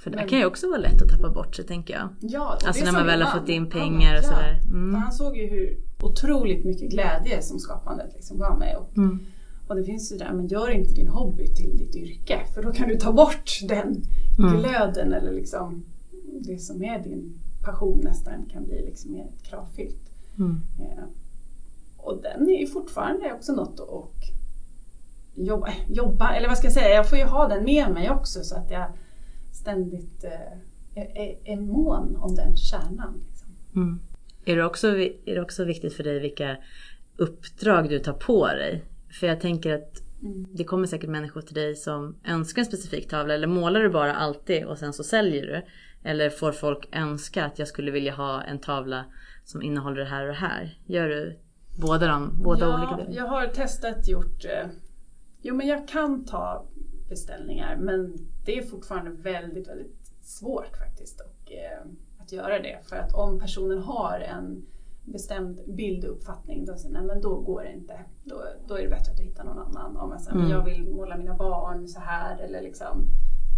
För 0.00 0.10
det 0.10 0.16
Men, 0.16 0.28
kan 0.28 0.38
ju 0.38 0.44
också 0.44 0.68
vara 0.68 0.78
lätt 0.78 1.02
att 1.02 1.08
tappa 1.08 1.30
bort 1.30 1.56
sig 1.56 1.66
tänker 1.66 1.94
jag. 1.94 2.08
Ja, 2.20 2.58
alltså 2.66 2.84
när 2.84 2.92
man 2.92 3.06
väl 3.06 3.22
har 3.22 3.40
fått 3.40 3.48
in 3.48 3.70
pengar 3.70 4.18
och 4.18 4.24
sådär. 4.24 4.60
Mm. 4.64 4.94
han 4.94 5.12
såg 5.12 5.36
ju 5.36 5.46
hur 5.46 5.78
otroligt 6.02 6.64
mycket 6.64 6.90
glädje 6.90 7.42
som 7.42 7.58
skapandet 7.58 8.14
liksom 8.14 8.38
gav 8.38 8.58
mig. 8.58 8.76
Och, 8.76 8.96
mm. 8.96 9.18
och 9.68 9.76
det 9.76 9.84
finns 9.84 10.12
ju 10.12 10.16
där, 10.16 10.32
men 10.32 10.46
gör 10.46 10.70
inte 10.70 10.94
din 10.94 11.08
hobby 11.08 11.54
till 11.54 11.78
ditt 11.78 11.96
yrke 11.96 12.46
för 12.54 12.62
då 12.62 12.72
kan 12.72 12.88
du 12.88 12.96
ta 12.96 13.12
bort 13.12 13.50
den 13.68 14.02
mm. 14.38 14.58
glöden 14.58 15.12
eller 15.12 15.32
liksom 15.32 15.84
det 16.40 16.58
som 16.58 16.82
är 16.82 17.02
din 17.02 17.40
passion 17.64 18.00
nästan 18.02 18.46
kan 18.52 18.64
bli 18.64 18.84
liksom 18.84 19.12
mer 19.12 19.30
kravfyllt. 19.42 20.10
Mm. 20.38 20.60
Eh, 20.78 21.04
och 21.96 22.22
den 22.22 22.48
är 22.48 22.60
ju 22.60 22.66
fortfarande 22.66 23.32
också 23.32 23.52
något 23.52 23.80
att 23.80 24.37
jobba, 25.38 25.72
jobba, 25.88 26.34
eller 26.34 26.48
vad 26.48 26.58
ska 26.58 26.66
jag 26.66 26.74
säga, 26.74 26.94
jag 26.94 27.08
får 27.08 27.18
ju 27.18 27.24
ha 27.24 27.48
den 27.48 27.64
med 27.64 27.90
mig 27.90 28.10
också 28.10 28.40
så 28.42 28.56
att 28.56 28.70
jag 28.70 28.92
ständigt 29.52 30.24
eh, 30.24 31.02
är, 31.02 31.36
är 31.44 31.56
mån 31.56 32.16
om 32.16 32.34
den 32.34 32.56
kärnan. 32.56 33.24
Liksom. 33.28 33.48
Mm. 33.76 34.00
Är, 34.44 34.56
det 34.56 34.64
också, 34.64 34.88
är 34.98 35.34
det 35.34 35.40
också 35.40 35.64
viktigt 35.64 35.94
för 35.94 36.04
dig 36.04 36.20
vilka 36.20 36.56
uppdrag 37.16 37.88
du 37.88 37.98
tar 37.98 38.12
på 38.12 38.46
dig? 38.46 38.84
För 39.20 39.26
jag 39.26 39.40
tänker 39.40 39.74
att 39.74 40.02
mm. 40.22 40.46
det 40.52 40.64
kommer 40.64 40.86
säkert 40.86 41.10
människor 41.10 41.40
till 41.40 41.54
dig 41.54 41.76
som 41.76 42.16
önskar 42.24 42.62
en 42.62 42.66
specifik 42.66 43.08
tavla 43.08 43.34
eller 43.34 43.46
målar 43.46 43.80
du 43.80 43.90
bara 43.90 44.14
alltid 44.14 44.64
och 44.64 44.78
sen 44.78 44.92
så 44.92 45.04
säljer 45.04 45.46
du? 45.46 45.62
Eller 46.08 46.30
får 46.30 46.52
folk 46.52 46.88
önska 46.92 47.44
att 47.44 47.58
jag 47.58 47.68
skulle 47.68 47.90
vilja 47.90 48.14
ha 48.14 48.42
en 48.42 48.58
tavla 48.58 49.04
som 49.44 49.62
innehåller 49.62 50.00
det 50.00 50.04
här 50.04 50.22
och 50.22 50.28
det 50.28 50.38
här? 50.38 50.78
Gör 50.86 51.08
du 51.08 51.38
båda 51.80 52.06
de 52.06 52.42
båda 52.42 52.66
ja, 52.66 52.78
olika 52.78 52.96
delar? 52.96 53.22
Jag 53.22 53.28
har 53.28 53.46
testat 53.46 54.08
gjort 54.08 54.44
eh, 54.44 54.70
Jo 55.48 55.54
men 55.54 55.66
jag 55.66 55.88
kan 55.88 56.24
ta 56.24 56.66
beställningar 57.08 57.76
men 57.76 58.16
det 58.44 58.58
är 58.58 58.62
fortfarande 58.62 59.10
väldigt, 59.10 59.68
väldigt 59.68 60.12
svårt 60.22 60.76
faktiskt 60.76 61.20
och, 61.20 61.52
eh, 61.52 61.86
att 62.18 62.32
göra 62.32 62.58
det. 62.58 62.78
För 62.82 62.96
att 62.96 63.14
om 63.14 63.40
personen 63.40 63.78
har 63.78 64.20
en 64.20 64.66
bestämd 65.04 65.60
bilduppfattning 65.66 66.64
då, 66.64 66.76
nej, 66.90 67.02
men 67.02 67.20
då 67.20 67.40
går 67.40 67.62
det 67.62 67.72
inte. 67.72 68.00
Då, 68.24 68.42
då 68.68 68.74
är 68.74 68.82
det 68.82 68.88
bättre 68.88 69.10
att 69.10 69.16
du 69.16 69.22
hittar 69.22 69.44
någon 69.44 69.58
annan. 69.58 69.96
Om 69.96 70.10
jag, 70.10 70.20
säger, 70.20 70.38
mm. 70.38 70.50
jag 70.50 70.64
vill 70.64 70.88
måla 70.88 71.16
mina 71.16 71.34
barn 71.34 71.88
så 71.88 72.00
här 72.00 72.38
eller 72.38 72.62
liksom 72.62 73.06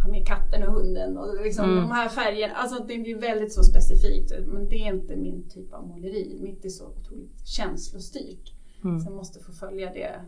ha 0.03 0.11
med 0.11 0.26
katten 0.26 0.62
och 0.62 0.74
hunden 0.74 1.18
och 1.18 1.44
liksom 1.44 1.64
mm. 1.64 1.76
de 1.76 1.90
här 1.90 2.09
färgerna. 2.09 2.55
Alltså 2.55 2.85
det 2.85 2.98
blir 2.98 3.20
väldigt 3.20 3.53
så 3.53 3.62
specifikt 3.62 4.33
men 4.46 4.68
det 4.68 4.76
är 4.76 4.94
inte 4.94 5.16
min 5.16 5.48
typ 5.48 5.74
av 5.74 5.87
måleri. 5.88 6.38
Mitt 6.42 6.64
är 6.64 6.68
så 6.68 6.87
otroligt 6.87 7.46
känslostyrt. 7.46 8.55
Mm. 8.85 9.00
Så 9.00 9.11
jag 9.11 9.16
måste 9.16 9.40
få 9.40 9.53
följa 9.53 9.92
det, 9.92 10.20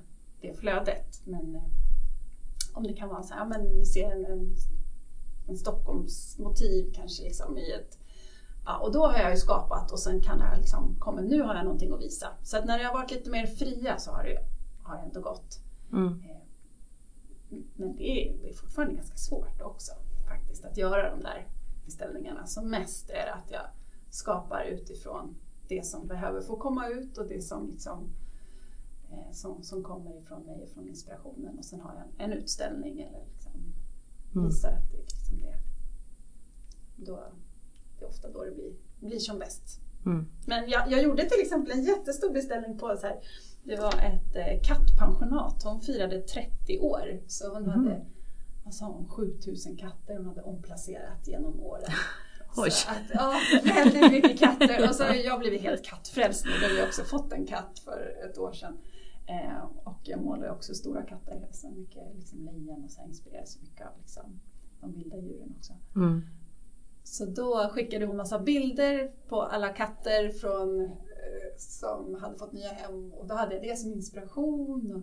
det 0.42 0.54
flödet. 0.54 1.20
Men 1.24 1.54
eh, 1.54 1.62
om 2.74 2.82
det 2.82 2.92
kan 2.92 3.08
vara 3.08 3.22
så 3.22 3.34
här, 3.34 3.46
men 3.46 3.78
vi 3.78 3.86
ser 3.86 4.10
en, 4.10 4.24
en, 4.24 4.54
en 5.48 5.56
Stockholmsmotiv 5.56 6.92
kanske 6.94 7.22
liksom 7.22 7.58
i 7.58 7.72
ett 7.72 7.98
Ja, 8.64 8.78
och 8.78 8.92
då 8.92 9.06
har 9.06 9.18
jag 9.18 9.30
ju 9.30 9.36
skapat 9.36 9.92
och 9.92 9.98
sen 9.98 10.20
kan 10.20 10.40
jag 10.40 10.58
liksom, 10.58 10.96
komma, 10.98 11.20
nu 11.20 11.42
har 11.42 11.54
jag 11.54 11.64
någonting 11.64 11.92
att 11.92 12.00
visa. 12.00 12.26
Så 12.42 12.56
att 12.56 12.64
när 12.64 12.78
det 12.78 12.84
har 12.84 12.92
varit 12.92 13.10
lite 13.10 13.30
mer 13.30 13.46
fria 13.46 13.98
så 13.98 14.10
har 14.10 14.24
det, 14.24 14.38
har 14.82 14.96
det 14.96 15.02
ändå 15.02 15.20
gått. 15.20 15.60
Mm. 15.92 16.06
Eh, 16.06 16.36
men 17.74 17.96
det 17.96 18.02
är, 18.02 18.36
det 18.42 18.50
är 18.50 18.54
fortfarande 18.54 18.94
ganska 18.94 19.16
svårt 19.16 19.60
också 19.62 19.92
faktiskt 20.28 20.64
att 20.64 20.76
göra 20.76 21.16
de 21.16 21.22
där 21.22 21.46
beställningarna. 21.84 22.46
Så 22.46 22.62
mest 22.62 23.10
är 23.10 23.26
det 23.26 23.34
att 23.34 23.50
jag 23.50 23.66
skapar 24.10 24.64
utifrån 24.64 25.34
det 25.68 25.86
som 25.86 26.06
behöver 26.06 26.40
få 26.40 26.56
komma 26.56 26.88
ut 26.88 27.18
och 27.18 27.28
det 27.28 27.42
som, 27.42 27.70
liksom, 27.70 28.12
som, 29.32 29.62
som 29.62 29.82
kommer 29.82 30.18
ifrån 30.18 30.42
mig, 30.46 30.68
från 30.74 30.88
inspirationen. 30.88 31.58
Och 31.58 31.64
sen 31.64 31.80
har 31.80 31.94
jag 31.94 32.02
en, 32.02 32.32
en 32.32 32.38
utställning 32.38 33.00
eller 33.00 33.24
liksom 33.32 33.52
mm. 34.34 34.46
visar 34.46 34.72
att 34.72 34.90
det 34.90 34.96
är 34.96 35.02
liksom 35.02 35.40
det. 35.40 35.58
Då, 36.96 37.24
det 37.98 38.04
är 38.04 38.08
ofta 38.08 38.30
då 38.30 38.44
det 38.44 38.50
blir, 38.50 38.72
blir 39.00 39.18
som 39.18 39.38
bäst. 39.38 39.80
Mm. 40.06 40.26
Men 40.46 40.70
jag, 40.70 40.90
jag 40.90 41.02
gjorde 41.02 41.28
till 41.28 41.40
exempel 41.40 41.78
en 41.78 41.84
jättestor 41.84 42.32
beställning 42.32 42.78
på 42.78 42.96
så 42.96 43.06
här, 43.06 43.20
det 43.64 43.76
var 43.76 43.94
ett 43.94 44.36
eh, 44.36 44.60
kattpensionat. 44.62 45.62
Hon 45.64 45.80
firade 45.80 46.20
30 46.20 46.78
år. 46.78 47.20
Så 47.26 47.54
hon 47.54 47.64
mm. 47.64 47.70
hade 47.70 48.06
vad 48.64 48.74
sa 48.74 48.86
hon, 48.86 49.08
7000 49.08 49.76
katter 49.76 50.16
hon 50.16 50.26
hade 50.26 50.42
omplacerat 50.42 51.28
genom 51.28 51.60
åren. 51.60 51.90
Oj. 52.56 52.70
Att, 52.88 52.98
ja, 53.14 53.34
väldigt 53.64 54.12
mycket 54.12 54.38
katter. 54.38 54.88
Och 54.88 54.94
så 54.94 55.04
har 55.04 55.14
jag 55.14 55.40
blivit 55.40 55.62
helt 55.62 55.84
kattfrälst 55.84 56.44
nu. 56.44 56.68
Vi 56.68 56.80
har 56.80 56.86
också 56.86 57.04
fått 57.04 57.32
en 57.32 57.46
katt 57.46 57.78
för 57.84 58.16
ett 58.30 58.38
år 58.38 58.52
sedan. 58.52 58.78
Eh, 59.26 59.64
och 59.84 60.00
jag 60.02 60.20
målar 60.20 60.50
också 60.50 60.74
stora 60.74 61.02
katter. 61.02 61.48
Så 61.50 61.70
mycket 61.70 62.14
liksom 62.14 62.44
lejon 62.44 62.84
och 62.84 62.90
så 62.90 63.02
inspireras 63.02 63.60
mycket 63.62 63.86
av 63.86 63.92
liksom, 63.98 64.40
de 64.80 64.92
vilda 64.92 65.16
djuren 65.16 65.54
också. 65.58 65.72
Mm. 65.96 66.22
Så 67.04 67.24
då 67.24 67.68
skickade 67.72 68.06
hon 68.06 68.16
massa 68.16 68.38
bilder 68.38 69.12
på 69.28 69.42
alla 69.42 69.68
katter 69.68 70.28
från 70.28 70.90
som 71.56 72.14
hade 72.20 72.38
fått 72.38 72.52
nya 72.52 72.68
hem 72.68 73.12
och 73.12 73.26
då 73.26 73.34
hade 73.34 73.54
jag 73.54 73.62
det 73.62 73.78
som 73.78 73.92
inspiration. 73.92 74.94
Och, 74.94 75.02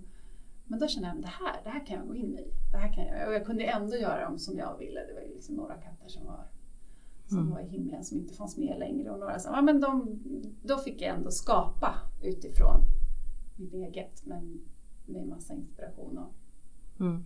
men 0.65 0.79
då 0.79 0.87
kände 0.87 1.07
jag 1.07 1.15
att 1.15 1.21
det 1.21 1.27
här, 1.27 1.61
det 1.63 1.69
här 1.69 1.85
kan 1.85 1.97
jag 1.97 2.07
gå 2.07 2.15
in 2.15 2.37
i. 2.37 2.53
Det 2.71 2.77
här 2.77 2.93
kan 2.93 3.05
jag, 3.05 3.27
och 3.27 3.33
jag 3.33 3.45
kunde 3.45 3.63
ändå 3.63 3.95
göra 3.95 4.25
dem 4.25 4.39
som 4.39 4.57
jag 4.57 4.77
ville. 4.77 5.05
Det 5.05 5.13
var 5.13 5.21
liksom 5.35 5.55
några 5.55 5.75
katter 5.75 6.07
som 6.07 6.25
var, 6.25 6.47
som 7.27 7.37
mm. 7.37 7.51
var 7.51 7.59
i 7.59 7.67
himlen 7.67 8.03
som 8.03 8.17
inte 8.17 8.33
fanns 8.33 8.57
med 8.57 8.79
längre 8.79 9.09
och 9.09 9.19
några 9.19 9.39
som, 9.39 9.53
ja, 9.53 9.61
men 9.61 9.81
de, 9.81 10.19
då 10.63 10.77
fick 10.77 11.01
jag 11.01 11.15
ändå 11.15 11.31
skapa 11.31 11.95
utifrån 12.23 12.79
mitt 13.59 13.73
eget 13.73 14.25
men 14.25 14.61
med 15.05 15.27
massa 15.27 15.53
inspiration. 15.53 16.17
Och, 16.17 16.33
mm. 16.99 17.25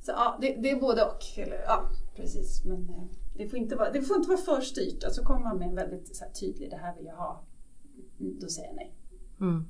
Så 0.00 0.10
ja, 0.10 0.38
det, 0.40 0.56
det, 0.62 0.70
är 0.70 0.80
både 0.80 1.04
och. 1.04 1.38
Eller, 1.38 1.62
ja, 1.66 1.90
precis. 2.16 2.64
Men 2.64 2.88
eh, 2.88 3.04
det 3.36 3.48
får 3.48 3.58
inte 3.58 3.76
vara, 3.76 3.92
det 3.92 4.02
får 4.02 4.16
inte 4.16 4.28
vara 4.28 4.38
för 4.38 4.60
styrt. 4.60 5.04
Alltså 5.04 5.22
kommer 5.22 5.44
man 5.44 5.58
med 5.58 5.68
en 5.68 5.74
väldigt 5.74 6.16
så 6.16 6.24
här, 6.24 6.32
tydlig, 6.32 6.70
det 6.70 6.76
här 6.76 6.96
vill 6.96 7.06
jag 7.06 7.16
ha 7.16 7.44
då 8.18 8.48
säger 8.48 8.68
jag 8.68 8.76
nej. 8.76 8.94
Mm. 9.40 9.64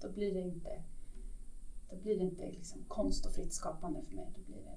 Då 0.00 0.12
blir 0.12 0.34
det 0.34 0.40
inte, 0.40 0.82
då 1.90 1.96
blir 1.96 2.18
det 2.18 2.24
inte 2.24 2.50
liksom 2.50 2.84
konst 2.88 3.26
och 3.26 3.32
fritt 3.32 3.52
skapande 3.52 4.02
för 4.02 4.14
mig. 4.14 4.32
Då 4.36 4.40
blir 4.52 4.62
det, 4.62 4.76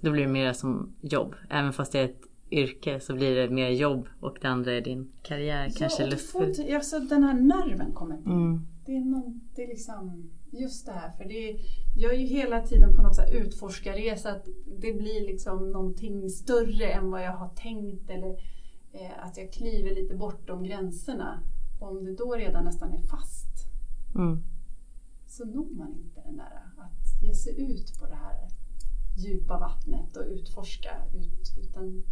då 0.00 0.10
blir 0.10 0.22
det 0.22 0.32
mer 0.32 0.52
som 0.52 0.94
jobb. 1.00 1.34
Även 1.50 1.72
fast 1.72 1.92
det 1.92 1.98
är 1.98 2.04
ett 2.04 2.22
yrke 2.50 3.00
så 3.00 3.14
blir 3.14 3.34
det 3.34 3.50
mer 3.50 3.68
jobb 3.68 4.08
och 4.20 4.38
det 4.40 4.48
andra 4.48 4.72
är 4.72 4.80
din 4.80 5.12
karriär. 5.22 5.66
Ja, 5.66 5.72
kanske 5.78 6.16
får, 6.16 6.74
alltså, 6.74 6.98
den 6.98 7.22
här 7.22 7.34
nerven 7.34 7.92
kommer 7.92 8.16
inte 8.16 8.30
mm. 8.30 8.66
det, 8.86 8.96
är 8.96 9.00
någon, 9.00 9.40
det 9.54 9.64
är 9.64 9.68
liksom 9.68 10.30
just 10.50 10.86
det 10.86 10.92
här. 10.92 11.10
För 11.10 11.24
det 11.24 11.50
är, 11.50 11.56
jag 11.96 12.14
är 12.14 12.18
ju 12.18 12.26
hela 12.26 12.60
tiden 12.60 12.96
på 12.96 13.02
något 13.02 13.16
sätt 13.16 13.32
utforskarresa. 13.32 14.30
Att 14.30 14.48
det 14.78 14.92
blir 14.92 15.26
liksom 15.26 15.70
någonting 15.70 16.30
större 16.30 16.86
än 16.86 17.10
vad 17.10 17.22
jag 17.22 17.32
har 17.32 17.48
tänkt. 17.48 18.10
Eller 18.10 18.30
eh, 18.92 19.24
att 19.24 19.36
jag 19.36 19.52
kliver 19.52 19.94
lite 19.94 20.14
bortom 20.14 20.64
gränserna. 20.64 21.42
Och 21.80 21.88
om 21.88 22.04
det 22.04 22.14
då 22.14 22.34
redan 22.34 22.64
nästan 22.64 22.92
är 22.92 23.02
fast 23.02 23.66
mm. 24.14 24.42
så 25.26 25.44
når 25.44 25.74
man 25.74 25.92
inte 25.92 26.20
den 26.20 26.36
där 26.36 26.62
att 26.76 27.22
ge 27.22 27.34
sig 27.34 27.72
ut 27.72 27.98
på 28.00 28.06
det 28.06 28.14
här 28.14 28.48
djupa 29.16 29.58
vattnet 29.58 30.16
och 30.16 30.24
utforska. 30.26 30.90
Ut, 31.14 31.68
utan 31.68 32.02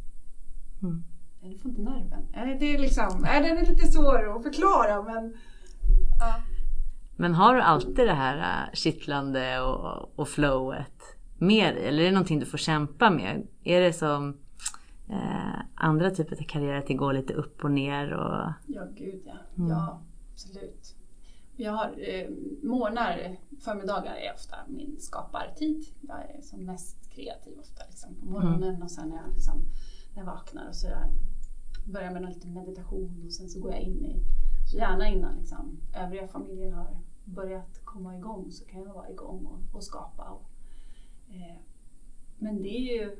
mm. 0.82 1.04
Du 1.40 1.58
får 1.58 1.70
inte 1.70 1.82
nerven. 1.82 2.58
Det 2.60 2.74
är 2.74 2.78
liksom, 2.78 3.22
den 3.22 3.58
är 3.58 3.66
lite 3.66 3.86
svår 3.86 4.36
att 4.36 4.42
förklara 4.42 5.02
men 5.02 5.34
ja. 6.20 6.42
Men 7.16 7.34
har 7.34 7.54
du 7.54 7.60
alltid 7.60 8.06
det 8.06 8.14
här 8.14 8.38
äh, 8.38 8.74
kittlande 8.74 9.60
och, 9.60 10.18
och 10.18 10.28
flowet 10.28 11.16
med 11.38 11.74
dig? 11.74 11.84
Eller 11.86 12.02
är 12.02 12.06
det 12.06 12.12
någonting 12.12 12.40
du 12.40 12.46
får 12.46 12.58
kämpa 12.58 13.10
med? 13.10 13.46
Är 13.64 13.80
det 13.80 13.92
som 13.92 14.38
eh, 15.08 15.60
andra 15.74 16.10
typer 16.10 16.36
av 16.36 16.42
karriär, 16.48 16.74
att 16.74 16.86
det 16.86 16.94
går 16.94 17.12
lite 17.12 17.34
upp 17.34 17.64
och 17.64 17.70
ner? 17.70 18.12
Och... 18.12 18.52
Ja, 18.66 18.82
gud 18.94 19.22
ja. 19.26 19.34
Mm. 19.58 19.70
Ja, 19.70 20.02
absolut. 20.32 20.94
Jag 21.56 21.72
har 21.72 21.94
eh, 21.98 22.28
morgnar, 22.62 23.36
förmiddagar 23.60 24.14
är 24.14 24.34
ofta 24.34 24.56
min 24.68 24.96
skapartid. 25.00 25.84
Jag 26.00 26.16
är 26.16 26.40
som 26.42 26.64
mest 26.64 27.12
kreativ 27.14 27.58
ofta 27.60 27.82
liksom, 27.90 28.14
på 28.14 28.26
morgonen 28.26 28.68
mm. 28.68 28.82
och 28.82 28.90
sen 28.90 29.08
när 29.08 29.16
jag, 29.16 29.34
liksom, 29.34 29.62
när 30.14 30.22
jag 30.22 30.26
vaknar 30.26 30.68
och 30.68 30.74
så 30.74 30.86
jag 30.86 31.08
börjar 31.84 32.10
med 32.10 32.22
lite 32.22 32.48
meditation 32.48 33.22
och 33.26 33.32
sen 33.32 33.48
så 33.48 33.60
går 33.60 33.72
jag 33.72 33.80
in 33.80 34.04
i, 34.04 34.22
så 34.70 34.76
gärna 34.76 35.08
innan 35.08 35.38
liksom, 35.38 35.80
övriga 35.94 36.28
familjen 36.28 36.72
har 36.72 37.00
börjat 37.24 37.80
komma 37.84 38.16
igång 38.16 38.50
så 38.50 38.64
kan 38.64 38.82
jag 38.82 38.94
vara 38.94 39.10
igång 39.10 39.46
och, 39.46 39.76
och 39.76 39.84
skapa. 39.84 40.24
Och, 40.24 40.50
eh, 41.34 41.56
men 42.38 42.62
det 42.62 42.68
är 42.68 43.02
ju 43.02 43.16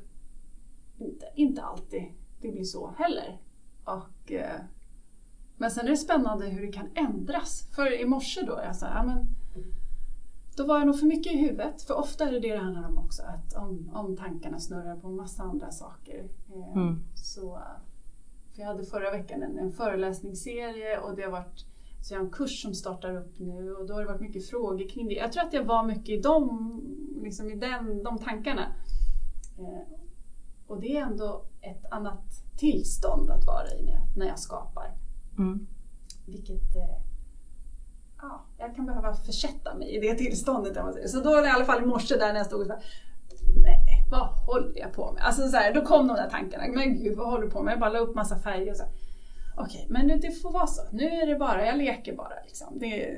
inte, 0.97 1.25
inte 1.35 1.61
alltid 1.61 2.03
det 2.41 2.51
blir 2.51 2.63
så 2.63 2.91
heller. 2.97 3.37
Och, 3.83 4.31
eh, 4.31 4.61
men 5.57 5.71
sen 5.71 5.85
är 5.85 5.89
det 5.89 5.97
spännande 5.97 6.45
hur 6.45 6.61
det 6.65 6.71
kan 6.71 6.89
ändras. 6.95 7.69
För 7.75 8.01
i 8.01 8.05
morse 8.05 8.41
då, 8.41 8.59
jag 8.65 8.75
sa, 8.75 8.87
ja, 8.87 9.03
men, 9.03 9.27
då 10.57 10.65
var 10.65 10.77
jag 10.77 10.87
nog 10.87 10.99
för 10.99 11.05
mycket 11.05 11.33
i 11.33 11.37
huvudet. 11.37 11.81
För 11.81 11.93
ofta 11.93 12.27
är 12.27 12.31
det 12.31 12.39
det 12.39 12.53
det 12.53 12.57
handlar 12.57 12.89
om 12.89 12.97
också, 12.97 13.23
att 13.23 13.53
om, 13.53 13.91
om 13.93 14.17
tankarna 14.17 14.59
snurrar 14.59 14.95
på 14.95 15.07
en 15.07 15.15
massa 15.15 15.43
andra 15.43 15.71
saker. 15.71 16.29
Eh, 16.55 16.77
mm. 16.77 17.03
så, 17.15 17.59
för 18.53 18.61
jag 18.61 18.67
hade 18.67 18.83
förra 18.83 19.11
veckan 19.11 19.43
en, 19.43 19.57
en 19.57 19.71
föreläsningsserie 19.71 20.99
och 20.99 21.15
det 21.15 21.23
har 21.23 21.31
varit 21.31 21.65
så 22.03 22.13
jag 22.13 22.19
har 22.19 22.25
en 22.25 22.31
kurs 22.31 22.61
som 22.61 22.73
startar 22.73 23.17
upp 23.17 23.39
nu 23.39 23.75
och 23.75 23.87
då 23.87 23.93
har 23.93 24.01
det 24.01 24.07
varit 24.07 24.21
mycket 24.21 24.49
frågor 24.49 24.89
kring 24.89 25.07
det. 25.07 25.13
Jag 25.13 25.31
tror 25.31 25.43
att 25.43 25.53
jag 25.53 25.63
var 25.63 25.83
mycket 25.83 26.09
i, 26.09 26.21
dem, 26.21 26.81
liksom 27.23 27.49
i 27.51 27.55
den, 27.55 28.03
de 28.03 28.17
tankarna. 28.17 28.75
Eh, 29.57 29.97
och 30.67 30.79
det 30.79 30.97
är 30.97 31.01
ändå 31.01 31.45
ett 31.61 31.85
annat 31.91 32.23
tillstånd 32.57 33.29
att 33.29 33.45
vara 33.45 33.71
i 33.79 33.83
när 33.83 33.93
jag, 33.93 34.17
när 34.17 34.25
jag 34.25 34.39
skapar. 34.39 34.97
Mm. 35.37 35.67
Vilket 36.25 36.75
eh, 36.75 37.12
ja, 38.23 38.45
jag 38.57 38.75
kan 38.75 38.85
behöva 38.85 39.13
försätta 39.13 39.75
mig 39.75 39.95
i 39.95 39.99
det 39.99 40.13
tillståndet. 40.15 40.77
om 40.77 40.83
man 40.83 40.93
säger. 40.93 41.07
Så 41.07 41.19
då 41.19 41.29
i 41.45 41.47
alla 41.49 41.65
fall 41.65 41.83
i 41.83 41.85
morse 41.85 42.15
där 42.17 42.27
när 42.33 42.39
jag 42.39 42.45
stod 42.45 42.61
och 42.61 42.67
så 42.67 42.73
här, 42.73 42.83
Nej, 43.63 44.05
vad 44.11 44.27
håller 44.27 44.79
jag 44.79 44.93
på 44.93 45.11
med? 45.11 45.23
Alltså 45.23 45.47
så 45.47 45.57
här, 45.57 45.73
då 45.73 45.81
kom 45.81 46.07
de 46.07 46.15
där 46.15 46.29
tankarna. 46.29 46.63
Men 46.67 47.03
gud, 47.03 47.17
vad 47.17 47.27
håller 47.27 47.45
du 47.45 47.51
på 47.51 47.63
med? 47.63 47.71
Jag 47.71 47.79
bara 47.79 47.89
la 47.89 47.99
upp 47.99 48.15
massa 48.15 48.39
färger 48.39 48.71
och 48.71 48.77
så. 48.77 48.83
här, 48.83 48.91
Okej, 49.57 49.87
men 49.89 50.07
nu, 50.07 50.17
det 50.17 50.31
får 50.31 50.51
vara 50.51 50.67
så. 50.67 50.81
Nu 50.91 51.05
är 51.05 51.27
det 51.27 51.35
bara, 51.35 51.65
jag 51.65 51.77
leker 51.77 52.15
bara. 52.15 52.33
Liksom. 52.45 52.79
Det, 52.79 53.17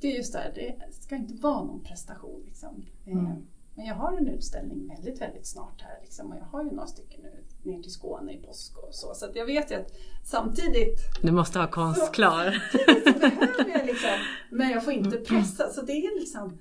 det 0.00 0.06
är 0.12 0.16
just 0.16 0.32
det 0.32 0.38
här, 0.38 0.52
det 0.54 0.94
ska 1.02 1.16
inte 1.16 1.42
vara 1.42 1.64
någon 1.64 1.82
prestation. 1.84 2.42
Liksom. 2.46 2.84
Eh, 3.06 3.12
Mm. 3.12 3.46
Men 3.74 3.86
jag 3.86 3.94
har 3.94 4.16
en 4.16 4.28
utställning 4.28 4.88
väldigt, 4.88 5.20
väldigt 5.20 5.46
snart 5.46 5.80
här. 5.82 5.98
Liksom, 6.02 6.30
och 6.30 6.36
jag 6.38 6.44
har 6.44 6.64
ju 6.64 6.70
några 6.70 6.86
stycken 6.86 7.20
nu 7.22 7.44
ner 7.70 7.82
till 7.82 7.92
Skåne 7.92 8.32
i 8.32 8.38
påsk 8.38 8.78
och 8.78 8.94
så. 8.94 9.14
Så 9.14 9.28
jag 9.34 9.46
vet 9.46 9.70
ju 9.70 9.74
att 9.74 9.92
samtidigt 10.24 10.98
Du 11.22 11.32
måste 11.32 11.58
ha 11.58 11.66
konst 11.66 12.12
klar. 12.12 12.50
så 12.72 13.18
behöver 13.18 13.78
jag 13.78 13.86
liksom, 13.86 14.10
men 14.50 14.70
jag 14.70 14.84
får 14.84 14.92
inte 14.92 15.16
pressa. 15.16 15.68
Så 15.68 15.82
det 15.82 15.92
är 15.92 16.20
liksom, 16.20 16.58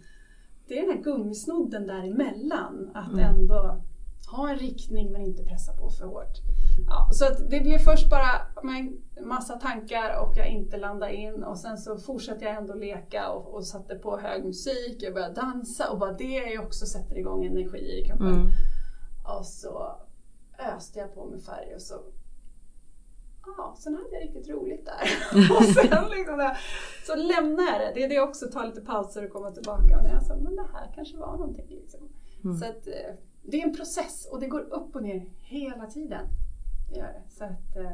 det 0.67 0.77
är 0.79 0.81
den 0.87 0.95
här 0.97 1.03
gummisnodden 1.03 1.87
däremellan. 1.87 2.91
Att 2.93 3.13
Mm. 3.13 3.35
ändå 3.35 3.81
ha 4.31 4.49
en 4.49 4.57
riktning 4.57 5.11
men 5.11 5.21
inte 5.21 5.43
pressa 5.43 5.73
på 5.73 5.89
för 5.89 6.05
hårt. 6.05 6.37
Ja, 6.87 7.09
så 7.11 7.25
det 7.49 7.59
blev 7.59 7.77
först 7.77 8.09
bara 8.09 8.47
men, 8.63 8.97
massa 9.27 9.53
tankar 9.53 10.19
och 10.21 10.37
jag 10.37 10.47
inte 10.47 10.77
landade 10.77 11.13
in 11.15 11.43
och 11.43 11.57
sen 11.57 11.77
så 11.77 11.97
fortsatte 11.97 12.45
jag 12.45 12.55
ändå 12.55 12.73
leka 12.73 13.29
och, 13.29 13.53
och 13.53 13.67
satte 13.67 13.95
på 13.95 14.17
hög 14.17 14.45
musik. 14.45 14.97
Jag 14.99 15.13
började 15.13 15.33
dansa 15.33 15.91
och 15.91 15.99
bara 15.99 16.13
det 16.13 16.59
också 16.59 16.85
sätter 16.85 17.17
igång 17.17 17.45
energi 17.45 18.01
i 18.01 18.05
kroppen. 18.07 18.27
Mm. 18.27 18.47
Och 19.39 19.45
så 19.45 19.95
öste 20.75 20.99
jag 20.99 21.15
på 21.15 21.25
med 21.25 21.41
färg 21.41 21.75
och 21.75 21.81
så 21.81 21.95
Ja, 23.57 23.75
sen 23.79 23.95
hade 23.95 24.09
jag 24.11 24.23
riktigt 24.23 24.49
roligt 24.49 24.85
där. 24.85 25.01
och 25.57 25.63
sen 25.63 26.09
liksom 26.17 26.37
där, 26.37 26.57
så 27.07 27.15
lämnar 27.15 27.63
jag 27.63 27.79
det. 27.79 27.91
Det 27.95 28.03
är 28.03 28.09
det 28.09 28.19
också, 28.19 28.47
ta 28.47 28.65
lite 28.65 28.81
pauser 28.81 29.25
och 29.25 29.31
komma 29.31 29.51
tillbaka. 29.51 29.97
Och 29.97 30.03
när 30.03 30.13
jag 30.13 30.23
sa, 30.23 30.35
men 30.35 30.55
det 30.55 30.67
här 30.73 30.91
kanske 30.95 31.17
var 31.17 31.37
någonting. 31.37 31.67
Liksom. 31.69 32.09
Mm. 32.43 32.57
Så 32.57 32.65
att, 32.65 32.87
eh, 32.87 33.15
det 33.43 33.61
är 33.61 33.67
en 33.67 33.75
process 33.75 34.27
och 34.31 34.39
det 34.39 34.47
går 34.47 34.59
upp 34.61 34.95
och 34.95 35.03
ner 35.03 35.25
hela 35.37 35.85
tiden. 35.85 36.27
Så 37.29 37.43
att, 37.43 37.75
eh, 37.75 37.91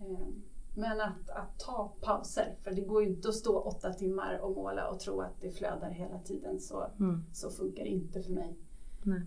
eh, 0.00 0.28
men 0.74 1.00
att, 1.00 1.30
att 1.30 1.58
ta 1.58 1.92
pauser, 2.00 2.54
för 2.62 2.70
det 2.70 2.80
går 2.82 3.02
ju 3.02 3.08
inte 3.08 3.28
att 3.28 3.34
stå 3.34 3.60
åtta 3.60 3.92
timmar 3.92 4.38
och 4.42 4.56
måla 4.56 4.88
och 4.88 5.00
tro 5.00 5.20
att 5.20 5.40
det 5.40 5.50
flödar 5.50 5.90
hela 5.90 6.18
tiden. 6.18 6.60
Så, 6.60 6.86
Mm. 7.00 7.24
så 7.32 7.50
funkar 7.50 7.82
det 7.84 7.90
inte 7.90 8.22
för 8.22 8.32
mig. 8.32 8.56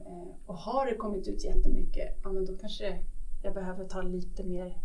Eh, 0.06 0.36
och 0.46 0.56
har 0.58 0.86
det 0.86 0.96
kommit 0.96 1.28
ut 1.28 1.44
jättemycket, 1.44 2.20
ja 2.24 2.32
men 2.32 2.46
då 2.46 2.58
kanske 2.58 3.06
jag 3.44 3.54
behöver 3.54 3.86
ta 3.88 4.02
lite 4.02 4.44
mer 4.44 4.78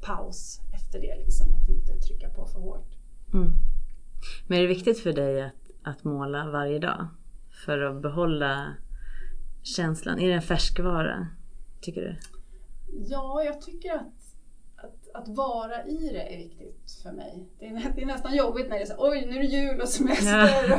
paus 0.00 0.60
efter 0.74 1.00
det. 1.00 1.16
Liksom, 1.18 1.54
att 1.54 1.68
inte 1.68 1.92
trycka 2.00 2.28
på 2.28 2.46
för 2.46 2.60
hårt. 2.60 2.96
Mm. 3.34 3.52
Men 4.46 4.58
är 4.58 4.62
det 4.62 4.68
viktigt 4.68 4.98
för 4.98 5.12
dig 5.12 5.42
att, 5.42 5.70
att 5.82 6.04
måla 6.04 6.50
varje 6.50 6.78
dag? 6.78 7.06
För 7.64 7.78
att 7.80 8.02
behålla 8.02 8.74
känslan? 9.66 10.18
Är 10.18 10.28
det 10.28 10.34
en 10.34 10.42
färskvara? 10.42 11.26
Tycker 11.80 12.00
du? 12.00 12.16
Ja, 13.08 13.42
jag 13.44 13.60
tycker 13.60 13.94
att, 13.94 14.34
att, 14.76 15.08
att 15.14 15.28
vara 15.28 15.84
i 15.84 16.08
det 16.12 16.34
är 16.34 16.38
viktigt 16.38 17.00
för 17.02 17.12
mig. 17.12 17.48
Det 17.58 17.66
är, 17.66 17.92
det 17.96 18.02
är 18.02 18.06
nästan 18.06 18.36
jobbigt 18.36 18.68
när 18.68 18.76
det 18.76 18.82
är 18.82 18.86
så 18.86 19.10
oj 19.10 19.26
nu 19.26 19.36
är 19.36 19.40
det 19.40 19.46
jul 19.46 19.80
och 19.80 19.88
semester. 19.88 20.68
Ja. 20.68 20.78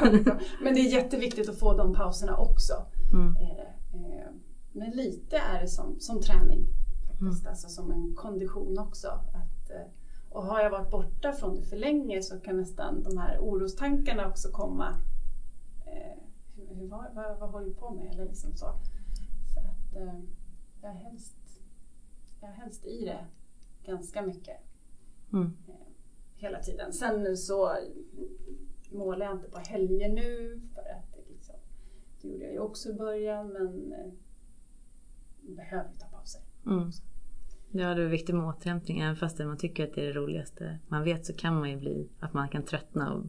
Men 0.63 0.73
det 0.73 0.79
är 0.79 0.93
jätteviktigt 0.93 1.49
att 1.49 1.59
få 1.59 1.77
de 1.77 1.93
pauserna 1.93 2.37
också. 2.37 2.73
Mm. 3.13 3.33
Det. 3.33 3.61
Eh, 3.97 4.29
Men 4.71 4.91
lite 4.91 5.37
är 5.37 5.61
det 5.61 5.67
som, 5.67 5.99
som 5.99 6.21
träning. 6.21 6.67
Faktiskt. 7.07 7.41
Mm. 7.41 7.49
Alltså 7.49 7.69
som 7.69 7.91
en 7.91 8.15
kondition 8.15 8.79
också. 8.79 9.07
Att, 9.07 9.69
eh, 9.69 9.91
och 10.29 10.45
har 10.45 10.61
jag 10.61 10.69
varit 10.69 10.91
borta 10.91 11.31
från 11.31 11.55
det 11.55 11.61
för 11.61 11.77
länge 11.77 12.21
så 12.21 12.39
kan 12.39 12.57
nästan 12.57 13.03
de 13.03 13.17
här 13.17 13.37
orostankarna 13.39 14.27
också 14.27 14.49
komma. 14.51 14.95
Eh, 16.77 16.81
hur, 16.81 16.87
vad, 16.87 17.05
vad, 17.15 17.39
vad 17.39 17.49
håller 17.49 17.65
du 17.67 17.73
på 17.73 17.91
med? 17.91 18.13
Eller 18.13 18.25
liksom 18.25 18.51
så. 18.51 18.65
så 19.53 19.59
att, 19.59 19.95
eh, 19.95 20.19
jag, 20.81 20.91
är 20.91 20.95
helst, 20.95 21.37
jag 22.41 22.49
är 22.49 22.53
helst 22.53 22.85
i 22.85 23.05
det 23.05 23.25
ganska 23.83 24.21
mycket 24.21 24.57
Mm. 25.33 25.51
hela 26.35 26.59
tiden. 26.59 26.93
Sen 26.93 27.23
nu 27.23 27.35
så 27.35 27.77
målar 28.91 29.25
jag 29.25 29.35
inte 29.35 29.49
på 29.49 29.59
helger 29.59 30.09
nu 30.09 30.61
för 30.75 30.81
att 30.81 31.13
det, 31.13 31.33
liksom, 31.33 31.55
det 32.21 32.27
gjorde 32.27 32.43
jag 32.43 32.53
ju 32.53 32.59
också 32.59 32.89
i 32.89 32.93
början 32.93 33.47
men 33.47 33.93
eh, 33.93 34.11
behöver 35.55 35.89
ta 35.99 36.07
pauser. 36.07 36.41
Mm. 36.65 36.91
Ja, 37.71 37.95
det 37.95 38.01
är 38.03 38.07
viktigt 38.07 38.35
med 38.35 38.45
återhämtning. 38.45 38.99
Även 38.99 39.15
fast 39.15 39.39
man 39.39 39.57
tycker 39.57 39.87
att 39.87 39.93
det 39.93 40.01
är 40.01 40.05
det 40.05 40.19
roligaste 40.19 40.79
man 40.87 41.03
vet 41.03 41.25
så 41.25 41.33
kan 41.33 41.59
man 41.59 41.69
ju 41.69 41.77
bli 41.77 42.09
att 42.19 42.33
man 42.33 42.49
kan 42.49 42.63
tröttna 42.63 43.13
och 43.13 43.25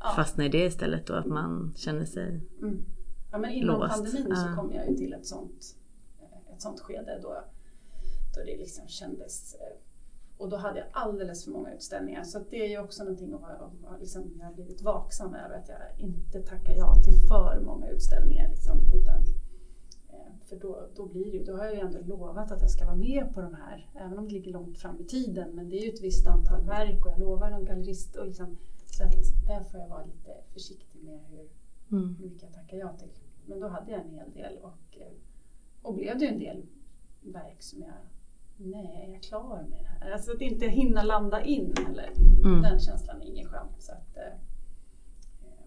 Ja. 0.00 0.12
fastna 0.16 0.44
i 0.44 0.48
det 0.48 0.64
istället 0.64 1.10
och 1.10 1.18
att 1.18 1.26
man 1.26 1.74
känner 1.76 2.04
sig... 2.04 2.40
Mm. 2.62 2.84
Ja, 3.32 3.38
men 3.38 3.50
innan 3.50 3.80
Låst. 3.80 3.94
pandemin 3.94 4.36
så 4.36 4.56
kom 4.56 4.72
jag 4.72 4.88
ju 4.90 4.96
till 4.96 5.12
ett 5.12 5.26
sånt, 5.26 5.76
eh, 6.20 6.54
ett 6.54 6.62
sånt 6.62 6.80
skede 6.80 7.18
då, 7.22 7.44
då 8.34 8.40
det 8.46 8.56
liksom 8.56 8.88
kändes 8.88 9.54
eh, 9.54 9.76
och 10.38 10.48
då 10.48 10.56
hade 10.56 10.78
jag 10.78 10.88
alldeles 10.92 11.44
för 11.44 11.50
många 11.50 11.74
utställningar 11.74 12.24
så 12.24 12.38
det 12.50 12.64
är 12.64 12.68
ju 12.68 12.78
också 12.78 13.04
någonting 13.04 13.34
att 13.34 13.60
att 13.94 14.00
liksom, 14.00 14.32
jag 14.38 14.46
har 14.46 14.52
blivit 14.54 14.82
vaksam 14.82 15.34
över 15.34 15.54
att 15.56 15.68
jag 15.68 15.78
inte 15.98 16.42
tackar 16.42 16.72
ja 16.72 16.94
till 16.94 17.28
för 17.28 17.60
många 17.64 17.88
utställningar. 17.88 18.48
Liksom, 18.48 18.78
utan, 18.94 19.20
eh, 20.08 20.32
för 20.48 20.56
då, 20.56 20.88
då 20.96 21.06
blir 21.06 21.38
det 21.38 21.44
då 21.44 21.56
har 21.56 21.64
jag 21.64 21.74
ju 21.74 21.80
ändå 21.80 21.98
lovat 22.04 22.52
att 22.52 22.60
jag 22.60 22.70
ska 22.70 22.84
vara 22.84 22.96
med 22.96 23.34
på 23.34 23.40
de 23.40 23.54
här, 23.54 23.90
även 23.94 24.18
om 24.18 24.28
det 24.28 24.32
ligger 24.32 24.52
långt 24.52 24.78
fram 24.78 25.00
i 25.00 25.04
tiden. 25.04 25.50
Men 25.54 25.68
det 25.68 25.76
är 25.76 25.82
ju 25.82 25.92
ett 25.92 26.02
visst 26.02 26.26
antal 26.26 26.64
verk 26.64 27.06
och 27.06 27.12
jag 27.12 27.20
lovar 27.20 27.50
någon 27.50 27.64
gallerist. 27.64 28.16
Och 28.16 28.26
liksom, 28.26 28.58
så 28.94 29.04
att 29.04 29.46
där 29.46 29.64
får 29.64 29.80
jag 29.80 29.88
vara 29.88 30.04
lite 30.04 30.36
försiktig 30.52 31.02
med 31.04 31.20
hur, 31.30 31.48
Mm. 31.92 32.14
hur 32.18 32.24
mycket 32.26 32.42
jag 32.42 32.52
tackar 32.52 32.76
ja 32.76 32.96
till. 32.96 33.08
Men 33.46 33.60
då 33.60 33.68
hade 33.68 33.90
jag 33.92 34.00
en 34.00 34.10
hel 34.10 34.32
del 34.32 34.58
och, 34.58 34.98
eh, 34.98 35.12
och 35.82 35.94
blev 35.94 36.18
det 36.18 36.26
en 36.26 36.38
del 36.38 36.66
verk 37.20 37.62
som 37.62 37.82
jag, 37.82 37.92
nej, 38.56 39.04
är 39.08 39.12
jag 39.12 39.22
klar 39.22 39.62
med 39.70 39.78
det 39.80 39.86
här? 39.86 40.10
Alltså 40.10 40.32
att 40.32 40.40
inte 40.40 40.66
hinna 40.66 41.02
landa 41.02 41.44
in 41.44 41.74
heller. 41.86 42.12
Mm. 42.44 42.62
Den 42.62 42.80
känslan 42.80 43.22
är 43.22 43.26
ingen 43.26 43.48
skön. 43.48 43.68
Så 43.78 43.92
att, 43.92 44.16
eh, 44.16 44.32
eh, 45.42 45.64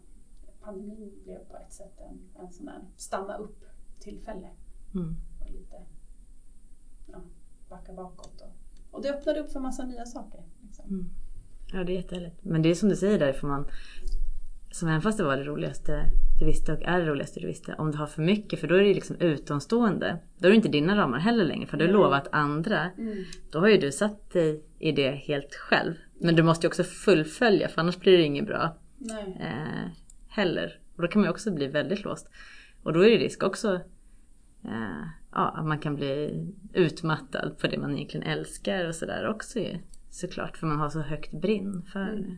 pandemin 0.61 1.19
blev 1.24 1.39
på 1.45 1.57
ett 1.57 1.74
sätt 1.74 1.99
en, 1.99 2.19
en 2.45 2.51
sån 2.53 2.65
där 2.65 2.82
stanna 2.95 3.38
upp 3.38 3.63
tillfälle 3.99 4.49
Mm. 4.95 5.15
och 5.41 5.51
lite 5.51 5.82
ja, 7.11 7.17
backa 7.69 7.93
bakåt. 7.93 8.41
Och, 8.41 8.51
och 8.91 9.01
det 9.01 9.09
öppnade 9.13 9.39
upp 9.39 9.51
för 9.51 9.59
massa 9.59 9.86
nya 9.86 10.05
saker. 10.05 10.43
Liksom. 10.61 10.86
Mm. 10.89 11.09
Ja, 11.74 11.84
det 11.84 11.91
är 11.91 11.95
jättehärligt. 11.95 12.36
Men 12.41 12.61
det 12.61 12.69
är 12.69 12.76
som 12.76 12.89
du 12.89 12.95
säger 12.95 13.19
där, 13.19 13.34
får 13.34 13.47
man... 13.47 13.67
Som 14.71 14.89
även 14.89 15.01
fast 15.01 15.17
det 15.17 15.24
var 15.24 15.38
det 15.38 15.43
roligaste 15.43 16.09
du 16.39 16.45
visste 16.45 16.74
och 16.74 16.84
är 16.84 16.99
det 16.99 17.05
roligaste 17.05 17.39
du 17.39 17.47
visste. 17.47 17.76
Om 17.78 17.91
du 17.91 17.97
har 17.97 18.07
för 18.07 18.21
mycket, 18.21 18.59
för 18.59 18.67
då 18.67 18.76
är 18.76 18.84
det 18.84 18.93
liksom 18.93 19.15
utomstående. 19.19 20.17
Då 20.38 20.47
är 20.47 20.49
det 20.49 20.55
inte 20.55 20.69
dina 20.69 20.97
ramar 20.97 21.19
heller 21.19 21.45
längre, 21.45 21.67
för 21.67 21.78
du 21.78 21.84
har 21.84 21.91
Nej. 21.91 22.01
lovat 22.01 22.28
andra. 22.32 22.89
Mm. 22.97 23.24
Då 23.51 23.59
har 23.59 23.67
ju 23.67 23.78
du 23.78 23.91
satt 23.91 24.32
dig 24.32 24.63
i 24.80 24.91
det 24.91 25.11
helt 25.11 25.55
själv. 25.55 25.93
Men 26.19 26.36
du 26.36 26.43
måste 26.43 26.65
ju 26.65 26.67
också 26.67 26.84
fullfölja, 26.84 27.67
för 27.67 27.82
annars 27.82 27.97
blir 27.97 28.17
det 28.17 28.24
inget 28.24 28.45
bra 28.45 28.78
eh, 29.39 29.91
heller. 30.28 30.80
Och 30.95 31.01
då 31.01 31.07
kan 31.07 31.21
man 31.21 31.28
ju 31.28 31.32
också 31.32 31.51
bli 31.51 31.67
väldigt 31.67 32.03
låst. 32.03 32.30
Och 32.84 32.93
då 32.93 33.05
är 33.05 33.09
det 33.09 33.17
risk 33.17 33.43
också 33.43 33.74
eh, 34.65 35.03
ja, 35.32 35.49
att 35.55 35.65
man 35.65 35.80
kan 35.80 35.95
bli 35.95 36.47
utmattad 36.74 37.57
på 37.57 37.67
det 37.67 37.78
man 37.78 37.95
egentligen 37.95 38.28
älskar 38.28 38.88
och 38.88 38.95
sådär 38.95 39.28
också 39.28 39.59
ju. 39.59 39.78
Såklart, 40.14 40.57
för 40.57 40.68
man 40.68 40.80
har 40.80 40.89
så 40.89 40.99
högt 41.01 41.32
brinn 41.32 41.82
för 41.93 41.99
Mm. 42.09 42.22
det. 42.22 42.38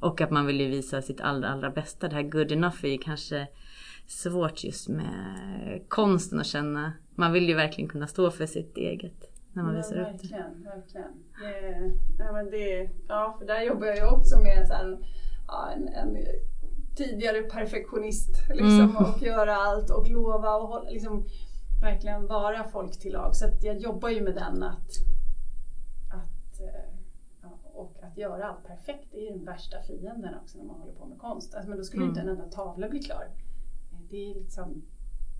Och 0.00 0.20
att 0.20 0.30
man 0.30 0.46
vill 0.46 0.60
ju 0.60 0.68
visa 0.68 1.02
sitt 1.02 1.20
allra, 1.20 1.48
allra 1.48 1.70
bästa. 1.70 2.08
Det 2.08 2.14
här 2.14 2.22
good 2.22 2.52
enough 2.52 2.84
är 2.84 2.88
ju 2.88 2.98
kanske 2.98 3.46
svårt 4.06 4.64
just 4.64 4.88
med 4.88 5.82
konsten 5.88 6.40
att 6.40 6.46
känna. 6.46 6.92
Man 7.14 7.32
vill 7.32 7.48
ju 7.48 7.54
verkligen 7.54 7.90
kunna 7.90 8.06
stå 8.06 8.30
för 8.30 8.46
sitt 8.46 8.76
eget 8.76 9.30
när 9.52 9.62
man 9.62 9.74
Ja, 9.74 9.78
visar 9.80 9.96
upp 10.00 10.06
det. 10.06 10.12
verkligen, 10.12 10.62
verkligen. 10.64 11.12
Det, 11.40 11.92
ja, 12.18 12.32
men 12.32 12.50
det, 12.50 12.90
ja, 13.08 13.36
för 13.38 13.46
där 13.46 13.62
jobbar 13.62 13.86
jag 13.86 13.96
ju 13.96 14.04
också 14.06 14.36
med 14.38 14.68
här, 14.70 14.98
ja, 15.48 15.70
en, 15.76 15.88
en 15.88 16.16
tidigare 16.96 17.42
perfektionist. 17.42 18.30
Liksom, 18.48 18.80
Mm. 18.80 18.96
Och 18.96 19.22
göra 19.22 19.56
allt 19.56 19.90
och 19.90 20.08
lova 20.10 20.54
och 20.56 20.68
hålla, 20.68 20.90
liksom, 20.90 21.24
verkligen 21.82 22.26
vara 22.26 22.64
folk 22.64 22.92
till 23.00 23.12
lag. 23.12 23.36
Så 23.36 23.46
jag 23.62 23.78
jobbar 23.78 24.08
ju 24.08 24.20
med 24.20 24.34
den 24.34 24.62
att, 24.62 24.88
och 27.80 27.96
att 28.02 28.16
göra 28.16 28.44
allt 28.44 28.64
perfekt 28.64 29.08
det 29.12 29.28
är 29.28 29.32
den 29.32 29.44
värsta 29.44 29.82
fienden 29.82 30.34
också 30.34 30.58
när 30.58 30.64
man 30.64 30.80
håller 30.80 30.92
på 30.92 31.06
med 31.06 31.18
konst. 31.18 31.54
Alltså, 31.54 31.68
men 31.68 31.78
då 31.78 31.84
skulle 31.84 32.02
ju 32.02 32.08
inte 32.08 32.20
en 32.20 32.28
enda 32.28 32.44
tavla 32.44 32.88
bli 32.88 33.02
klar. 33.02 33.30
Det 34.10 34.30
är 34.30 34.34
liksom 34.34 34.82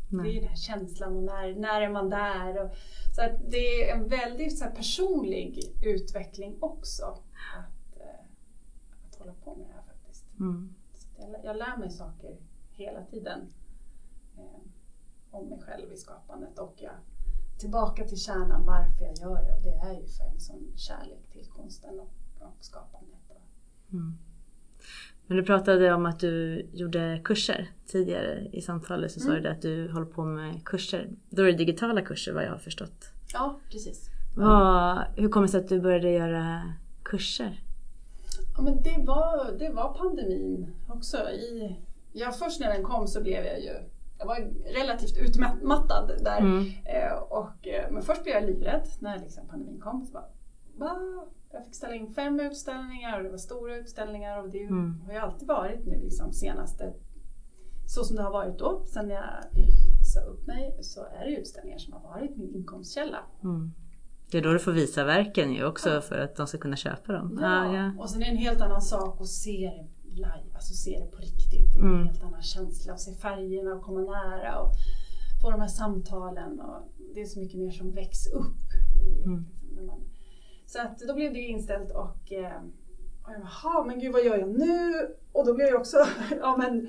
det 0.08 0.16
är 0.16 0.22
Nej. 0.22 0.40
den 0.40 0.48
här 0.48 0.56
känslan 0.56 1.16
och 1.16 1.22
när, 1.22 1.54
när 1.54 1.80
är 1.80 1.90
man 1.90 2.10
där? 2.10 2.64
Och, 2.64 2.70
så 3.16 3.22
att 3.22 3.50
det 3.50 3.90
är 3.90 3.96
en 3.96 4.08
väldigt 4.08 4.58
så 4.58 4.64
här, 4.64 4.70
personlig 4.70 5.60
utveckling 5.84 6.56
också. 6.60 7.04
Att, 7.04 8.00
eh, 8.00 8.24
att 9.08 9.14
hålla 9.18 9.32
på 9.44 9.54
med 9.54 9.66
det 9.68 9.72
här 9.72 9.82
faktiskt. 9.82 10.24
Mm. 10.40 10.74
Jag, 11.18 11.44
jag 11.44 11.56
lär 11.56 11.76
mig 11.76 11.90
saker 11.90 12.36
hela 12.70 13.04
tiden. 13.04 13.40
Eh, 14.38 14.60
om 15.30 15.48
mig 15.48 15.60
själv 15.60 15.92
i 15.92 15.96
skapandet 15.96 16.58
och 16.58 16.74
jag 16.76 16.94
tillbaka 17.60 18.04
till 18.04 18.20
kärnan 18.20 18.64
varför 18.64 19.04
jag 19.04 19.16
gör 19.16 19.42
det 19.44 19.52
och 19.52 19.62
det 19.62 19.88
är 19.88 20.00
ju 20.00 20.06
för 20.06 20.24
en 20.24 20.40
sån 20.40 20.72
kärlek 20.76 21.30
till 21.32 21.46
konsten 21.46 22.00
och, 22.00 22.10
och 22.40 22.56
skapandet. 22.60 23.18
Mm. 23.92 24.18
Men 25.26 25.36
du 25.36 25.42
pratade 25.42 25.94
om 25.94 26.06
att 26.06 26.20
du 26.20 26.66
gjorde 26.72 27.20
kurser 27.24 27.70
tidigare 27.86 28.48
i 28.52 28.60
samtalet 28.60 29.12
så 29.12 29.20
mm. 29.20 29.36
sa 29.36 29.42
du 29.42 29.48
att 29.48 29.62
du 29.62 29.92
håller 29.92 30.06
på 30.06 30.24
med 30.24 30.64
kurser. 30.64 31.10
Då 31.30 31.42
är 31.42 31.46
det 31.46 31.52
digitala 31.52 32.02
kurser 32.02 32.32
vad 32.32 32.44
jag 32.44 32.50
har 32.50 32.58
förstått. 32.58 33.12
Ja, 33.32 33.60
precis. 33.70 34.10
Vad, 34.36 34.98
hur 35.16 35.28
kommer 35.28 35.46
det 35.46 35.50
sig 35.50 35.60
att 35.60 35.68
du 35.68 35.80
började 35.80 36.10
göra 36.10 36.74
kurser? 37.02 37.62
Ja, 38.56 38.62
men 38.62 38.82
det, 38.82 39.04
var, 39.06 39.58
det 39.58 39.70
var 39.70 39.94
pandemin 39.94 40.76
också. 40.88 41.16
I, 41.16 41.76
ja, 42.12 42.32
först 42.32 42.60
när 42.60 42.68
den 42.68 42.82
kom 42.82 43.06
så 43.06 43.22
blev 43.22 43.44
jag 43.44 43.60
ju 43.60 43.72
jag 44.20 44.26
var 44.26 44.50
relativt 44.80 45.18
utmattad 45.18 46.12
där. 46.24 46.38
Mm. 46.38 46.66
Eh, 46.84 47.12
och, 47.12 47.68
eh, 47.68 47.90
men 47.90 48.02
först 48.02 48.22
blev 48.22 48.34
jag 48.34 48.44
livrädd 48.44 48.86
när 48.98 49.18
liksom 49.18 49.48
pandemin 49.48 49.80
kom. 49.80 50.06
Så 50.06 50.12
bara, 50.12 50.28
jag 51.52 51.64
fick 51.64 51.74
ställa 51.74 51.94
in 51.94 52.14
fem 52.14 52.40
utställningar 52.40 53.18
och 53.18 53.24
det 53.24 53.30
var 53.30 53.38
stora 53.38 53.76
utställningar 53.76 54.42
och 54.42 54.50
det 54.50 54.62
mm. 54.62 55.00
har 55.06 55.12
ju 55.12 55.18
alltid 55.18 55.48
varit 55.48 55.86
nu 55.86 56.00
liksom 56.02 56.32
senaste, 56.32 56.92
så 57.86 58.04
som 58.04 58.16
det 58.16 58.22
har 58.22 58.32
varit 58.32 58.58
då. 58.58 58.84
Sen 58.86 59.10
jag 59.10 59.24
sa 60.14 60.20
upp 60.20 60.46
mig 60.46 60.78
så 60.80 61.00
är 61.04 61.24
det 61.24 61.36
utställningar 61.36 61.78
som 61.78 61.92
har 61.92 62.00
varit 62.00 62.36
min 62.36 62.54
inkomstkälla. 62.54 63.18
Mm. 63.42 63.72
Det 64.30 64.38
är 64.38 64.42
då 64.42 64.52
du 64.52 64.58
får 64.58 64.72
visa 64.72 65.04
verken 65.04 65.52
ju 65.52 65.64
också 65.64 65.90
ja. 65.90 66.00
för 66.00 66.18
att 66.18 66.36
de 66.36 66.46
ska 66.46 66.58
kunna 66.58 66.76
köpa 66.76 67.12
dem. 67.12 67.38
Ja, 67.40 67.68
ah, 67.68 67.74
ja. 67.74 68.02
och 68.02 68.10
sen 68.10 68.22
är 68.22 68.26
det 68.26 68.30
en 68.30 68.36
helt 68.36 68.60
annan 68.60 68.82
sak 68.82 69.20
att 69.20 69.28
se 69.28 69.72
det 70.10 70.16
live, 70.16 70.54
alltså 70.54 70.74
se 70.74 70.98
det 70.98 71.16
på 71.16 71.16
riktigt. 71.16 71.72
Det 71.74 71.78
är 71.78 71.82
en 71.82 71.94
mm. 71.94 72.06
helt 72.06 72.22
annan 72.22 72.42
känsla 72.42 72.92
att 72.92 73.00
se 73.00 73.14
färgerna 73.14 73.74
och 73.74 73.82
komma 73.82 74.00
nära 74.00 74.60
och 74.60 74.72
få 75.42 75.50
de 75.50 75.60
här 75.60 75.68
samtalen. 75.68 76.60
Och 76.60 76.92
det 77.14 77.20
är 77.20 77.26
så 77.26 77.40
mycket 77.40 77.60
mer 77.60 77.70
som 77.70 77.90
väcks 77.92 78.26
upp. 78.26 78.66
I, 79.02 79.22
mm. 79.22 79.46
när 79.74 79.82
man, 79.82 80.00
så 80.72 80.78
att 80.80 80.98
då 81.08 81.14
blev 81.14 81.32
det 81.32 81.40
inställt 81.40 81.90
och, 81.90 82.32
eh, 82.32 82.62
och 83.22 83.32
jag 83.32 83.40
jaha, 83.40 83.84
men 83.84 84.00
gud 84.00 84.12
vad 84.12 84.24
gör 84.24 84.38
jag 84.38 84.48
nu? 84.48 84.92
Och 85.32 85.46
då 85.46 85.54
blev 85.54 85.68
jag 85.68 85.80
också, 85.80 85.96
ja 86.40 86.56
men, 86.56 86.88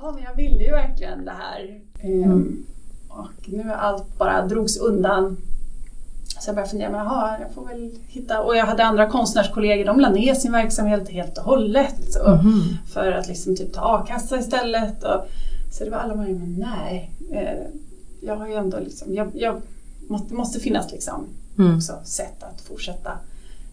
ja, 0.00 0.12
men 0.12 0.22
jag 0.22 0.36
ville 0.36 0.64
ju 0.64 0.70
verkligen 0.70 1.24
det 1.24 1.30
här. 1.30 1.80
Mm. 2.02 2.66
och 3.08 3.48
nu 3.48 3.72
allt 3.72 4.18
bara 4.18 4.46
drogs 4.46 4.76
undan. 4.76 5.36
Så 6.24 6.48
jag 6.48 6.54
började 6.54 6.70
fundera, 6.70 6.90
men 6.90 7.00
jaha, 7.00 7.38
jag 7.40 7.54
får 7.54 7.66
väl 7.66 7.98
hitta... 8.08 8.42
Och 8.42 8.56
jag 8.56 8.66
hade 8.66 8.84
andra 8.84 9.10
konstnärskollegor, 9.10 9.84
de 9.84 10.00
la 10.00 10.10
ner 10.10 10.34
sin 10.34 10.52
verksamhet 10.52 11.08
helt 11.08 11.38
och 11.38 11.44
hållet. 11.44 12.16
Och, 12.24 12.40
mm. 12.40 12.60
För 12.92 13.12
att 13.12 13.28
liksom 13.28 13.56
typ 13.56 13.72
ta 13.72 13.80
a-kassa 13.80 14.38
istället. 14.38 15.04
Och, 15.04 15.26
så 15.72 15.84
det 15.84 15.90
var 15.90 15.98
alla 15.98 16.14
möjliga, 16.14 16.38
men 16.38 16.54
nej. 16.54 17.10
Eh, 17.30 17.66
jag 18.20 18.36
har 18.36 18.48
ju 18.48 18.54
ändå 18.54 18.78
liksom, 18.78 19.14
jag, 19.14 19.30
jag 19.34 19.62
måste, 20.08 20.34
måste 20.34 20.60
finnas 20.60 20.92
liksom 20.92 21.28
mm. 21.58 21.76
också 21.76 21.92
sätt 22.04 22.42
att 22.42 22.60
fortsätta. 22.60 23.18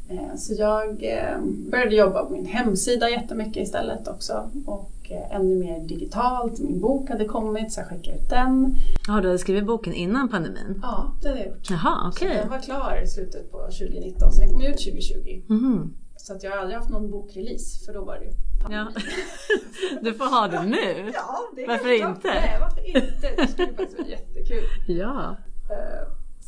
Eh, 0.09 0.35
så 0.37 0.53
jag 0.53 1.03
eh, 1.03 1.41
började 1.71 1.95
jobba 1.95 2.25
på 2.25 2.33
min 2.33 2.45
hemsida 2.45 3.09
jättemycket 3.09 3.63
istället 3.63 4.07
också 4.07 4.49
och 4.65 4.91
eh, 5.09 5.35
ännu 5.35 5.55
mer 5.55 5.79
digitalt. 5.79 6.59
Min 6.59 6.79
bok 6.79 7.09
hade 7.09 7.25
kommit 7.25 7.71
så 7.71 7.79
jag 7.79 7.87
skickade 7.87 8.17
ut 8.17 8.29
den. 8.29 8.75
Ja, 9.07 9.21
du 9.21 9.27
hade 9.27 9.39
skrivit 9.39 9.65
boken 9.65 9.93
innan 9.93 10.29
pandemin? 10.29 10.79
Ja, 10.81 11.13
det 11.21 11.27
hade 11.27 11.39
jag 11.39 11.49
gjort. 11.49 11.69
Jaha. 11.69 12.09
Okay. 12.09 12.37
den 12.37 12.49
var 12.49 12.59
klar 12.59 13.01
i 13.03 13.07
slutet 13.07 13.51
på 13.51 13.57
2019 13.57 14.31
så 14.31 14.41
den 14.41 14.49
kom 14.49 14.61
ut 14.61 14.77
2020. 14.77 15.41
Mm. 15.49 15.93
Så 16.17 16.33
att 16.33 16.43
jag 16.43 16.51
har 16.51 16.57
aldrig 16.57 16.77
haft 16.77 16.89
någon 16.89 17.11
bokrelease 17.11 17.85
för 17.85 17.93
då 17.93 18.05
var 18.05 18.15
det 18.19 18.25
ju 18.25 18.31
Ja. 18.69 18.87
Du 20.01 20.13
får 20.13 20.25
ha 20.25 20.47
det 20.47 20.63
nu. 20.63 21.11
Ja, 21.13 21.37
det 21.55 21.67
varför 21.67 21.91
inte? 21.91 22.27
Nej, 22.27 22.57
varför 22.59 22.87
inte? 22.87 23.35
Det 23.37 23.47
skulle 23.47 23.73
faktiskt 23.73 23.99
vara 23.99 24.07
jättekul. 24.07 24.63
Ja. 24.87 25.35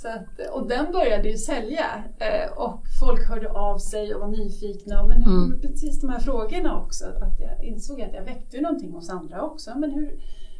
Så 0.01 0.07
att, 0.07 0.53
och 0.53 0.67
den 0.67 0.91
började 0.91 1.29
ju 1.29 1.37
sälja 1.37 2.03
eh, 2.19 2.51
och 2.57 2.83
folk 2.99 3.29
hörde 3.29 3.51
av 3.51 3.77
sig 3.77 4.15
och 4.15 4.21
var 4.21 4.27
nyfikna. 4.27 5.07
Men 5.07 5.23
hur, 5.23 5.45
mm. 5.45 5.61
precis 5.61 6.01
de 6.01 6.09
här 6.09 6.19
frågorna 6.19 6.81
också. 6.83 7.05
Att 7.05 7.39
jag 7.39 7.63
insåg 7.63 8.01
att 8.01 8.13
jag 8.13 8.23
väckte 8.23 8.61
någonting 8.61 8.91
hos 8.91 9.09
andra 9.09 9.41
också. 9.41 9.71
Men 9.75 9.91
hur, 9.91 10.19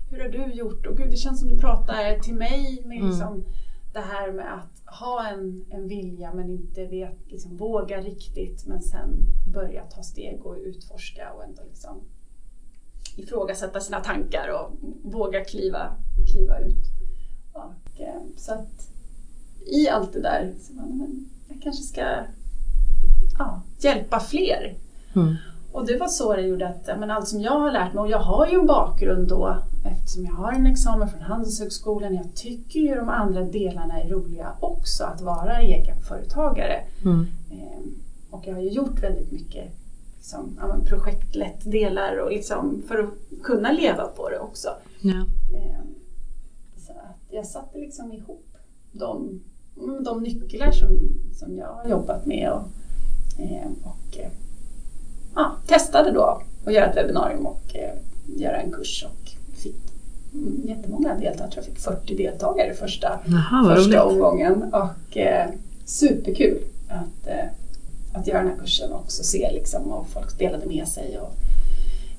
hur 0.10 0.20
har 0.20 0.30
du 0.30 0.54
gjort? 0.54 0.86
Och 0.86 0.98
gud, 0.98 1.12
det 1.12 1.18
känns 1.18 1.40
som 1.40 1.50
du 1.50 1.58
pratar 1.58 2.20
till 2.20 2.34
mig 2.34 2.84
med 2.86 2.98
mm. 2.98 3.10
liksom 3.10 3.46
det 3.94 4.00
här 4.00 4.32
med 4.32 4.54
att 4.54 5.00
ha 5.00 5.28
en, 5.28 5.66
en 5.70 5.88
vilja 5.88 6.34
men 6.34 6.50
inte 6.50 6.86
vet, 6.86 7.32
liksom, 7.32 7.58
våga 7.58 8.02
riktigt 8.02 8.66
men 8.68 8.82
sen 8.82 9.10
börja 9.54 9.86
ta 9.86 10.04
steg 10.04 10.46
och 10.46 10.56
utforska 10.58 11.34
och 11.34 11.44
ändå 11.44 11.62
liksom 11.70 12.02
ifrågasätta 13.18 13.80
sina 13.80 14.00
tankar 14.00 14.48
och 14.50 14.78
våga 15.12 15.44
kliva, 15.44 15.96
kliva 16.32 16.60
ut. 16.60 16.86
Och, 17.54 18.02
eh, 18.02 18.22
så 18.36 18.54
att 18.54 18.91
i 19.66 19.90
allt 19.90 20.14
det 20.14 20.22
där, 20.22 20.54
så 20.62 20.74
man, 20.74 20.98
men 20.98 21.30
jag 21.48 21.62
kanske 21.62 21.84
ska 21.84 22.02
ja, 23.40 23.62
hjälpa 23.80 24.20
fler. 24.20 24.76
Mm. 25.16 25.36
Och 25.72 25.86
det 25.86 25.98
var 25.98 26.08
så 26.08 26.36
det 26.36 26.42
gjorde 26.42 26.68
att 26.68 27.00
men 27.00 27.12
allt 27.12 27.28
som 27.28 27.42
jag 27.42 27.60
har 27.60 27.72
lärt 27.72 27.94
mig, 27.94 28.02
och 28.02 28.10
jag 28.10 28.20
har 28.20 28.48
ju 28.48 28.60
en 28.60 28.68
bakgrund 28.68 29.28
då 29.28 29.58
eftersom 29.84 30.26
jag 30.26 30.34
har 30.34 30.52
en 30.52 30.68
examen 30.68 31.10
från 31.10 31.22
Handelshögskolan. 31.22 32.16
Jag 32.16 32.36
tycker 32.36 32.80
ju 32.80 32.96
de 32.96 33.10
andra 33.10 33.42
delarna 33.42 34.02
är 34.02 34.10
roliga 34.10 34.52
också, 34.60 35.04
att 35.04 35.22
vara 35.22 35.60
egenföretagare. 35.60 36.84
Mm. 37.06 37.28
Ehm, 37.52 37.96
och 38.30 38.48
jag 38.48 38.54
har 38.54 38.62
ju 38.62 38.70
gjort 38.70 39.04
väldigt 39.04 39.32
mycket 39.32 39.72
liksom, 40.18 40.58
ja, 40.60 40.78
projektlett 40.86 41.72
delar 41.72 42.18
och 42.18 42.32
liksom, 42.32 42.84
för 42.88 43.00
att 43.00 43.44
kunna 43.44 43.72
leva 43.72 44.08
på 44.08 44.30
det 44.30 44.40
också. 44.40 44.70
Ja. 45.02 45.26
Ehm, 45.58 45.96
så 46.78 46.92
att 46.92 47.20
jag 47.30 47.46
satte 47.46 47.78
liksom 47.78 48.14
ihop 48.14 48.58
de 48.92 49.42
de 50.04 50.24
nycklar 50.24 50.72
som, 50.72 51.00
som 51.34 51.58
jag 51.58 51.68
har 51.68 51.90
jobbat 51.90 52.26
med 52.26 52.52
och, 52.52 52.64
eh, 53.42 53.72
och 53.84 54.18
eh, 54.18 54.30
ja, 55.36 55.56
testade 55.68 56.12
då 56.12 56.42
att 56.66 56.74
göra 56.74 56.86
ett 56.86 56.98
webbinarium 56.98 57.46
och 57.46 57.76
eh, 57.76 57.94
göra 58.38 58.62
en 58.62 58.72
kurs 58.72 59.06
och 59.06 59.32
fick 59.58 59.76
jättemånga 60.64 61.10
deltagare. 61.10 61.38
Jag 61.42 61.52
tror 61.52 61.64
jag 61.64 61.66
fick 61.66 61.80
40 61.80 62.16
deltagare 62.16 62.74
första, 62.74 63.20
Jaha, 63.26 63.76
första 63.76 64.06
omgången 64.06 64.74
och 64.74 65.18
eh, 65.18 65.50
superkul 65.86 66.62
att, 66.90 67.28
eh, 67.28 67.46
att 68.14 68.28
göra 68.28 68.40
den 68.40 68.48
här 68.48 68.58
kursen 68.58 68.92
och 68.92 69.00
också 69.00 69.24
se 69.24 69.52
liksom, 69.54 69.92
och 69.92 70.08
folk 70.08 70.40
delade 70.40 70.66
med 70.66 70.88
sig 70.88 71.20
och 71.20 71.34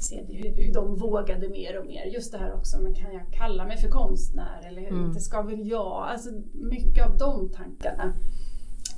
se 0.02 0.24
hur, 0.28 0.56
hur 0.56 0.72
de 0.72 0.96
vågade 0.96 1.48
mer 1.48 1.78
och 1.78 1.86
mer. 1.86 2.04
Just 2.04 2.32
det 2.32 2.38
här 2.38 2.54
också, 2.54 2.78
men 2.82 2.94
kan 2.94 3.12
jag 3.12 3.22
kalla 3.32 3.66
mig 3.66 3.76
för 3.76 3.88
konstnär 3.88 4.66
eller 4.68 4.88
mm. 4.88 5.12
det 5.14 5.20
ska 5.20 5.42
väl 5.42 5.68
jag? 5.68 6.08
Alltså 6.10 6.30
mycket 6.52 7.06
av 7.06 7.18
de 7.18 7.48
tankarna. 7.48 8.12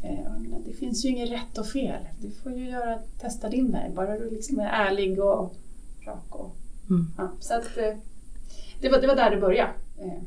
Eh, 0.02 0.60
det 0.66 0.72
finns 0.72 1.04
ju 1.04 1.08
inget 1.08 1.30
rätt 1.30 1.58
och 1.58 1.66
fel. 1.66 2.02
Du 2.20 2.30
får 2.30 2.52
ju 2.52 2.70
göra, 2.70 2.98
testa 3.20 3.48
din 3.48 3.72
väg, 3.72 3.94
bara 3.94 4.18
du 4.18 4.30
liksom 4.30 4.58
är 4.58 4.68
ärlig 4.68 5.20
och 5.20 5.54
rak. 6.06 6.26
Och, 6.28 6.56
mm. 6.90 7.06
ja, 7.18 7.32
så 7.40 7.54
att, 7.54 7.76
eh, 7.76 7.96
det, 8.80 8.88
var, 8.88 9.00
det 9.00 9.06
var 9.06 9.16
där 9.16 9.30
det 9.30 9.40
började. 9.40 9.72
Eh. 9.98 10.22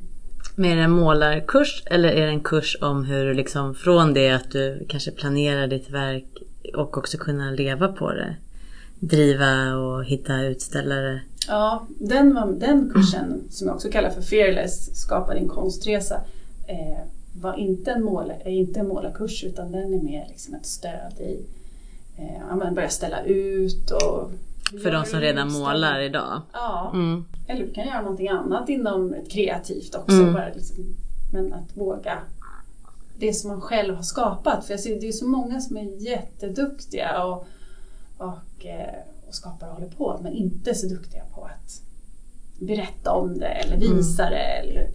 Men 0.55 0.71
är 0.71 0.75
det 0.75 0.81
en 0.81 0.91
målarkurs 0.91 1.83
eller 1.85 2.09
är 2.09 2.25
det 2.25 2.31
en 2.31 2.43
kurs 2.43 2.77
om 2.81 3.03
hur 3.03 3.33
liksom 3.33 3.75
från 3.75 4.13
det 4.13 4.31
att 4.31 4.51
du 4.51 4.85
kanske 4.89 5.11
planerar 5.11 5.67
ditt 5.67 5.89
verk 5.89 6.25
och 6.75 6.97
också 6.97 7.17
kunna 7.17 7.51
leva 7.51 7.87
på 7.87 8.11
det 8.11 8.35
driva 8.99 9.75
och 9.75 10.05
hitta 10.05 10.41
utställare? 10.41 11.21
Ja, 11.47 11.87
den, 11.99 12.35
var, 12.35 12.47
den 12.51 12.91
kursen 12.93 13.43
som 13.49 13.67
jag 13.67 13.75
också 13.75 13.89
kallar 13.89 14.09
för 14.09 14.21
Fearless, 14.21 15.01
Skapa 15.01 15.33
din 15.33 15.47
konstresa, 15.47 16.15
eh, 16.67 17.03
var 17.41 17.55
inte 17.55 17.91
en, 17.91 18.03
mål, 18.03 18.33
är 18.45 18.51
inte 18.51 18.79
en 18.79 18.87
målarkurs 18.87 19.43
utan 19.43 19.71
den 19.71 19.93
är 19.93 20.03
mer 20.03 20.25
liksom 20.29 20.53
ett 20.55 20.65
stöd 20.65 21.19
i 21.19 21.45
eh, 22.17 22.73
börja 22.73 22.89
ställa 22.89 23.23
ut 23.23 23.91
och 23.91 24.31
för 24.83 24.91
de 24.91 25.05
som 25.05 25.19
redan 25.19 25.51
målar 25.51 25.99
idag? 25.99 26.41
Ja, 26.53 26.91
mm. 26.93 27.25
eller 27.47 27.65
du 27.65 27.73
kan 27.73 27.87
göra 27.87 28.01
någonting 28.01 28.27
annat 28.27 28.69
inom 28.69 29.13
ett 29.13 29.31
kreativt 29.31 29.95
också. 29.95 30.15
Mm. 30.15 30.33
Bara 30.33 30.49
liksom, 30.55 30.75
men 31.33 31.53
att 31.53 31.77
våga 31.77 32.17
det 33.19 33.33
som 33.33 33.49
man 33.51 33.61
själv 33.61 33.95
har 33.95 34.03
skapat. 34.03 34.65
För 34.65 34.73
jag 34.73 34.79
ser, 34.79 35.01
det 35.01 35.07
är 35.07 35.11
så 35.11 35.27
många 35.27 35.61
som 35.61 35.77
är 35.77 36.03
jätteduktiga 36.03 37.23
och 37.23 37.47
och, 38.17 38.65
eh, 38.65 38.99
och 39.27 39.35
skapar 39.35 39.67
och 39.67 39.73
håller 39.73 39.89
på 39.89 40.19
men 40.23 40.33
inte 40.33 40.75
så 40.75 40.87
duktiga 40.87 41.23
på 41.25 41.43
att 41.43 41.81
berätta 42.59 43.11
om 43.11 43.39
det 43.39 43.47
eller 43.47 43.77
visa 43.77 44.27
mm. 44.27 44.33
det 44.33 44.43
eller, 44.43 44.89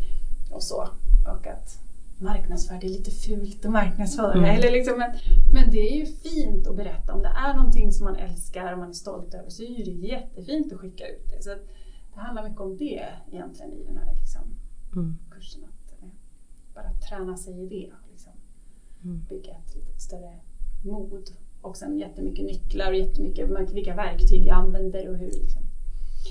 och 0.50 0.62
så. 0.62 0.88
Och 1.26 1.46
att 1.46 1.78
marknadsföra, 2.18 2.78
det 2.78 2.86
är 2.86 2.90
lite 2.90 3.10
fult 3.10 3.64
att 3.64 3.70
marknadsföra. 3.70 4.32
Mm. 4.32 4.44
Eller 4.44 4.72
liksom, 4.72 4.98
men, 4.98 5.10
men 5.54 5.70
det 5.70 5.78
är 5.78 5.96
ju 5.96 6.06
fint 6.06 6.66
att 6.66 6.76
berätta 6.76 7.14
om 7.14 7.22
det 7.22 7.32
är 7.46 7.54
någonting 7.54 7.92
som 7.92 8.04
man 8.04 8.16
älskar 8.16 8.72
och 8.72 8.78
man 8.78 8.88
är 8.88 8.92
stolt 8.94 9.34
över 9.34 9.50
så 9.50 9.62
är 9.62 9.84
det 9.84 9.90
jättefint 9.90 10.72
att 10.72 10.78
skicka 10.78 11.08
ut 11.08 11.28
det. 11.28 11.42
Så 11.42 11.50
det 12.14 12.20
handlar 12.20 12.48
mycket 12.48 12.60
om 12.60 12.76
det 12.76 13.08
egentligen 13.32 13.72
i 13.72 13.84
den 13.84 13.96
här 13.96 14.14
liksom, 14.14 14.42
mm. 14.92 15.18
kursen. 15.30 15.64
Att 15.64 16.02
eh, 16.02 16.08
bara 16.74 16.92
träna 16.92 17.36
sig 17.36 17.64
i 17.64 17.68
det. 17.68 17.92
Liksom. 18.10 18.32
Mm. 19.04 19.24
Bygga 19.28 19.52
ett 19.52 19.74
lite 19.74 20.00
större 20.00 20.40
mod 20.84 21.30
och 21.62 21.76
sen 21.76 21.98
jättemycket 21.98 22.44
nycklar 22.44 22.90
och 22.90 22.98
jättemycket 22.98 23.72
vilka 23.72 23.94
verktyg 23.94 24.46
jag 24.46 24.56
använder 24.56 25.08
och 25.08 25.16
hur. 25.16 25.30
Liksom. 25.30 25.62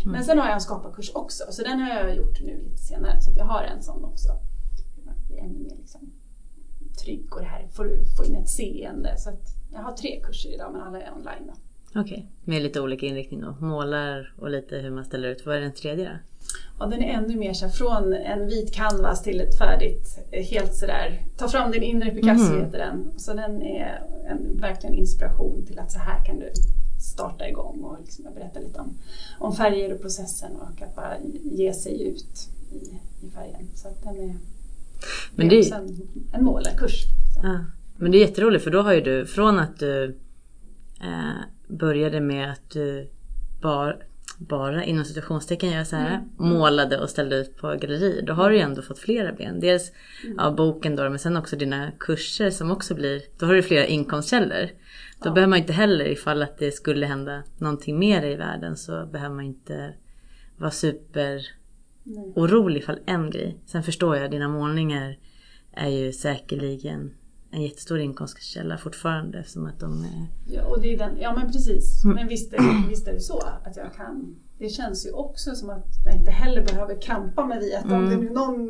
Mm. 0.02 0.12
Men 0.12 0.24
sen 0.24 0.38
har 0.38 0.46
jag 0.46 0.54
en 0.54 0.62
skaparkurs 0.62 1.12
också, 1.14 1.44
så 1.50 1.64
den 1.64 1.80
har 1.80 1.90
jag 1.90 2.16
gjort 2.16 2.42
nu 2.42 2.64
lite 2.64 2.78
senare. 2.78 3.22
Så 3.22 3.32
jag 3.36 3.46
har 3.46 3.64
en 3.64 3.84
sån 3.84 4.04
också. 4.04 4.30
Ännu 5.38 5.60
mer 5.60 5.76
liksom 5.78 6.12
trygg 7.04 7.34
och 7.34 7.40
det 7.40 7.48
här 7.48 7.68
får 7.68 7.84
du 7.84 8.06
få 8.18 8.26
in 8.26 8.36
ett 8.36 8.50
seende. 8.50 9.18
Så 9.18 9.32
jag 9.72 9.82
har 9.82 9.92
tre 9.92 10.22
kurser 10.24 10.54
idag 10.54 10.72
men 10.74 10.82
alla 10.82 11.02
är 11.02 11.14
online. 11.14 11.48
Då. 11.48 11.54
Okej, 11.96 12.02
okay. 12.02 12.24
med 12.44 12.64
lite 12.64 12.82
olika 12.82 13.06
inriktning 13.06 13.42
då? 13.42 13.66
Målar 13.66 14.34
och 14.40 14.50
lite 14.50 14.78
hur 14.78 14.92
man 14.92 15.06
ställer 15.06 15.30
ut. 15.30 15.46
Vad 15.46 15.56
är 15.56 15.62
den 15.62 15.74
tredje 15.74 16.06
då? 16.06 16.12
Ja, 16.80 16.86
den 16.86 17.02
är 17.02 17.14
ännu 17.14 17.36
mer 17.36 17.54
så 17.54 17.66
här, 17.66 17.72
från 17.72 18.14
en 18.14 18.48
vit 18.48 18.74
canvas 18.74 19.24
till 19.24 19.42
ett 19.42 19.58
färdigt, 19.58 20.20
helt 20.32 20.76
sådär, 20.76 21.22
ta 21.38 21.48
fram 21.48 21.72
din 21.72 21.84
inre 21.84 22.12
Picasso 22.12 22.54
mm. 22.54 22.66
heter 22.66 22.78
den. 22.78 23.20
Så 23.20 23.34
den 23.34 23.62
är 23.62 24.04
en, 24.28 24.62
verkligen 24.62 24.96
inspiration 24.96 25.66
till 25.66 25.80
att 25.80 25.92
så 25.92 26.00
här 26.00 26.26
kan 26.26 26.40
du 26.40 26.52
starta 27.02 27.50
igång 27.50 27.84
och 27.84 27.98
liksom 28.02 28.26
jag 28.26 28.34
berättar 28.34 28.62
lite 28.62 28.80
om, 28.80 28.98
om 29.40 29.56
färger 29.56 29.94
och 29.94 30.02
processen 30.02 30.52
och 30.56 30.82
att 30.82 30.96
bara 30.96 31.14
ge 31.44 31.74
sig 31.74 32.08
ut 32.08 32.50
i, 32.72 32.76
i 33.26 33.30
färgen. 33.30 33.68
Så 33.74 33.88
att 33.88 34.04
den 34.04 34.16
är, 34.16 34.36
Men 35.36 35.50
det 35.50 35.56
är 35.56 35.60
också 35.60 35.76
en, 35.76 36.08
en 36.34 36.44
målarkurs. 36.44 37.06
Liksom. 37.26 37.52
Ja. 37.52 37.60
Men 37.98 38.12
det 38.12 38.18
är 38.18 38.28
jätteroligt 38.28 38.64
för 38.64 38.72
då 38.72 38.82
har 38.82 38.94
ju 38.94 39.02
du, 39.02 39.26
från 39.26 39.60
att 39.60 39.80
du 39.80 40.18
eh, 41.02 41.42
började 41.72 42.22
med 42.22 42.52
att 42.52 42.70
du 42.70 43.10
bara, 43.62 43.96
bara 44.38 44.84
inom 44.84 45.06
situationstecken 45.06 45.72
gör 45.72 45.84
så 45.84 45.96
här, 45.96 46.16
mm. 46.16 46.30
målade 46.38 47.00
och 47.00 47.10
ställde 47.10 47.36
ut 47.36 47.58
på 47.58 47.68
galleri. 47.68 48.22
Då 48.28 48.34
har 48.34 48.50
du 48.50 48.56
ju 48.56 48.62
ändå 48.62 48.82
fått 48.82 49.00
flera 49.00 49.32
ben. 49.32 49.60
Dels 49.60 49.92
mm. 50.26 50.40
av 50.40 50.56
boken 50.56 50.96
då 50.96 51.10
men 51.10 51.20
sen 51.20 51.38
också 51.38 51.56
dina 51.56 51.92
kurser 52.00 52.50
som 52.50 52.72
också 52.72 52.96
blir, 52.96 53.22
då 53.40 53.46
har 53.46 53.54
du 53.54 53.64
flera 53.64 53.86
inkomstkällor. 53.86 54.70
Då 55.20 55.30
ja. 55.30 55.32
behöver 55.32 55.50
man 55.50 55.60
inte 55.60 55.74
heller 55.74 56.06
ifall 56.06 56.42
att 56.42 56.58
det 56.58 56.72
skulle 56.72 57.06
hända 57.06 57.44
någonting 57.58 58.00
mer 58.00 58.26
i 58.26 58.36
världen 58.36 58.78
så 58.78 59.06
behöver 59.06 59.36
man 59.36 59.46
inte 59.46 59.94
vara 60.58 60.72
super 60.72 61.48
Nej. 62.04 62.34
orolig 62.36 62.82
ifall 62.82 63.00
en 63.06 63.30
grej. 63.30 63.58
Sen 63.66 63.84
förstår 63.84 64.18
jag, 64.18 64.32
dina 64.32 64.48
målningar 64.48 65.18
är 65.72 65.90
ju 65.90 66.12
säkerligen 66.12 67.14
en 67.52 67.62
jättestor 67.62 68.00
inkomstkälla 68.00 68.78
fortfarande 68.78 69.40
eftersom 69.40 69.66
att 69.66 69.80
de. 69.80 70.06
Ja, 70.46 70.66
och 70.66 70.82
det 70.82 70.94
är 70.94 70.98
den, 70.98 71.18
ja 71.22 71.34
men 71.36 71.52
precis. 71.52 72.04
Mm. 72.04 72.16
Men 72.16 72.28
visst 72.28 72.54
är, 72.54 72.90
visst 72.90 73.08
är 73.08 73.14
det 73.14 73.20
så 73.20 73.40
att 73.64 73.78
jag 73.78 73.94
kan. 73.94 74.36
Det 74.60 74.70
känns 74.70 75.06
ju 75.06 75.12
också 75.12 75.56
som 75.56 75.70
att 75.70 75.86
jag 76.06 76.16
inte 76.16 76.32
heller 76.32 76.66
behöver 76.66 77.02
kampa 77.02 77.46
mig 77.46 77.60
vid 77.60 77.76
att 77.76 77.86
mm. 77.86 77.98
om 77.98 78.10
det 78.10 78.16
är 78.16 78.34
någon 78.34 78.70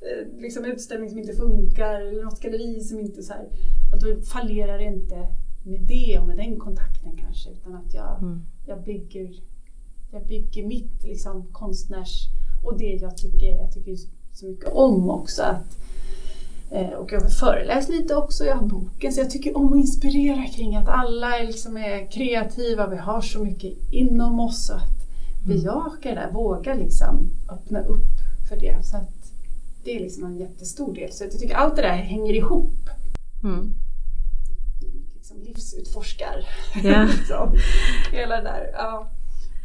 eh, 0.00 0.40
liksom, 0.40 0.64
utställning 0.64 1.10
som 1.10 1.18
inte 1.18 1.32
funkar 1.32 2.00
eller 2.00 2.24
något 2.24 2.40
galleri 2.40 2.80
som 2.80 3.00
inte 3.00 3.22
så 3.22 3.32
här, 3.32 3.48
att 3.94 4.00
då 4.00 4.20
fallerar 4.20 4.78
det 4.78 4.84
inte 4.84 5.28
med 5.62 5.80
det 5.80 6.18
och 6.18 6.26
med 6.26 6.36
den 6.36 6.58
kontakten 6.58 7.16
kanske 7.16 7.50
utan 7.50 7.74
att 7.74 7.94
jag, 7.94 8.22
mm. 8.22 8.40
jag, 8.66 8.84
bygger, 8.84 9.42
jag 10.12 10.26
bygger 10.26 10.66
mitt 10.66 11.02
liksom, 11.02 11.52
konstnärs 11.52 12.28
och 12.64 12.78
det 12.78 12.94
jag 13.00 13.16
tycker, 13.16 13.46
jag 13.46 13.72
tycker 13.72 13.96
så 14.32 14.46
mycket 14.46 14.72
om 14.72 15.10
också. 15.10 15.42
Att, 15.42 15.78
och 16.72 17.12
jag 17.12 17.20
har 17.20 17.28
föreläst 17.28 17.88
lite 17.88 18.16
också, 18.16 18.44
jag 18.44 18.56
har 18.56 18.66
boken 18.66 19.12
så 19.12 19.20
jag 19.20 19.30
tycker 19.30 19.56
om 19.56 19.72
att 19.72 19.78
inspirera 19.78 20.46
kring 20.46 20.76
att 20.76 20.88
alla 20.88 21.38
är, 21.38 21.46
liksom 21.46 21.76
är 21.76 22.10
kreativa, 22.10 22.86
vi 22.86 22.96
har 22.96 23.20
så 23.20 23.44
mycket 23.44 23.72
inom 23.92 24.40
oss 24.40 24.70
att 24.70 25.46
bejaka 25.46 26.08
det 26.08 26.14
där, 26.14 26.30
våga 26.32 26.74
liksom 26.74 27.30
öppna 27.52 27.80
upp 27.80 28.06
för 28.48 28.56
det. 28.56 28.84
Så 28.84 28.96
att 28.96 29.32
det 29.84 29.96
är 29.96 30.00
liksom 30.00 30.24
en 30.24 30.36
jättestor 30.36 30.94
del. 30.94 31.12
Så 31.12 31.24
jag 31.24 31.32
tycker 31.32 31.54
allt 31.54 31.76
det 31.76 31.82
där 31.82 31.88
hänger 31.88 32.34
ihop. 32.34 32.88
Mm 33.44 33.74
liksom 35.32 35.42
livsutforskar. 35.42 36.46
Yeah. 36.84 37.06
liksom. 37.06 37.56
Hela 38.12 38.36
det 38.36 38.42
där. 38.42 38.70
Ja. 38.72 39.10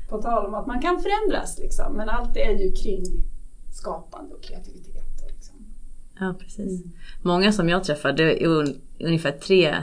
På 0.10 0.22
tal 0.22 0.46
om 0.46 0.54
att 0.54 0.68
man 0.68 0.82
kan 0.82 1.02
förändras 1.02 1.58
liksom, 1.60 1.94
men 1.94 2.10
allt 2.10 2.38
är 2.38 2.52
ju 2.52 2.72
kring 2.72 3.24
skapande 3.72 4.36
och 4.36 4.44
kreativitet. 4.44 5.07
Ja, 6.20 6.36
precis. 6.40 6.82
Mm. 6.84 6.92
Många 7.22 7.52
som 7.52 7.70
jag 7.70 7.84
träffar, 7.84 8.14
det 8.14 8.44
är 8.44 8.48
ungefär 9.00 9.32
tre 9.32 9.76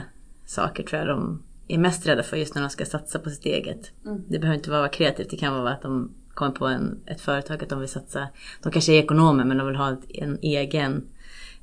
saker 0.45 0.83
tror 0.83 0.99
jag 0.99 1.07
de 1.07 1.43
är 1.67 1.77
mest 1.77 2.07
rädda 2.07 2.23
för 2.23 2.37
just 2.37 2.55
när 2.55 2.61
de 2.61 2.69
ska 2.69 2.85
satsa 2.85 3.19
på 3.19 3.29
sitt 3.29 3.45
eget. 3.45 3.91
Mm. 4.05 4.23
Det 4.27 4.39
behöver 4.39 4.57
inte 4.57 4.71
vara 4.71 4.89
kreativt, 4.89 5.29
det 5.29 5.37
kan 5.37 5.53
vara 5.53 5.73
att 5.73 5.81
de 5.81 6.11
kommer 6.33 6.51
på 6.51 6.67
en, 6.67 6.99
ett 7.05 7.21
företag 7.21 7.63
att 7.63 7.69
de 7.69 7.79
vill 7.79 7.89
satsa. 7.89 8.27
De 8.63 8.71
kanske 8.71 8.93
är 8.93 9.03
ekonomer 9.03 9.45
men 9.45 9.57
de 9.57 9.67
vill 9.67 9.75
ha 9.75 9.97
en 10.09 10.37
egen 10.41 11.03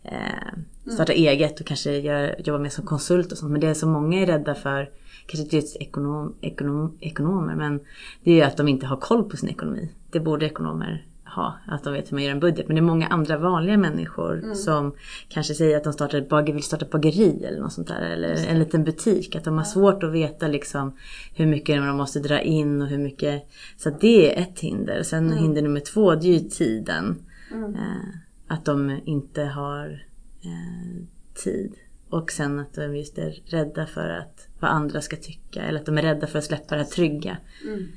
eh, 0.02 0.58
starta 0.92 1.12
mm. 1.12 1.28
eget 1.28 1.60
och 1.60 1.66
kanske 1.66 1.98
göra, 1.98 2.38
jobba 2.38 2.58
mer 2.58 2.70
som 2.70 2.86
konsult 2.86 3.32
och 3.32 3.38
sånt. 3.38 3.52
Men 3.52 3.60
det 3.60 3.66
är 3.66 3.74
så 3.74 3.86
många 3.86 4.20
är 4.20 4.26
rädda 4.26 4.54
för, 4.54 4.90
kanske 5.26 5.42
inte 5.42 5.56
just 5.56 5.76
ekonom, 5.76 6.34
ekonom, 6.40 6.98
ekonomer, 7.00 7.54
men 7.54 7.80
det 8.22 8.30
är 8.30 8.34
ju 8.34 8.42
att 8.42 8.56
de 8.56 8.68
inte 8.68 8.86
har 8.86 8.96
koll 8.96 9.30
på 9.30 9.36
sin 9.36 9.48
ekonomi. 9.48 9.92
Det 10.10 10.20
borde 10.20 10.46
ekonomer 10.46 11.06
ha, 11.34 11.58
att 11.66 11.84
de 11.84 11.92
vet 11.92 12.12
hur 12.12 12.16
man 12.16 12.24
gör 12.24 12.30
en 12.30 12.40
budget. 12.40 12.68
Men 12.68 12.74
det 12.76 12.80
är 12.80 12.82
många 12.82 13.06
andra 13.06 13.38
vanliga 13.38 13.76
människor 13.76 14.38
mm. 14.38 14.54
som 14.54 14.94
kanske 15.28 15.54
säger 15.54 15.76
att 15.76 15.84
de 15.84 15.92
startar, 15.92 16.52
vill 16.52 16.62
starta 16.62 16.86
bageri 16.90 17.44
eller 17.44 17.60
något 17.60 17.72
sånt 17.72 17.88
där. 17.88 18.00
Eller 18.00 18.46
en 18.46 18.58
liten 18.58 18.84
butik. 18.84 19.36
Att 19.36 19.44
de 19.44 19.58
har 19.58 19.64
svårt 19.64 20.02
att 20.02 20.12
veta 20.12 20.48
liksom 20.48 20.96
hur 21.34 21.46
mycket 21.46 21.76
de 21.76 21.96
måste 21.96 22.20
dra 22.20 22.40
in 22.40 22.82
och 22.82 22.88
hur 22.88 22.98
mycket. 22.98 23.48
Så 23.76 23.90
det 24.00 24.38
är 24.38 24.42
ett 24.42 24.60
hinder. 24.60 25.02
Sen 25.02 25.26
mm. 25.26 25.38
hinder 25.38 25.62
nummer 25.62 25.80
två, 25.80 26.14
det 26.14 26.26
är 26.28 26.38
ju 26.38 26.48
tiden. 26.48 27.16
Mm. 27.52 27.74
Eh, 27.74 28.08
att 28.48 28.64
de 28.64 29.00
inte 29.04 29.42
har 29.42 30.06
eh, 30.42 31.04
tid. 31.34 31.74
Och 32.08 32.30
sen 32.30 32.58
att 32.58 32.74
de 32.74 32.96
just 32.96 33.18
är 33.18 33.42
rädda 33.46 33.86
för 33.86 34.08
att 34.08 34.48
vad 34.60 34.70
andra 34.70 35.00
ska 35.00 35.16
tycka. 35.16 35.62
Eller 35.62 35.80
att 35.80 35.86
de 35.86 35.98
är 35.98 36.02
rädda 36.02 36.26
för 36.26 36.38
att 36.38 36.44
släppa 36.44 36.74
det 36.74 36.82
här 36.82 36.90
trygga. 36.90 37.36
Mm. 37.64 37.88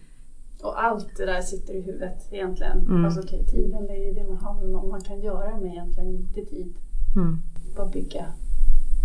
Och 0.66 0.84
allt 0.84 1.18
det 1.18 1.26
där 1.26 1.41
sitter 1.41 1.74
i 1.74 1.82
huvudet 1.82 2.28
egentligen. 2.32 2.80
Mm. 2.80 3.05
Alltså 3.05 3.20
okay, 3.20 3.43
tiden 3.43 3.88
det 3.88 3.93
är 3.93 4.13
det 4.16 4.28
man 4.28 4.38
har. 4.38 4.53
Men 4.61 4.89
man 4.89 5.01
kan 5.01 5.22
göra 5.22 5.57
med 5.57 5.72
egentligen 5.72 6.11
lite 6.11 6.45
tid. 6.49 6.74
Mm. 7.16 7.41
Bara 7.76 7.88
bygga 7.88 8.26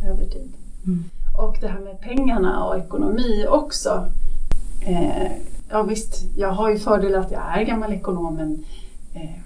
över 0.06 0.24
tid. 0.24 0.52
Mm. 0.86 1.04
Och 1.38 1.56
det 1.60 1.68
här 1.68 1.80
med 1.80 2.00
pengarna 2.00 2.64
och 2.64 2.78
ekonomi 2.78 3.46
också. 3.48 4.08
Eh, 4.80 5.32
ja 5.70 5.82
visst, 5.82 6.24
jag 6.36 6.52
har 6.52 6.70
ju 6.70 6.78
fördel 6.78 7.14
att 7.14 7.30
jag 7.30 7.58
är 7.58 7.64
gammal 7.64 7.92
ekonom 7.92 8.34
men 8.34 8.64
eh, 9.14 9.40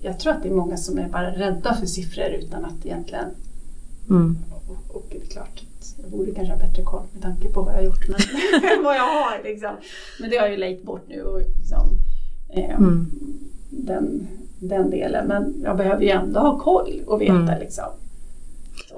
jag 0.00 0.20
tror 0.20 0.32
att 0.32 0.42
det 0.42 0.48
är 0.48 0.54
många 0.54 0.76
som 0.76 0.98
är 0.98 1.08
bara 1.08 1.30
rädda 1.30 1.74
för 1.74 1.86
siffror 1.86 2.26
utan 2.26 2.64
att 2.64 2.86
egentligen... 2.86 3.30
Mm. 4.10 4.38
Och, 4.50 4.96
och, 4.96 5.06
det 5.10 5.16
är 5.16 5.26
klart, 5.26 5.65
jag 6.06 6.18
borde 6.18 6.34
kanske 6.34 6.54
ha 6.54 6.60
bättre 6.60 6.82
koll 6.82 7.06
med 7.12 7.22
tanke 7.22 7.48
på 7.48 7.62
vad 7.62 7.74
jag 7.74 7.78
har 7.78 7.84
gjort 7.84 8.08
men 8.08 8.84
vad 8.84 8.96
jag 8.96 9.02
har. 9.02 9.42
Liksom. 9.44 9.76
Men 10.20 10.30
det 10.30 10.36
har 10.36 10.44
jag 10.44 10.52
ju 10.52 10.60
lejt 10.60 10.82
bort 10.82 11.04
nu. 11.08 11.22
Och, 11.22 11.38
liksom, 11.38 11.98
eh, 12.48 12.74
mm. 12.74 13.10
den, 13.70 14.28
den 14.60 14.90
delen. 14.90 15.26
Men 15.26 15.60
jag 15.64 15.76
behöver 15.76 16.02
ju 16.02 16.10
ändå 16.10 16.40
ha 16.40 16.58
koll 16.58 17.02
och 17.06 17.20
veta 17.20 17.32
mm. 17.32 17.60
liksom. 17.60 17.84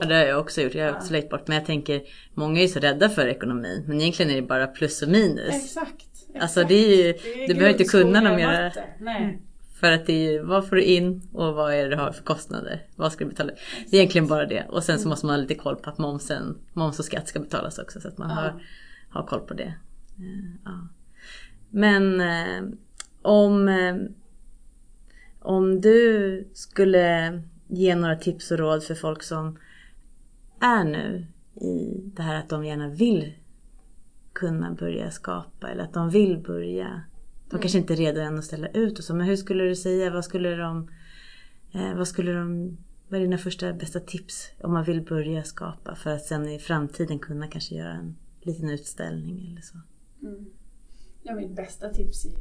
Ja, 0.00 0.06
det 0.06 0.14
har 0.14 0.22
jag 0.22 0.40
också 0.40 0.60
gjort. 0.60 0.74
Jag 0.74 0.84
har 0.84 0.96
också 0.96 1.12
lejt 1.12 1.30
bort. 1.30 1.48
Men 1.48 1.56
jag 1.56 1.66
tänker, 1.66 2.02
många 2.34 2.60
är 2.60 2.66
så 2.66 2.80
rädda 2.80 3.08
för 3.08 3.26
ekonomin. 3.26 3.84
Men 3.86 4.00
egentligen 4.00 4.32
är 4.32 4.36
det 4.36 4.42
bara 4.42 4.66
plus 4.66 5.02
och 5.02 5.08
minus. 5.08 5.48
Exakt. 5.48 5.92
exakt. 6.12 6.42
Alltså 6.42 6.64
det 6.64 6.74
är 6.74 6.96
ju, 6.96 7.12
det 7.12 7.44
är 7.44 7.48
du 7.48 7.54
behöver 7.54 7.70
inte 7.70 7.84
kunna 7.84 8.20
något 8.20 8.36
mer. 8.36 8.74
Nej. 8.98 9.38
För 9.80 9.92
att 9.92 10.06
det 10.06 10.12
är 10.12 10.32
ju, 10.32 10.42
vad 10.42 10.68
får 10.68 10.76
du 10.76 10.82
in 10.82 11.22
och 11.32 11.54
vad 11.54 11.74
är 11.74 11.82
det 11.82 11.88
du 11.88 11.96
har 11.96 12.12
för 12.12 12.24
kostnader? 12.24 12.82
Vad 12.96 13.12
ska 13.12 13.24
du 13.24 13.30
betala? 13.30 13.52
Det 13.90 13.96
är 13.96 14.00
egentligen 14.00 14.26
bara 14.26 14.46
det. 14.46 14.66
Och 14.68 14.84
sen 14.84 14.98
så 14.98 15.08
måste 15.08 15.26
man 15.26 15.34
ha 15.34 15.42
lite 15.42 15.54
koll 15.54 15.76
på 15.76 15.90
att 15.90 15.98
momsen, 15.98 16.58
moms 16.72 16.98
och 16.98 17.04
skatt 17.04 17.28
ska 17.28 17.40
betalas 17.40 17.78
också 17.78 18.00
så 18.00 18.08
att 18.08 18.18
man 18.18 18.30
ja. 18.30 18.34
har, 18.34 18.62
har 19.08 19.26
koll 19.26 19.40
på 19.40 19.54
det. 19.54 19.74
Eh, 20.18 20.50
ja. 20.64 20.88
Men 21.70 22.20
eh, 22.20 22.70
om, 23.22 23.68
eh, 23.68 23.96
om 25.40 25.80
du 25.80 26.48
skulle 26.54 27.42
ge 27.66 27.94
några 27.94 28.16
tips 28.16 28.50
och 28.50 28.58
råd 28.58 28.84
för 28.84 28.94
folk 28.94 29.22
som 29.22 29.58
är 30.60 30.84
nu 30.84 31.26
i 31.54 32.00
det 32.16 32.22
här 32.22 32.38
att 32.38 32.48
de 32.48 32.64
gärna 32.64 32.88
vill 32.88 33.32
kunna 34.32 34.70
börja 34.72 35.10
skapa 35.10 35.68
eller 35.68 35.84
att 35.84 35.94
de 35.94 36.10
vill 36.10 36.38
börja 36.38 37.02
de 37.48 37.54
mm. 37.54 37.62
kanske 37.62 37.78
inte 37.78 37.94
är 37.94 37.96
redo 37.96 38.20
än 38.20 38.38
att 38.38 38.44
ställa 38.44 38.68
ut 38.68 38.98
och 38.98 39.04
så. 39.04 39.14
Men 39.14 39.26
hur 39.26 39.36
skulle 39.36 39.64
du 39.64 39.76
säga, 39.76 40.10
vad 40.10 40.24
skulle 40.24 40.56
de, 40.56 40.90
eh, 41.72 41.94
vad 41.96 42.08
skulle 42.08 42.32
de, 42.32 42.76
vad 43.08 43.20
är 43.20 43.24
dina 43.24 43.38
första 43.38 43.72
bästa 43.72 44.00
tips 44.00 44.50
om 44.62 44.72
man 44.72 44.84
vill 44.84 45.02
börja 45.02 45.44
skapa 45.44 45.94
för 45.94 46.10
att 46.10 46.24
sen 46.24 46.48
i 46.48 46.58
framtiden 46.58 47.18
kunna 47.18 47.48
kanske 47.48 47.74
göra 47.74 47.92
en 47.92 48.16
liten 48.42 48.70
utställning 48.70 49.48
eller 49.50 49.62
så? 49.62 49.78
Mm. 50.22 50.46
Ja, 51.22 51.34
mitt 51.34 51.56
bästa 51.56 51.88
tips 51.88 52.24
är 52.24 52.28
ju 52.28 52.36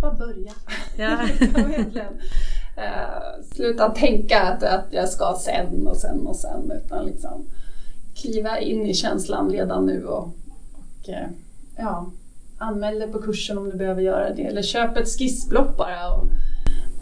bara 0.00 0.14
börja. 0.14 0.52
Ja. 0.96 1.22
uh, 2.76 3.44
sluta 3.54 3.90
tänka 3.90 4.40
att, 4.40 4.62
att 4.62 4.86
jag 4.90 5.08
ska 5.08 5.38
sen 5.44 5.86
och 5.86 5.96
sen 5.96 6.26
och 6.26 6.36
sen 6.36 6.72
utan 6.84 7.06
liksom 7.06 7.46
kliva 8.14 8.58
in 8.58 8.86
i 8.86 8.94
känslan 8.94 9.50
redan 9.50 9.86
nu 9.86 10.04
och, 10.04 10.24
och 10.72 11.08
uh, 11.08 11.26
ja, 11.76 12.10
anmäl 12.62 12.98
dig 12.98 13.12
på 13.12 13.22
kursen 13.22 13.58
om 13.58 13.70
du 13.70 13.76
behöver 13.76 14.02
göra 14.02 14.34
det. 14.34 14.42
Eller 14.42 14.62
köp 14.62 14.96
ett 14.96 15.08
skissblock 15.08 15.76
bara 15.76 16.14
och 16.14 16.28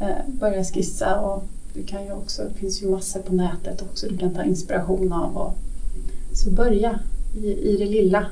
eh, 0.00 0.28
börja 0.40 0.64
skissa. 0.64 1.20
Och 1.20 1.44
du 1.74 1.82
kan 1.82 2.04
ju 2.04 2.12
också, 2.12 2.42
det 2.42 2.58
finns 2.58 2.82
ju 2.82 2.90
massor 2.90 3.20
på 3.20 3.34
nätet 3.34 3.82
också 3.82 4.08
du 4.08 4.18
kan 4.18 4.34
ta 4.34 4.44
inspiration 4.44 5.12
av. 5.12 5.36
Och, 5.36 5.54
så 6.32 6.50
börja 6.50 7.00
i, 7.36 7.46
i 7.46 7.76
det 7.76 7.86
lilla. 7.86 8.26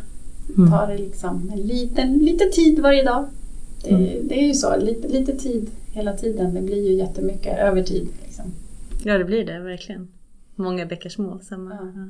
Mm. 0.56 0.70
Ta 0.70 0.86
det 0.86 0.98
liksom 0.98 1.50
en 1.52 1.60
liten, 1.60 2.18
lite 2.18 2.44
tid 2.44 2.78
varje 2.78 3.04
dag. 3.04 3.28
Det, 3.82 3.90
mm. 3.90 4.28
det 4.28 4.42
är 4.42 4.46
ju 4.46 4.54
så, 4.54 4.76
lite, 4.76 5.08
lite 5.08 5.36
tid 5.36 5.70
hela 5.92 6.16
tiden. 6.16 6.54
Det 6.54 6.60
blir 6.60 6.88
ju 6.88 6.94
jättemycket 6.94 7.58
övertid. 7.58 8.08
Liksom. 8.24 8.44
Ja, 9.04 9.18
det 9.18 9.24
blir 9.24 9.44
det 9.44 9.58
verkligen. 9.58 10.08
Många 10.54 10.86
bäckar 10.86 11.10
små. 11.10 11.40
Samma. 11.48 11.70
Ja. 11.70 11.92
Ja. 11.96 12.08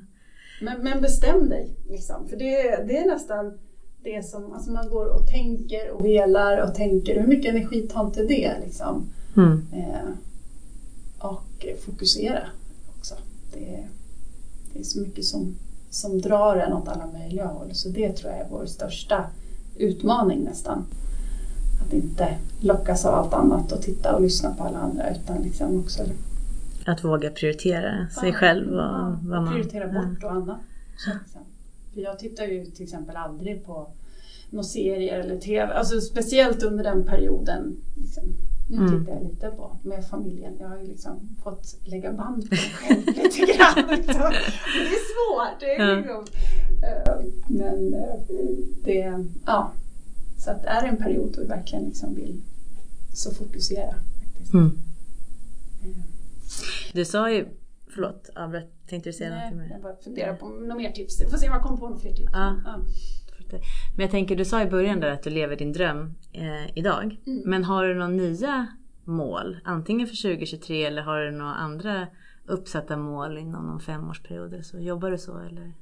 Men, 0.61 0.83
men 0.83 1.03
bestäm 1.03 1.49
dig. 1.49 1.69
Liksom. 1.89 2.29
För 2.29 2.37
det, 2.37 2.85
det 2.89 2.99
är 2.99 3.07
nästan 3.07 3.59
det 4.15 4.23
som 4.23 4.53
alltså 4.53 4.71
man 4.71 4.89
går 4.89 5.07
och 5.07 5.27
tänker 5.27 5.91
och 5.91 6.05
velar 6.05 6.59
och 6.59 6.75
tänker. 6.75 7.21
Hur 7.21 7.27
mycket 7.27 7.55
energi 7.55 7.83
tar 7.83 8.07
inte 8.07 8.23
det? 8.23 8.53
Liksom? 8.65 9.07
Mm. 9.37 9.67
Eh, 9.73 10.11
och 11.19 11.67
fokusera 11.87 12.41
också. 12.99 13.15
Det, 13.53 13.85
det 14.73 14.79
är 14.79 14.85
så 14.85 15.01
mycket 15.01 15.25
som, 15.25 15.57
som 15.91 16.21
drar 16.21 16.57
en 16.57 16.73
åt 16.73 16.89
alla 16.89 17.07
möjliga 17.07 17.47
håll. 17.47 17.69
Så 17.73 17.89
det 17.89 18.13
tror 18.13 18.33
jag 18.33 18.41
är 18.41 18.47
vår 18.51 18.67
största 18.67 19.25
utmaning 19.77 20.45
nästan. 20.45 20.85
Att 21.87 21.93
inte 21.93 22.39
lockas 22.61 23.05
av 23.05 23.15
allt 23.15 23.35
annat 23.35 23.73
och 23.73 23.83
titta 23.83 24.15
och 24.15 24.23
lyssna 24.23 24.55
på 24.55 24.65
alla 24.65 24.79
andra 24.79 25.11
utan 25.11 25.43
liksom 25.43 25.81
också 25.81 26.03
Att 26.87 27.05
våga 27.05 27.31
prioritera 27.31 28.09
sig 28.21 28.29
Ja, 28.29 28.35
själv 28.35 28.73
och 28.73 28.79
ja, 28.79 29.19
vad 29.23 29.43
man... 29.43 29.53
prioritera 29.53 29.87
bort 29.87 30.25
och 30.25 30.31
annat. 30.31 30.59
Så 30.97 31.11
liksom. 31.23 31.41
För 31.95 32.01
jag 32.01 32.19
tittar 32.19 32.45
ju 32.45 32.65
till 32.65 32.85
exempel 32.85 33.17
aldrig 33.17 33.67
på 33.67 33.91
några 34.51 34.65
serier 34.65 35.19
eller 35.21 35.39
TV, 35.41 35.73
alltså 35.73 36.01
speciellt 36.01 36.63
under 36.63 36.85
den 36.85 37.05
perioden. 37.07 37.77
Liksom. 37.97 38.25
Nu 38.71 38.77
Mm. 38.77 39.01
tittar 39.01 39.13
jag 39.15 39.23
lite 39.31 39.51
på 39.51 39.77
med 39.83 40.05
familjen. 40.09 40.53
Jag 40.61 40.69
har 40.69 40.79
ju 40.79 40.87
liksom 40.87 41.37
fått 41.43 41.77
lägga 41.87 42.13
band 42.13 42.49
på 42.49 42.55
mig 42.55 42.59
själv 42.75 43.07
lite 43.07 43.39
grann. 43.53 43.89
Liksom. 43.97 44.33
Det 44.75 44.95
är 44.97 45.05
svårt. 45.15 45.61
Det 45.61 45.75
är 45.75 45.89
Ja. 45.89 45.97
liksom, 45.97 46.25
eh, 46.83 47.25
men 47.49 47.95
eh, 47.95 48.21
det, 48.85 49.25
ja. 49.47 49.73
Så 50.39 50.51
att 50.51 50.63
det 50.63 50.69
är 50.69 50.89
en 50.89 50.97
period 50.97 51.33
då 51.35 51.41
vi 51.41 51.47
verkligen 51.47 51.85
liksom 51.85 52.15
vill 52.15 52.41
så 53.15 53.31
fokusera. 53.35 53.95
Faktiskt. 54.33 54.55
Mm. 54.55 54.67
Eh, 55.83 56.05
Du 56.93 57.05
sa 57.05 57.31
ju... 57.31 57.49
Förlåt, 57.95 58.31
avbröt. 58.37 58.71
Tänkte 58.89 59.09
du 59.09 59.13
säga 59.13 59.31
Nej, 59.31 59.51
något 59.51 59.59
mer? 59.59 59.71
jag 59.71 59.83
bara 59.83 59.97
funderar 59.97 60.35
på 60.37 60.49
några 60.49 60.75
mer 60.75 60.93
tips. 60.93 61.21
Jag 61.21 61.31
får 61.31 61.39
se 61.39 61.49
om 61.49 61.55
jag 61.55 61.63
kommer 61.63 61.77
på 61.77 61.89
några 61.89 62.01
fler 62.01 62.13
tips. 62.15 62.31
Ja. 62.33 62.55
Ja. 63.53 63.59
Men 63.97 64.03
jag 64.03 64.11
tänker, 64.11 64.37
du 64.37 64.45
sa 64.45 64.63
i 64.63 64.67
början 64.67 65.01
där 65.01 65.11
att 65.11 65.23
du 65.23 65.31
lever 65.31 65.57
din 65.57 65.73
dröm 65.73 66.15
eh, 66.33 66.79
idag. 66.79 67.17
Mm. 67.27 67.43
Men 67.45 67.65
har 67.65 67.85
du 67.85 67.95
några 67.95 68.09
nya 68.09 68.67
mål? 69.05 69.59
Antingen 69.65 70.07
för 70.07 70.23
2023 70.23 70.85
eller 70.85 71.03
har 71.03 71.21
du 71.21 71.31
några 71.31 71.55
andra 71.55 72.07
uppsatta 72.47 72.97
mål 72.97 73.39
inom 73.39 73.67
någon 73.67 73.81
femårsperiod? 73.81 74.67
Så 74.67 74.79
jobbar 74.79 75.11
du 75.11 75.19
så 75.19 75.39
eller? 75.39 75.73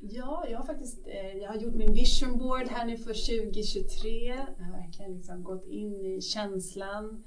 Ja, 0.00 0.44
jag 0.50 0.58
har 0.58 0.66
faktiskt 0.66 1.06
eh, 1.06 1.38
jag 1.42 1.48
har 1.48 1.56
gjort 1.56 1.74
min 1.74 1.92
vision 1.92 2.38
board 2.38 2.68
här 2.68 2.86
nu 2.86 2.96
för 2.96 3.42
2023. 3.42 4.08
Jag 4.58 4.64
har 4.64 4.72
verkligen 4.72 5.14
liksom 5.14 5.44
gått 5.44 5.64
in 5.64 6.06
i 6.06 6.20
känslan. 6.20 7.24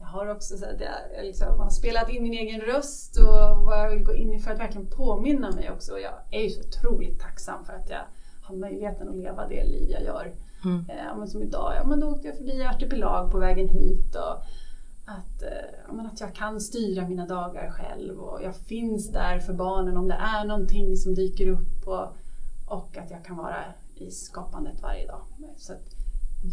Jag 0.00 0.06
har 0.06 0.26
också 0.26 0.56
så 0.56 0.64
att 0.64 0.80
jag, 0.80 1.16
jag 1.16 1.24
liksom 1.24 1.60
har 1.60 1.70
spelat 1.70 2.10
in 2.10 2.22
min 2.22 2.32
egen 2.32 2.60
röst 2.60 3.18
och 3.18 3.64
vad 3.64 3.78
jag 3.78 3.90
vill 3.90 4.04
gå 4.04 4.14
in 4.14 4.32
i 4.32 4.38
för 4.38 4.50
att 4.50 4.58
verkligen 4.58 4.86
påminna 4.86 5.50
mig 5.50 5.70
också. 5.70 5.92
Och 5.92 6.00
jag 6.00 6.14
är 6.30 6.42
ju 6.42 6.50
så 6.50 6.60
otroligt 6.60 7.20
tacksam 7.20 7.64
för 7.64 7.72
att 7.72 7.90
jag 7.90 8.04
har 8.50 8.56
möjligheten 8.56 9.08
att 9.08 9.16
leva 9.16 9.48
det 9.48 9.64
liv 9.64 9.90
jag 9.90 10.02
gör. 10.02 10.32
Mm. 10.64 10.84
Eh, 10.88 11.16
men 11.18 11.28
som 11.28 11.42
idag, 11.42 11.72
ja, 11.76 11.84
men 11.84 12.00
då 12.00 12.06
åkte 12.06 12.28
jag 12.28 12.36
förbi 12.36 12.64
Artipelag 12.64 13.30
på 13.30 13.38
vägen 13.38 13.68
hit. 13.68 14.14
Och 14.14 14.44
att, 15.04 15.42
eh, 15.42 16.06
att 16.06 16.20
jag 16.20 16.34
kan 16.34 16.60
styra 16.60 17.08
mina 17.08 17.26
dagar 17.26 17.70
själv 17.70 18.20
och 18.20 18.42
jag 18.42 18.56
finns 18.56 19.08
där 19.08 19.38
för 19.38 19.52
barnen 19.52 19.96
om 19.96 20.08
det 20.08 20.14
är 20.14 20.44
någonting 20.44 20.96
som 20.96 21.14
dyker 21.14 21.48
upp. 21.48 21.86
Och, 21.88 22.16
och 22.66 22.96
att 22.96 23.10
jag 23.10 23.24
kan 23.24 23.36
vara 23.36 23.64
i 23.94 24.10
skapandet 24.10 24.82
varje 24.82 25.06
dag. 25.06 25.22
Så 25.56 25.72
att 25.72 25.94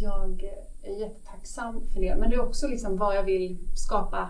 jag 0.01 0.43
är 0.83 0.99
jättetacksam 0.99 1.81
för 1.93 2.01
det. 2.01 2.15
Men 2.15 2.29
det 2.29 2.35
är 2.35 2.41
också 2.41 2.67
liksom 2.67 2.97
vad 2.97 3.15
jag 3.15 3.23
vill 3.23 3.57
skapa 3.75 4.29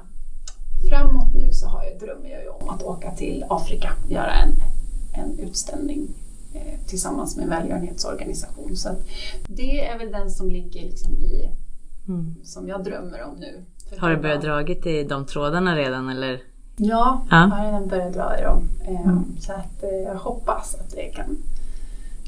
framåt 0.90 1.34
nu 1.34 1.52
så 1.52 1.68
har 1.68 1.84
jag, 1.84 2.00
drömmer 2.00 2.30
jag 2.30 2.44
ju 2.44 2.50
om 2.50 2.70
att 2.70 2.84
åka 2.84 3.16
till 3.16 3.46
Afrika 3.50 3.94
och 4.06 4.12
göra 4.12 4.34
en, 4.34 4.56
en 5.14 5.40
utställning 5.40 6.08
tillsammans 6.88 7.36
med 7.36 7.44
en 7.44 7.50
välgörenhetsorganisation. 7.50 8.76
Så 8.78 8.90
att 8.90 9.08
det 9.48 9.86
är 9.88 9.98
väl 9.98 10.12
den 10.12 10.32
som 10.32 10.50
ligger 10.50 10.82
liksom 10.82 11.14
i, 11.14 11.50
Mm. 12.08 12.36
som 12.44 12.68
jag 12.68 12.84
drömmer 12.84 13.24
om 13.24 13.36
nu. 13.40 13.62
För 13.90 13.98
Har 13.98 14.10
du 14.10 14.18
börjat 14.18 14.42
dragit 14.42 14.86
i 14.86 15.04
de 15.04 15.26
trådarna 15.26 15.76
redan 15.76 16.10
eller? 16.10 16.42
Ja, 16.76 17.22
Ja. 17.30 17.38
jag 17.42 17.48
har 17.48 17.66
redan 17.66 17.88
börjat 17.88 18.14
dra 18.14 18.40
i 18.40 18.44
dem. 18.44 18.70
Eh, 18.88 19.02
Mm. 19.08 19.24
Så 19.40 19.52
att 19.54 19.84
eh, 19.84 19.90
jag 19.90 20.16
hoppas 20.16 20.76
att 20.76 20.92
det 20.92 21.06
kan 21.16 21.38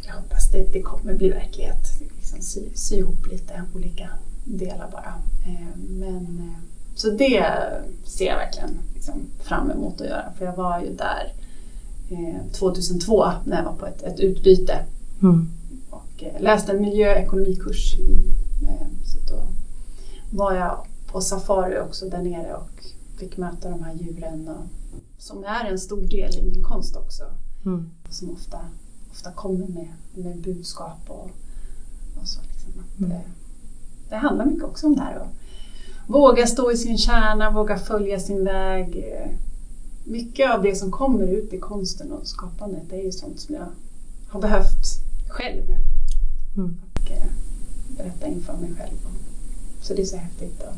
jag 0.08 0.14
hoppas 0.14 0.52
det, 0.52 0.74
det 0.74 0.82
kommer 0.82 1.14
bli 1.14 1.30
verklighet. 1.30 2.02
Liksom 2.18 2.42
sy, 2.42 2.62
sy 2.76 2.96
ihop 2.96 3.28
lite 3.32 3.64
olika 3.76 4.10
delar 4.46 4.90
bara. 4.92 5.14
Eh, 5.46 5.78
Men, 5.90 6.40
eh, 6.40 6.62
så 6.96 7.10
det 7.10 7.46
ser 8.04 8.26
jag 8.26 8.36
verkligen 8.38 8.78
liksom 8.94 9.14
fram 9.44 9.72
emot 9.72 10.02
att 10.02 10.08
göra. 10.08 10.32
För 10.38 10.46
jag 10.46 10.56
var 10.56 10.80
ju 10.80 10.94
där 10.96 11.24
eh, 11.26 11.32
2002 12.52 13.26
när 13.46 13.58
jag 13.58 13.64
var 13.66 13.74
på 13.74 13.86
ett, 13.86 14.02
ett 14.04 14.20
utbyte 14.20 14.86
Mm. 15.22 15.50
och 15.90 16.24
eh, 16.24 16.42
läste 16.42 16.72
en 16.72 16.82
miljöekonomikurs. 16.82 17.96
I, 18.00 18.12
eh, 18.64 18.88
så 19.06 19.34
då 19.34 19.42
var 20.38 20.54
jag 20.54 20.78
på 21.12 21.22
safari 21.22 21.80
också 21.80 22.10
där 22.10 22.22
nere 22.22 22.54
och 22.56 22.84
fick 23.18 23.38
möta 23.38 23.70
de 23.70 23.84
här 23.84 23.94
djuren 23.94 24.48
och, 24.48 24.64
som 25.18 25.44
är 25.44 25.66
en 25.66 25.80
stor 25.80 26.02
del 26.02 26.36
i 26.36 26.42
min 26.44 26.64
konst 26.64 26.96
också. 26.96 27.24
Mm. 27.66 27.90
Som 28.10 28.30
ofta, 28.30 28.60
ofta 29.12 29.32
kommer 29.32 29.68
med, 29.68 29.88
med 30.14 30.38
budskap 30.42 31.00
och, 31.08 31.30
och 32.22 32.28
så. 32.28 32.40
Liksom, 32.42 32.84
Mm. 33.00 33.12
eh, 33.12 33.22
det 34.10 34.16
handlar 34.16 34.46
mycket 34.46 34.64
också 34.64 34.88
om 34.88 34.96
det 34.96 35.02
här. 35.02 35.16
Att 35.16 35.30
våga 36.08 36.48
stå 36.48 36.72
i 36.72 36.78
sin 36.78 36.98
kärna, 36.98 37.52
våga 37.52 37.78
följa 37.78 38.20
sin 38.20 38.44
väg. 38.46 39.06
Mycket 40.10 40.52
av 40.52 40.62
det 40.64 40.76
som 40.76 40.92
kommer 40.92 41.28
ut 41.28 41.54
i 41.54 41.60
konsten 41.60 42.12
och 42.12 42.28
skapandet 42.28 42.84
det 42.90 42.96
är 43.00 43.04
ju 43.04 43.12
sånt 43.12 43.40
som 43.40 43.56
jag 43.56 43.68
har 44.30 44.42
behövt 44.42 44.86
själv 45.28 45.64
Mm. 46.58 46.78
och 46.94 47.12
eh, 47.12 47.24
berätta 47.98 48.28
inför 48.28 48.54
mig 48.54 48.70
själv. 48.78 48.98
Så 49.82 49.94
det 49.94 50.02
är 50.02 50.06
så 50.06 50.18
häftigt 50.18 50.62
att, 50.62 50.76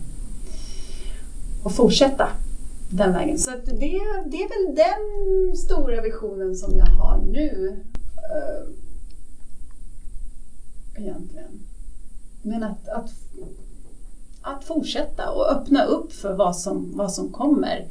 att 1.65 1.75
fortsätta 1.75 2.29
den 2.89 3.13
vägen. 3.13 3.39
Så 3.39 3.51
det, 3.65 3.99
det 4.25 4.38
är 4.38 4.49
väl 4.67 4.75
den 4.75 5.57
stora 5.57 6.01
visionen 6.01 6.55
som 6.55 6.77
jag 6.77 6.86
har 6.86 7.17
nu. 7.32 7.82
eh, 8.15 8.67
egentligen. 11.03 11.59
Men 12.41 12.63
att, 12.63 12.88
att, 12.88 13.09
att 14.41 14.63
fortsätta 14.63 15.32
och 15.32 15.51
öppna 15.51 15.86
upp 15.86 16.13
för 16.13 16.34
vad 16.34 16.57
som, 16.57 16.97
vad 16.97 17.13
som 17.13 17.32
kommer. 17.32 17.88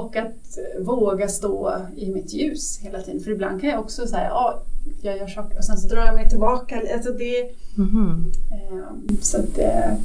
Och 0.00 0.16
att 0.16 0.58
våga 0.80 1.28
stå 1.28 1.76
i 1.96 2.10
mitt 2.10 2.32
ljus 2.32 2.78
hela 2.82 3.02
tiden. 3.02 3.20
För 3.20 3.30
ibland 3.30 3.60
kan 3.60 3.70
jag 3.70 3.80
också 3.80 4.06
säga, 4.06 4.28
ja, 4.28 4.62
jag 5.02 5.16
gör 5.16 5.26
saker 5.26 5.58
och 5.58 5.64
sen 5.64 5.76
så 5.78 5.88
drar 5.88 6.06
jag 6.06 6.14
mig 6.14 6.30
tillbaka. 6.30 6.82
Alltså 6.94 7.12
det, 7.12 7.50
Mhm. 7.74 8.32
eh, 8.52 9.14
så 9.20 9.36
att 9.38 9.54
det, 9.54 9.96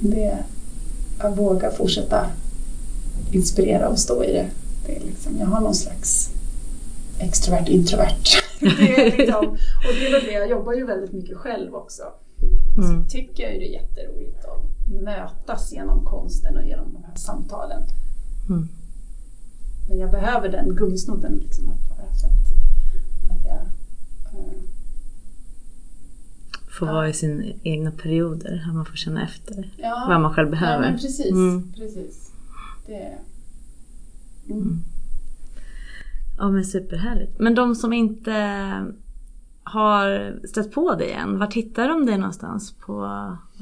det, 0.00 0.38
att 1.18 1.38
våga 1.38 1.70
fortsätta 1.70 2.26
inspirera 3.32 3.88
och 3.88 3.98
stå 3.98 4.24
i 4.24 4.32
det. 4.32 4.46
det 4.86 4.96
är 4.96 5.00
liksom, 5.00 5.38
jag 5.38 5.46
har 5.46 5.60
någon 5.60 5.74
slags 5.74 6.30
extrovert 7.18 7.68
introvert. 7.68 8.24
det 8.60 8.66
är 8.66 9.16
liksom, 9.18 9.46
och 9.48 9.94
det 10.00 10.06
är 10.06 10.12
väl 10.12 10.24
det, 10.26 10.32
jag 10.32 10.50
jobbar 10.50 10.72
ju 10.72 10.86
väldigt 10.86 11.12
mycket 11.12 11.36
själv 11.36 11.74
också. 11.74 12.02
Mm. 12.78 13.04
Så 13.04 13.10
tycker 13.10 13.42
jag 13.42 13.52
ju 13.52 13.58
det 13.58 13.66
är 13.66 13.72
jätteroligt 13.82 14.44
att 14.44 15.02
mötas 15.02 15.72
genom 15.72 16.04
konsten 16.04 16.56
och 16.56 16.64
genom 16.64 16.92
de 16.92 17.04
här 17.04 17.16
samtalen. 17.16 17.82
Mm. 18.48 18.68
Men 19.88 19.98
jag 19.98 20.10
behöver 20.10 20.48
den 20.48 20.74
gummisnodden 20.76 21.32
liksom 21.36 21.64
att 21.70 21.90
vara 21.98 22.14
så 22.14 22.26
att, 22.26 22.32
att 23.36 23.44
jag 23.44 23.60
eh, 24.40 24.52
Få 26.78 26.86
Ja. 26.86 26.92
vara 26.92 27.08
i 27.08 27.12
sina 27.12 27.44
egna 27.62 27.90
perioder, 27.90 28.64
att 28.68 28.74
man 28.74 28.84
får 28.86 28.96
känna 28.96 29.22
efter 29.24 29.70
ja, 29.76 30.04
vad 30.08 30.20
man 30.20 30.34
själv 30.34 30.46
ja, 30.48 30.50
behöver. 30.50 30.80
men 30.90 30.92
precis. 30.98 31.30
Mm. 31.32 31.72
precis. 31.72 32.30
Det, 32.86 33.18
Mm. 34.50 34.78
Ja 36.38 36.48
men 36.50 36.64
superhärligt. 36.64 37.38
Men 37.38 37.54
de 37.54 37.74
som 37.74 37.92
inte 37.92 38.32
har 39.62 40.36
stött 40.46 40.72
på 40.72 40.94
dig 40.94 41.12
än, 41.12 41.38
var 41.38 41.50
hittar 41.50 41.88
de 41.88 42.06
dig 42.06 42.18
någonstans? 42.18 42.72
På, 42.72 43.06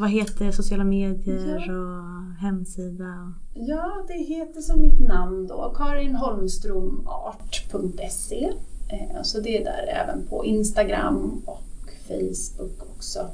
vad 0.02 0.10
heter 0.10 0.52
sociala 0.52 0.84
medier 0.84 1.64
Ja. 1.68 1.74
och 1.74 2.34
hemsida? 2.40 3.32
Ja, 3.54 4.04
det 4.08 4.14
heter 4.14 4.60
som 4.60 4.80
mitt 4.80 5.00
namn 5.00 5.46
då, 5.46 5.74
karinholmstromart.se. 5.76 8.52
Eh, 8.88 9.22
Så 9.22 9.40
det 9.40 9.58
är 9.58 9.64
där 9.64 9.86
även 10.02 10.26
på 10.26 10.44
Instagram 10.44 11.42
och 11.46 11.62
Facebook 12.08 12.82
också. 12.96 13.26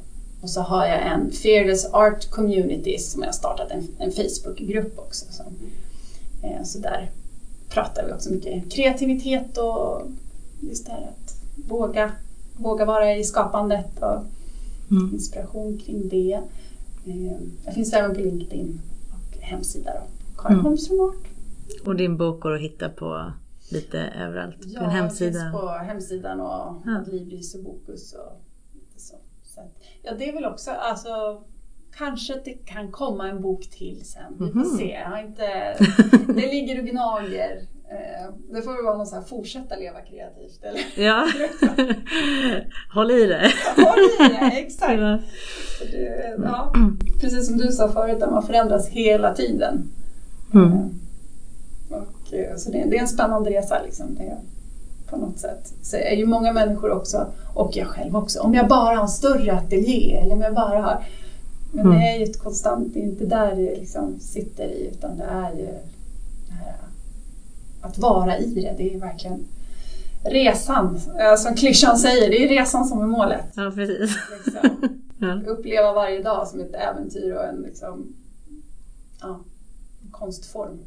Och 0.42 0.50
så 0.50 0.60
har 0.60 0.86
jag 0.86 1.06
en 1.06 1.30
Fearless 1.30 1.86
Art 1.92 2.30
Community 2.30 2.98
som 2.98 3.22
jag 3.22 3.28
har 3.28 3.32
startat 3.32 3.70
en, 3.70 3.86
en 3.98 4.12
Facebookgrupp 4.12 4.98
också. 4.98 5.24
Som, 5.32 5.46
eh, 6.42 6.62
så 6.64 6.78
där 6.78 7.10
pratar 7.68 8.06
vi 8.06 8.12
också 8.12 8.32
mycket 8.32 8.72
kreativitet 8.72 9.58
och 9.58 10.02
just 10.60 10.86
det 10.86 10.92
här 10.92 11.02
att 11.02 11.34
våga, 11.68 12.12
våga 12.56 12.84
vara 12.84 13.16
i 13.16 13.24
skapandet 13.24 14.02
och 14.02 14.22
Mm. 14.90 15.14
inspiration 15.14 15.78
kring 15.78 16.08
det. 16.08 16.32
Eh, 17.06 17.40
Jag 17.64 17.74
finns 17.74 17.92
även 17.92 18.14
på 18.14 18.20
LinkedIn 18.20 18.80
och 19.10 19.38
hemsida 19.42 19.92
då. 19.94 20.00
Karin 20.42 20.52
Mm. 20.54 20.64
Holmström 20.64 21.00
Art. 21.00 21.28
Och 21.86 21.96
din 21.96 22.16
bok 22.16 22.40
går 22.40 22.54
att 22.54 22.60
hitta 22.60 22.88
på 22.88 23.32
lite 23.70 23.98
överallt? 23.98 24.56
Ja, 24.60 24.78
på 24.80 24.84
en 24.84 24.90
hemsida? 24.90 25.32
finns 25.40 25.52
på 25.52 25.68
hemsidan 25.68 26.40
och 26.40 26.46
Ja. 26.46 26.96
Adlibris 27.00 27.54
och 27.54 27.64
Bokus 27.64 28.12
och 28.12 28.40
lite 28.74 29.00
så. 29.00 29.16
så 29.44 29.60
ja, 30.02 30.12
det 30.18 30.28
är 30.28 30.32
väl 30.32 30.44
också, 30.44 30.70
alltså 30.70 31.42
Kanske 31.96 32.34
att 32.34 32.44
det 32.44 32.52
kan 32.52 32.90
komma 32.92 33.28
en 33.28 33.42
bok 33.42 33.70
till 33.70 34.04
sen. 34.04 34.32
Vi 34.38 34.52
får 34.52 34.58
Mhm. 34.58 34.76
se. 34.78 34.90
Jag 34.90 35.08
har 35.10 35.18
inte, 35.22 35.76
det 36.26 36.46
ligger 36.46 36.78
och 36.80 36.86
gnager. 36.86 37.62
Eh, 37.90 38.30
Det 38.52 38.62
får 38.62 38.72
väl 38.72 38.84
vara 38.84 38.96
någon 38.96 39.06
så 39.06 39.14
här 39.16 39.22
fortsätta 39.22 39.76
leva 39.76 40.00
kreativt. 40.00 40.60
Eller? 40.62 41.04
Ja. 41.06 41.26
Håll 42.94 43.10
i 43.10 43.26
det. 43.26 43.50
Håll 43.76 43.98
i 43.98 44.28
det, 44.40 44.58
exakt. 44.58 45.00
Ja. 45.00 45.18
Det, 45.92 46.36
ja, 46.44 46.72
precis 47.20 47.46
som 47.46 47.56
du 47.58 47.72
sa 47.72 47.88
förut, 47.92 48.20
man 48.20 48.46
förändras 48.46 48.88
hela 48.88 49.34
tiden. 49.34 49.90
Mm. 50.54 50.72
Eh, 50.72 51.96
Och, 51.96 52.34
eh, 52.34 52.56
så 52.56 52.70
det, 52.70 52.84
det 52.90 52.96
är 52.96 53.00
en 53.00 53.08
spännande 53.08 53.50
resa 53.50 53.82
liksom. 53.84 54.14
Det, 54.14 54.36
på 55.10 55.16
något 55.16 55.38
sätt. 55.38 55.72
Så 55.82 55.96
är 55.96 56.16
ju 56.16 56.26
många 56.26 56.52
människor 56.52 56.90
också, 56.90 57.26
och 57.54 57.76
jag 57.76 57.86
själv 57.86 58.16
också, 58.16 58.40
om 58.40 58.54
jag 58.54 58.68
bara 58.68 58.96
har 58.96 59.02
en 59.02 59.08
större 59.08 59.52
ateljé 59.52 60.16
eller 60.16 60.34
om 60.34 60.40
jag 60.40 60.54
bara 60.54 60.82
har... 60.82 61.04
Men 61.72 61.86
Mm. 61.86 61.98
det 61.98 62.06
är 62.08 62.16
ju 62.18 62.24
ett 62.24 62.42
konstant, 62.42 62.94
det 62.94 63.00
är 63.00 63.04
inte 63.04 63.24
där 63.26 63.56
det 63.56 63.76
liksom 63.76 64.20
sitter 64.20 64.64
i 64.64 64.86
utan 64.92 65.18
det 65.18 65.24
är 65.24 65.50
ju 65.52 65.68
att 67.80 67.98
vara 67.98 68.38
i 68.38 68.54
det. 68.54 68.74
Det 68.78 68.94
är 68.94 68.98
verkligen 69.00 69.44
resan. 70.24 71.00
Eh, 71.20 71.36
Som 71.36 71.54
klyschan 71.54 71.98
säger, 71.98 72.30
det 72.30 72.44
är 72.44 72.48
resan 72.48 72.84
som 72.84 73.02
är 73.02 73.06
målet. 73.06 73.44
ja, 73.56 73.72
precis. 73.74 74.16
Liksom. 74.44 74.88
Ja. 75.20 75.40
Uppleva 75.46 75.92
varje 75.92 76.22
dag 76.22 76.48
som 76.48 76.60
ett 76.60 76.74
äventyr 76.74 77.32
och 77.32 77.44
en 77.44 77.60
liksom, 77.62 78.06
ja, 79.20 79.40
konstform. 80.10 80.78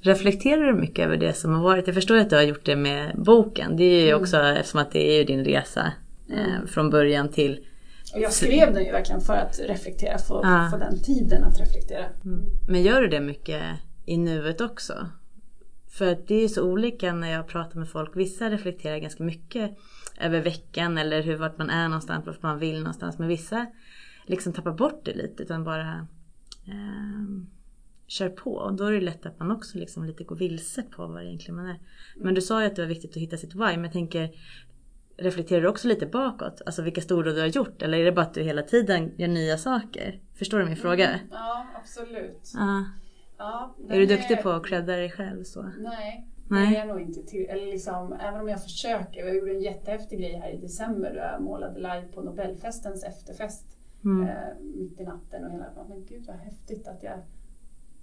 Reflekterar 0.00 0.66
du 0.66 0.72
mycket 0.80 1.04
över 1.06 1.16
det 1.16 1.32
som 1.34 1.54
har 1.54 1.62
varit? 1.62 1.86
Jag 1.86 1.94
förstår 1.94 2.16
att 2.16 2.30
du 2.30 2.36
har 2.36 2.42
gjort 2.42 2.66
det 2.66 2.76
med 2.76 3.14
boken. 3.18 3.76
Det 3.76 3.84
är 3.84 4.00
ju 4.02 4.08
Mm. 4.08 4.22
också 4.22 4.36
eftersom 4.36 4.80
att 4.80 4.92
det 4.92 5.20
är 5.20 5.24
din 5.24 5.44
resa 5.44 5.92
eh, 6.30 6.66
från 6.68 6.90
början 6.90 7.28
till... 7.28 7.64
Och 8.14 8.20
jag 8.20 8.32
skrev 8.32 8.74
den 8.74 8.84
ju 8.84 8.92
verkligen 8.92 9.20
för 9.20 9.34
att 9.34 9.60
reflektera, 9.68 10.18
få, 10.18 10.40
Ja. 10.44 10.68
få 10.72 10.76
den 10.78 10.98
tiden 11.02 11.44
att 11.44 11.60
reflektera. 11.60 12.04
Men 12.68 12.82
gör 12.82 13.00
du 13.00 13.08
det 13.08 13.20
mycket 13.20 13.62
i 14.06 14.16
nuet 14.16 14.60
också? 14.60 14.94
För 15.90 16.12
att 16.12 16.26
det 16.26 16.44
är 16.44 16.48
så 16.48 16.62
olika 16.62 17.12
när 17.12 17.30
jag 17.30 17.48
pratar 17.48 17.78
med 17.78 17.88
folk. 17.88 18.16
Vissa 18.16 18.50
reflekterar 18.50 18.98
ganska 18.98 19.24
mycket 19.24 19.78
över 20.20 20.40
veckan 20.40 20.98
eller 20.98 21.22
hur 21.22 21.36
vart 21.36 21.58
man 21.58 21.70
är 21.70 21.88
någonstans, 21.88 22.26
vart 22.26 22.42
man 22.42 22.58
vill 22.58 22.78
någonstans. 22.78 23.18
Men 23.18 23.28
vissa 23.28 23.66
liksom 24.26 24.52
tappar 24.52 24.72
bort 24.72 25.04
det 25.04 25.14
lite 25.14 25.42
utan 25.42 25.64
bara 25.64 26.06
ehm, 26.66 27.46
kör 28.06 28.28
på. 28.28 28.54
Och 28.54 28.74
då 28.74 28.84
är 28.84 28.92
det 28.92 29.00
lätt 29.00 29.26
att 29.26 29.38
man 29.38 29.50
också 29.50 29.78
liksom 29.78 30.04
lite 30.04 30.24
går 30.24 30.36
vilse 30.36 30.82
på 30.82 31.06
vad 31.06 31.22
egentligen 31.22 31.56
man 31.56 31.66
är. 31.66 31.80
Men 32.16 32.34
du 32.34 32.40
sa 32.40 32.60
ju 32.60 32.66
att 32.66 32.76
det 32.76 32.82
var 32.82 32.88
viktigt 32.88 33.10
att 33.10 33.16
hitta 33.16 33.36
sitt 33.36 33.54
why. 33.54 33.58
Men 33.58 33.84
jag 33.84 33.92
tänker, 33.92 34.30
reflekterar 35.16 35.60
du 35.60 35.68
också 35.68 35.88
lite 35.88 36.06
bakåt? 36.06 36.62
Alltså 36.66 36.82
vilka 36.82 37.00
stora 37.00 37.32
du 37.32 37.40
har 37.40 37.46
gjort? 37.46 37.82
Eller 37.82 37.98
är 37.98 38.04
det 38.04 38.12
bara 38.12 38.26
att 38.26 38.34
du 38.34 38.42
hela 38.42 38.62
tiden 38.62 39.12
gör 39.18 39.28
nya 39.28 39.58
saker? 39.58 40.20
Förstår 40.34 40.58
du 40.58 40.64
min 40.64 40.76
fråga? 40.76 41.20
Ja, 41.30 41.66
absolut. 41.74 42.52
Ja. 42.54 42.84
Ja, 43.40 43.74
Är 43.88 43.98
du 43.98 44.06
duktig 44.06 44.42
på 44.42 44.48
att 44.48 44.66
credda 44.66 44.96
dig 44.96 45.10
själv 45.10 45.44
så? 45.44 45.62
Nej, 45.62 46.26
Nej. 46.48 46.70
det 46.70 46.76
är 46.76 46.78
jag 46.78 46.88
nog 46.88 47.00
inte. 47.00 47.22
Till, 47.22 47.46
eller 47.48 47.66
liksom, 47.66 48.12
även 48.12 48.40
om 48.40 48.48
jag 48.48 48.62
försöker. 48.62 49.26
Jag 49.26 49.36
gjorde 49.36 49.50
en 49.50 49.60
jättehäftig 49.60 50.18
grej 50.18 50.34
här 50.42 50.50
i 50.50 50.56
december 50.56 51.10
då 51.14 51.18
jag 51.18 51.42
målade 51.42 51.76
live 51.76 52.04
på 52.14 52.22
Nobelfestens 52.22 53.04
efterfest. 53.04 53.76
Mm. 54.04 54.28
eh, 54.28 54.34
mitt 54.76 55.00
i 55.00 55.04
natten 55.04 55.44
och 55.44 55.52
hela 55.52 55.66
men 55.88 56.04
gud 56.04 56.24
vad 56.26 56.36
häftigt 56.36 56.88
att 56.88 57.02
jag, 57.02 57.18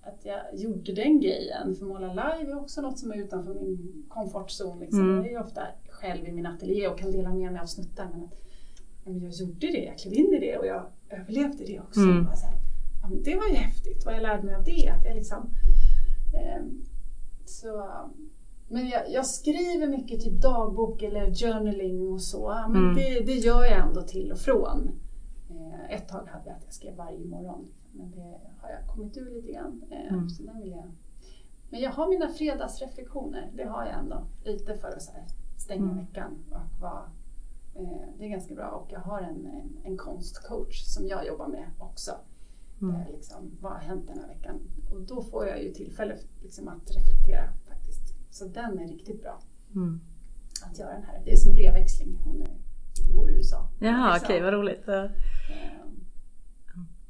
att 0.02 0.26
jag 0.26 0.42
gjorde 0.54 0.94
den 0.94 1.20
grejen. 1.20 1.76
För 1.76 1.86
måla 1.86 2.08
live 2.08 2.52
är 2.52 2.58
också 2.58 2.82
något 2.82 3.00
som 3.00 3.12
är 3.12 3.16
utanför 3.16 3.54
min 3.54 4.06
komfortzon. 4.10 4.80
Liksom. 4.80 5.00
Mm. 5.00 5.16
Jag 5.16 5.26
är 5.26 5.30
ju 5.30 5.40
ofta 5.40 5.62
själv 5.90 6.28
i 6.28 6.32
min 6.32 6.46
ateljé 6.46 6.88
och 6.88 7.00
kan 7.00 7.12
dela 7.12 7.34
med 7.34 7.52
mig 7.52 7.62
av 7.62 7.66
snuttar. 7.66 8.08
Men, 8.14 8.24
att, 8.24 8.44
men 9.04 9.24
jag 9.24 9.34
gjorde 9.34 9.68
det, 9.68 9.84
jag 9.84 9.98
klev 9.98 10.14
in 10.14 10.34
i 10.34 10.40
det 10.40 10.58
och 10.58 10.66
jag 10.66 10.86
överlevde 11.10 11.66
det 11.66 11.80
också. 11.80 12.00
Mm. 12.00 12.26
Bara 12.26 12.36
så 12.36 12.46
här, 12.46 12.67
det 13.24 13.36
var 13.36 13.48
ju 13.48 13.56
häftigt, 13.56 14.06
vad 14.06 14.14
jag 14.16 14.22
lärde 14.22 14.44
mig 14.44 14.56
av 14.56 14.64
det. 14.64 14.90
Att 14.90 15.06
jag 15.06 15.16
liksom, 15.16 15.50
ehm, 16.34 16.82
så, 17.46 17.90
men 18.68 18.88
jag, 18.88 19.12
jag 19.12 19.26
skriver 19.26 19.88
mycket 19.88 20.22
typ 20.22 20.42
dagbok 20.42 21.02
eller 21.04 21.34
journaling 21.36 22.08
och 22.08 22.22
så. 22.22 22.50
Men 22.70 22.84
Mm. 22.84 22.96
det, 22.96 23.20
det 23.20 23.34
gör 23.36 23.64
jag 23.64 23.88
ändå 23.88 24.02
till 24.02 24.32
och 24.32 24.38
från. 24.40 24.90
Eh, 25.50 25.92
ett 25.96 26.08
tag 26.08 26.28
hade 26.28 26.46
jag 26.46 26.56
att 26.56 26.64
jag 26.66 26.74
skrev 26.74 26.96
varje 26.96 27.26
morgon. 27.26 27.68
Men 27.92 28.12
det 28.12 28.40
har 28.62 28.70
jag 28.70 28.88
kommit 28.96 29.18
ur 29.18 29.32
lite 29.36 29.52
grann. 29.52 29.84
Eh, 29.92 30.14
Mm. 30.14 30.30
så 30.30 30.44
den 30.44 30.60
vill 30.62 30.72
jag. 30.72 30.92
Men 31.70 31.80
jag 31.82 31.92
har 31.92 32.10
mina 32.10 32.28
fredagsreflektioner. 32.30 33.52
Det 33.56 33.64
har 33.64 33.86
jag 33.86 34.00
ändå. 34.00 34.24
Lite 34.44 34.78
för 34.78 34.88
att 34.88 35.08
här, 35.14 35.24
stänga 35.58 35.84
Mm. 35.84 35.98
veckan 35.98 36.32
och 36.52 36.82
vara 36.82 37.04
eh, 37.76 38.08
det 38.18 38.26
är 38.26 38.30
ganska 38.30 38.56
bra 38.56 38.70
och 38.70 38.92
jag 38.92 39.00
har 39.00 39.22
en, 39.22 39.46
en, 39.46 39.78
en 39.84 39.98
konstcoach 39.98 40.84
som 40.84 41.08
jag 41.08 41.28
jobbar 41.28 41.48
med 41.48 41.66
också. 41.80 42.12
Mm. 42.82 42.96
Eh, 42.96 43.08
liksom, 43.16 43.52
vad 43.62 43.72
har 43.72 43.80
hänt 43.80 44.08
den 44.08 44.20
här 44.20 44.28
veckan? 44.28 44.60
Och 44.92 45.02
då 45.02 45.24
får 45.24 45.48
jag 45.48 45.64
ju 45.64 45.72
tillfälle 45.74 46.18
liksom, 46.44 46.68
att 46.68 46.92
reflektera 46.96 47.44
faktiskt. 47.70 48.16
Så 48.32 48.46
den 48.46 48.80
är 48.80 48.88
riktigt 48.88 49.22
bra 49.22 49.42
Mm. 49.76 50.00
att 50.72 50.80
göra 50.80 50.94
den 50.94 51.04
här. 51.04 51.22
Det 51.26 51.32
är 51.32 51.36
som 51.38 51.54
brevväxling. 51.54 52.18
Hon 52.24 52.42
är, 52.42 52.52
bor 53.16 53.30
i 53.32 53.34
USA. 53.34 53.70
Jaha 53.80 54.14
Liksom. 54.14 54.26
okej 54.28 54.42
vad 54.42 54.54
roligt. 54.54 54.84
Ja. 54.86 55.04
Eh, 55.06 55.12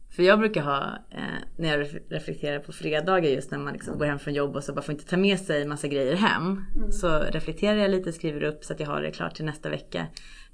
För 0.10 0.24
jag 0.24 0.40
brukar 0.40 0.62
ha, 0.64 0.98
eh, 1.10 1.20
när 1.58 1.70
jag 1.70 1.80
ref- 1.88 2.02
reflekterar 2.10 2.60
på 2.60 2.72
fredagar 2.72 3.30
just 3.30 3.52
när 3.52 3.58
man 3.58 3.74
liksom 3.74 3.98
går 3.98 4.06
hem 4.06 4.20
från 4.20 4.34
jobb 4.34 4.56
och 4.56 4.64
så 4.64 4.74
bara 4.74 4.82
får 4.82 4.94
inte 4.94 5.06
ta 5.06 5.18
med 5.18 5.40
sig 5.40 5.66
massa 5.66 5.88
grejer 5.88 6.16
hem. 6.16 6.66
Mm. 6.76 6.92
Så 6.92 7.20
reflekterar 7.20 7.76
jag 7.78 7.92
lite, 7.92 8.14
skriver 8.14 8.44
upp 8.44 8.64
så 8.64 8.74
att 8.74 8.80
jag 8.80 8.88
har 8.88 9.02
det 9.02 9.12
klart 9.12 9.36
till 9.36 9.46
nästa 9.46 9.70
vecka. 9.70 10.08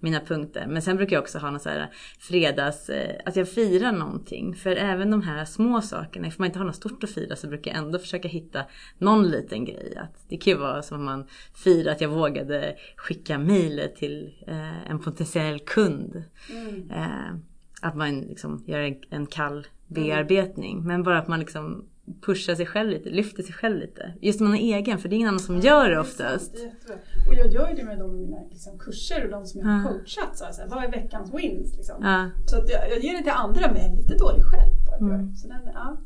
Mina 0.04 0.20
punkter. 0.20 0.66
Men 0.68 0.82
sen 0.82 0.98
brukar 0.98 1.16
jag 1.16 1.22
också 1.22 1.38
ha 1.40 1.52
någon 1.52 1.60
så 1.60 1.70
här 1.70 1.90
fredags, 2.20 2.90
eh, 2.90 3.16
att 3.26 3.36
jag 3.36 3.50
firar 3.50 3.92
någonting. 3.92 4.56
För 4.56 4.76
även 4.76 5.12
de 5.12 5.22
här 5.22 5.46
små 5.46 5.82
sakerna, 5.82 6.28
ifall 6.28 6.40
man 6.40 6.46
inte 6.46 6.60
har 6.60 6.66
något 6.66 6.76
stort 6.76 7.04
att 7.04 7.10
fira 7.10 7.36
så 7.36 7.48
brukar 7.48 7.72
jag 7.72 7.78
ändå 7.78 8.00
försöka 8.00 8.28
hitta 8.28 8.66
någon 8.98 9.32
liten 9.32 9.66
grej. 9.66 9.98
Att 9.98 10.26
det 10.30 10.38
kan 10.38 10.54
ju 10.54 10.60
vara 10.60 10.82
som 10.82 11.00
om 11.00 11.06
man 11.06 11.26
firar 11.54 11.92
att 11.92 12.02
jag 12.02 12.10
vågade 12.10 12.76
skicka 12.96 13.38
mejlet 13.38 13.96
till 13.96 14.34
eh, 14.48 14.92
en 14.92 15.00
potentiell 15.00 15.60
kund. 15.60 16.24
mm. 16.50 16.92
Eh, 16.92 17.36
att 17.82 17.96
man 17.96 18.22
liksom 18.22 18.64
gör 18.68 18.96
en, 19.10 19.26
kall 19.26 19.68
bearbetning. 19.88 20.84
Men 20.84 21.04
bara 21.04 21.20
att 21.20 21.28
man 21.28 21.40
liksom 21.40 21.86
pushar 22.22 22.56
sig 22.56 22.66
själv 22.66 22.90
lite, 22.90 23.10
lyfter 23.10 23.44
sig 23.44 23.54
själv 23.54 23.80
lite. 23.80 24.14
Just 24.22 24.40
när 24.40 24.48
man 24.48 24.58
är 24.58 24.78
egen, 24.78 24.98
för 24.98 25.10
det 25.10 25.16
är 25.16 25.18
ingen 25.18 25.28
annan 25.28 25.40
som 25.40 25.60
gör 25.60 25.90
det 25.90 26.00
oftast. 26.00 26.54
Det. 26.54 27.13
Och 27.34 27.40
jag 27.46 27.54
gör 27.54 27.70
ju 27.70 27.76
det 27.76 27.84
med 27.84 28.00
de 28.00 28.16
mina 28.16 28.38
liksom, 28.50 28.80
kurser 28.80 29.24
och 29.26 29.30
de 29.32 29.46
som 29.46 29.60
jag 29.62 29.68
har 29.68 29.84
coachat. 29.84 30.38
Så 30.38 30.44
här, 30.46 30.68
vad 30.70 30.84
är 30.84 30.92
veckans 30.92 31.34
wins? 31.34 31.78
Liksom. 31.78 32.28
Så 32.46 32.58
att 32.58 32.70
jag, 32.70 32.90
jag 32.92 33.00
ger 33.04 33.18
det 33.18 33.24
till 33.24 33.32
andra 33.32 33.62
men 33.72 33.82
jag 33.82 33.92
är 33.92 33.96
lite 33.98 34.18
dålig 34.18 34.44
själv 34.44 34.74
på 34.86 34.94
att 34.96 35.02
Mm. 35.02 35.36
Så 35.36 35.48
den, 35.48 35.60
ja, 35.74 35.98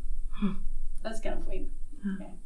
den 1.03 1.13
ska 1.17 1.29
den 1.29 1.43
få 1.45 1.53
in. 1.53 1.69
Okej. 2.15 2.37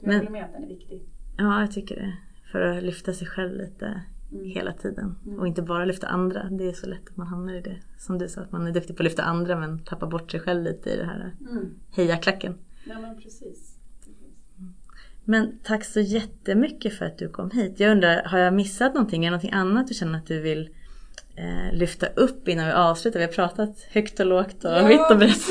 Du 0.00 0.06
Men- 0.06 0.16
håller 0.16 0.30
med 0.30 0.44
att 0.44 0.52
den 0.52 0.64
är 0.64 0.68
viktig? 0.68 1.02
ja, 1.36 1.60
jag 1.60 1.72
tycker 1.72 1.96
det. 1.96 2.16
För 2.52 2.60
att 2.60 2.82
lyfta 2.82 3.12
sig 3.12 3.26
själv 3.26 3.52
lite 3.56 4.02
Mm. 4.32 4.44
hela 4.46 4.72
tiden. 4.72 5.14
Mm. 5.26 5.38
Och 5.38 5.46
inte 5.46 5.62
bara 5.62 5.84
lyfta 5.84 6.06
andra. 6.06 6.44
Det 6.50 6.68
är 6.68 6.72
så 6.72 6.86
lätt 6.86 7.08
att 7.10 7.16
man 7.16 7.26
hamnar 7.26 7.54
i 7.54 7.60
det. 7.60 7.76
Som 7.98 8.18
du 8.18 8.28
sa, 8.28 8.40
att 8.40 8.52
man 8.52 8.66
är 8.66 8.72
duktig 8.72 8.96
på 8.96 9.00
att 9.00 9.04
lyfta 9.04 9.22
andra 9.22 9.56
men 9.60 9.78
tappar 9.78 10.06
bort 10.06 10.30
sig 10.30 10.40
själv 10.40 10.62
lite 10.62 10.90
i 10.90 10.96
det 10.96 11.04
här 11.04 11.34
Mm. 11.40 11.70
hejaklacken. 11.90 12.54
Ja 12.84 13.00
men 13.00 13.16
precis. 13.22 13.73
Men 15.24 15.58
tack 15.62 15.84
så 15.84 16.00
jättemycket 16.00 16.98
för 16.98 17.04
att 17.04 17.18
du 17.18 17.28
kom 17.28 17.50
hit. 17.50 17.80
Jag 17.80 17.90
undrar, 17.90 18.22
har 18.24 18.38
jag 18.38 18.54
missat 18.54 18.94
någonting? 18.94 19.24
Är 19.24 19.26
det 19.26 19.30
någonting 19.30 19.52
annat 19.52 19.88
du 19.88 19.94
känner 19.94 20.18
att 20.18 20.26
du 20.26 20.40
vill 20.40 20.68
eh, 21.36 21.72
lyfta 21.72 22.06
upp 22.06 22.48
innan 22.48 22.66
vi 22.66 22.72
avslutar? 22.72 23.18
Vi 23.18 23.26
har 23.26 23.32
pratat 23.32 23.78
högt 23.90 24.20
och 24.20 24.26
lågt 24.26 24.64
och 24.64 24.90
vitt 24.90 25.10
och 25.10 25.18
brett. 25.18 25.36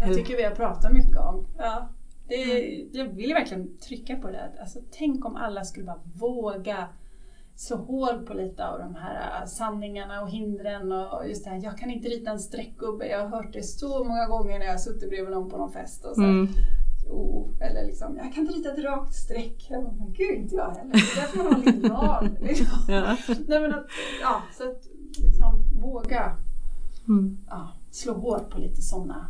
jag 0.00 0.14
tycker 0.14 0.36
vi 0.36 0.42
har 0.42 0.54
pratat 0.54 0.92
mycket 0.92 1.16
om. 1.16 1.46
Ja. 1.58 1.88
Det, 2.28 2.44
jag 2.92 3.04
vill 3.04 3.34
verkligen 3.34 3.78
trycka 3.78 4.16
på 4.16 4.30
det. 4.30 4.50
Alltså, 4.60 4.78
tänk 4.90 5.24
om 5.24 5.36
alla 5.36 5.64
skulle 5.64 5.86
bara 5.86 6.00
våga 6.14 6.88
slå 7.62 7.76
hål 7.76 8.26
på 8.26 8.34
lite 8.34 8.68
av 8.68 8.78
de 8.78 8.94
här 8.94 9.40
äh, 9.42 9.46
sanningarna 9.46 10.22
och 10.22 10.30
hindren 10.30 10.92
och 10.92 11.28
just 11.28 11.44
det 11.44 11.50
här, 11.50 11.60
jag 11.64 11.78
kan 11.78 11.90
inte 11.90 12.08
rita 12.08 12.30
en 12.30 12.40
streckgubbe. 12.40 13.06
Jag 13.06 13.20
har 13.20 13.28
hört 13.28 13.52
det 13.52 13.62
så 13.62 14.04
många 14.04 14.26
gånger 14.28 14.58
när 14.58 14.66
jag 14.66 14.72
har 14.72 14.78
suttit 14.78 15.10
bredvid 15.10 15.30
någon 15.30 15.50
på 15.50 15.56
någon 15.56 15.72
fest 15.72 16.04
och 16.04 16.14
så 16.14 16.22
Mm. 16.22 16.48
Jo, 17.06 17.50
eller 17.60 17.86
liksom, 17.86 18.16
jag 18.16 18.34
kan 18.34 18.42
inte 18.46 18.58
rita 18.58 18.72
ett 18.72 18.84
rakt 18.84 19.14
streck. 19.14 19.66
Jag 19.70 19.84
bara, 19.84 19.92
men 19.92 20.12
gud, 20.12 20.38
inte 20.38 20.54
jag 20.56 20.70
heller. 20.70 20.92
Det 20.92 20.98
är 20.98 21.16
därför 21.16 21.38
man 21.44 21.52
har 21.54 21.62
linjal. 21.72 22.28
Liksom. 22.40 22.66
Ja. 22.88 23.16
Nej 23.48 23.60
men 23.60 23.74
att, 23.74 23.86
ja, 24.22 24.42
så 24.58 24.70
att 24.70 24.82
liksom 25.18 25.64
våga 25.80 26.36
Mm. 27.08 27.38
ja, 27.48 27.68
slå 27.90 28.12
hål 28.14 28.40
på 28.40 28.58
lite 28.58 28.82
sådana 28.82 29.26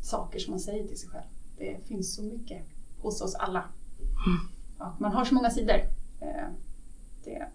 saker 0.00 0.38
som 0.38 0.50
man 0.50 0.60
säger 0.60 0.88
till 0.88 0.98
sig 0.98 1.08
själv. 1.08 1.24
Det 1.58 1.86
finns 1.88 2.14
så 2.14 2.22
mycket 2.22 2.62
hos 3.02 3.22
oss 3.22 3.34
alla. 3.34 3.64
Ja, 4.78 4.96
man 4.98 5.12
har 5.12 5.24
så 5.24 5.34
många 5.34 5.50
sidor. 5.50 5.80
Det, 7.24 7.46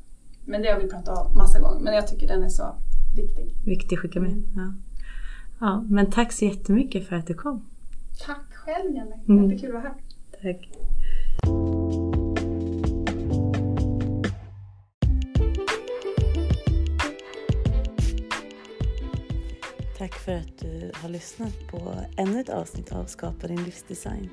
men 0.45 0.61
det 0.61 0.67
har 0.67 0.79
vi 0.79 0.87
pratat 0.87 1.27
om 1.27 1.37
massa 1.37 1.59
gånger, 1.59 1.79
men 1.79 1.93
jag 1.93 2.07
tycker 2.07 2.27
den 2.27 2.43
är 2.43 2.49
så 2.49 2.75
viktig. 3.15 3.55
Viktigt 3.65 3.97
att 3.97 3.99
skicka 3.99 4.19
med. 4.19 4.43
Ja. 4.55 4.73
ja, 5.59 5.85
men 5.89 6.11
tack 6.11 6.31
så 6.31 6.45
jättemycket 6.45 7.07
för 7.07 7.15
att 7.15 7.27
du 7.27 7.33
kom. 7.33 7.65
Tack 8.25 8.53
själv 8.53 8.95
Jenny, 8.95 9.15
mm. 9.27 9.43
jättekul 9.43 9.75
att 9.75 9.83
vara 9.83 9.93
här. 9.93 10.01
Tack. 10.41 10.69
Tack 19.97 20.13
för 20.13 20.35
att 20.35 20.57
du 20.59 20.91
har 20.93 21.09
lyssnat 21.09 21.67
på 21.71 21.93
ännu 22.17 22.39
ett 22.39 22.49
avsnitt 22.49 22.91
av 22.91 23.05
Skapa 23.05 23.47
din 23.47 23.63
livsdesign. 23.63 24.29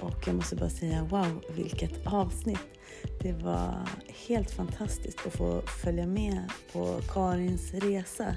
Och 0.00 0.26
jag 0.26 0.34
måste 0.34 0.56
bara 0.56 0.70
säga 0.70 1.04
wow, 1.10 1.44
vilket 1.56 2.06
avsnitt! 2.06 2.81
Det 3.20 3.32
var 3.32 3.88
helt 4.28 4.50
fantastiskt 4.50 5.26
att 5.26 5.32
få 5.32 5.62
följa 5.84 6.06
med 6.06 6.42
på 6.72 7.00
Karins 7.08 7.74
resa. 7.74 8.36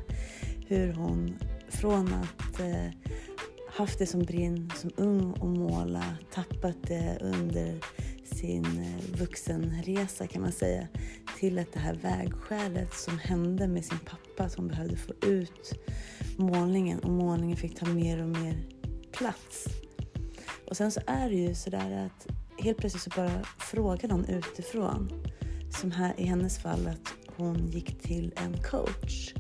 Hur 0.68 0.94
hon 0.94 1.38
från 1.70 2.14
att 2.14 2.60
eh, 2.60 2.88
haft 3.70 4.00
det 4.00 4.06
som 4.06 4.24
brinn 4.24 4.72
som 4.76 4.92
ung 4.96 5.32
och 5.32 5.48
måla, 5.50 6.18
tappat 6.34 6.76
det 6.88 7.18
under 7.22 7.80
sin 8.24 8.66
eh, 8.66 9.20
vuxenresa 9.20 10.28
kan 10.28 10.42
man 10.42 10.52
säga, 10.52 10.88
till 11.40 11.60
att 11.60 11.74
det 11.74 11.80
här 11.80 11.94
vägskälet 11.94 12.94
som 12.94 13.20
hände 13.20 13.68
med 13.68 13.86
sin 13.86 14.00
pappa 14.00 14.50
som 14.50 14.68
behövde 14.68 14.98
få 14.98 15.14
ut 15.22 15.74
målningen 16.38 17.00
och 17.00 17.10
målningen 17.10 17.58
fick 17.58 17.80
ta 17.80 17.86
mer 17.86 18.22
och 18.22 18.30
mer 18.30 18.58
plats. 19.12 19.66
Och 20.68 20.78
sen 20.78 20.92
så 20.92 21.02
är 21.08 21.30
det 21.30 21.36
ju 21.36 21.56
sådär 21.56 22.06
att 22.06 22.28
helt 22.66 22.78
plötsligt 22.78 23.04
så 23.04 23.10
bara 23.16 23.44
frågar 23.60 24.10
någon 24.10 24.26
utifrån, 24.26 25.24
som 25.72 25.92
här 25.92 26.14
i 26.18 26.26
hennes 26.26 26.58
fall 26.60 26.88
att 26.88 27.14
hon 27.38 27.68
gick 27.68 28.02
till 28.02 28.34
en 28.36 28.64
coach 28.64 29.34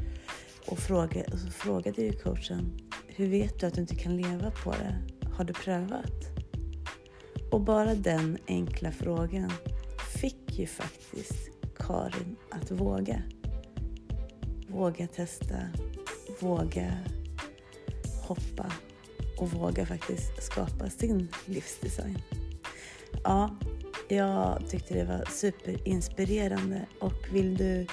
och, 0.67 0.79
frågade, 0.79 1.25
och 1.33 1.39
så 1.39 1.47
frågade 1.47 2.01
ju 2.01 2.13
coachen, 2.13 2.77
hur 3.07 3.29
vet 3.29 3.59
du 3.59 3.65
att 3.65 3.73
du 3.73 3.81
inte 3.81 3.95
kan 3.95 4.17
leva 4.17 4.51
på 4.51 4.71
det? 4.71 4.95
Har 5.37 5.43
du 5.43 5.53
prövat? 5.53 6.25
Och 7.51 7.61
bara 7.61 7.95
den 7.95 8.37
enkla 8.47 8.91
frågan 8.91 9.51
fick 10.21 10.59
ju 10.59 10.67
faktiskt 10.67 11.49
Karin 11.77 12.35
att 12.51 12.71
våga. 12.71 13.21
Våga 14.67 15.07
testa, 15.07 15.59
våga 16.39 16.93
hoppa 18.23 18.71
och 19.39 19.51
våga 19.51 19.85
faktiskt 19.85 20.43
skapa 20.43 20.89
sin 20.89 21.27
livsdesign. 21.45 22.19
Ja, 23.25 23.55
jag 24.07 24.69
tyckte 24.69 24.93
det 24.93 25.03
var 25.03 25.25
superinspirerande 25.31 26.85
och 26.99 27.13
vill 27.33 27.57
du 27.57 27.87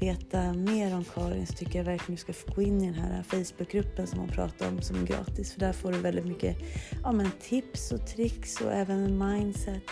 veta 0.00 0.52
mer 0.52 0.94
om 0.94 1.04
Karin 1.04 1.46
så 1.46 1.52
tycker 1.52 1.78
jag 1.78 1.84
verkligen 1.84 2.14
du 2.14 2.20
ska 2.20 2.32
få 2.32 2.54
gå 2.54 2.62
in 2.62 2.82
i 2.82 2.84
den 2.84 2.94
här 2.94 3.22
Facebookgruppen 3.22 4.06
som 4.06 4.18
hon 4.18 4.28
pratar 4.28 4.68
om 4.68 4.82
som 4.82 5.02
är 5.02 5.06
gratis 5.06 5.52
för 5.52 5.60
där 5.60 5.72
får 5.72 5.92
du 5.92 5.98
väldigt 5.98 6.26
mycket 6.26 6.56
ja, 7.02 7.12
men 7.12 7.30
tips 7.40 7.92
och 7.92 8.06
tricks 8.06 8.60
och 8.60 8.72
även 8.72 8.98
en 8.98 9.18
mindset. 9.18 9.82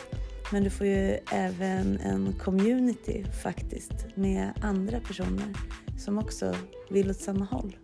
Men 0.52 0.64
du 0.64 0.70
får 0.70 0.86
ju 0.86 1.18
även 1.32 1.98
en 1.98 2.32
community 2.32 3.24
faktiskt 3.42 4.06
med 4.16 4.52
andra 4.62 5.00
personer 5.00 5.54
som 5.98 6.18
också 6.18 6.54
vill 6.90 7.10
åt 7.10 7.20
samma 7.20 7.44
håll. 7.44 7.76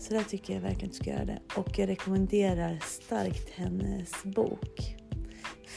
Så 0.00 0.14
där 0.14 0.22
tycker 0.22 0.54
jag 0.54 0.60
verkligen 0.60 0.88
du 0.88 0.94
ska 0.94 1.10
göra 1.10 1.24
det. 1.24 1.38
Och 1.56 1.78
jag 1.78 1.88
rekommenderar 1.88 2.78
starkt 2.82 3.50
hennes 3.50 4.22
bok 4.24 5.01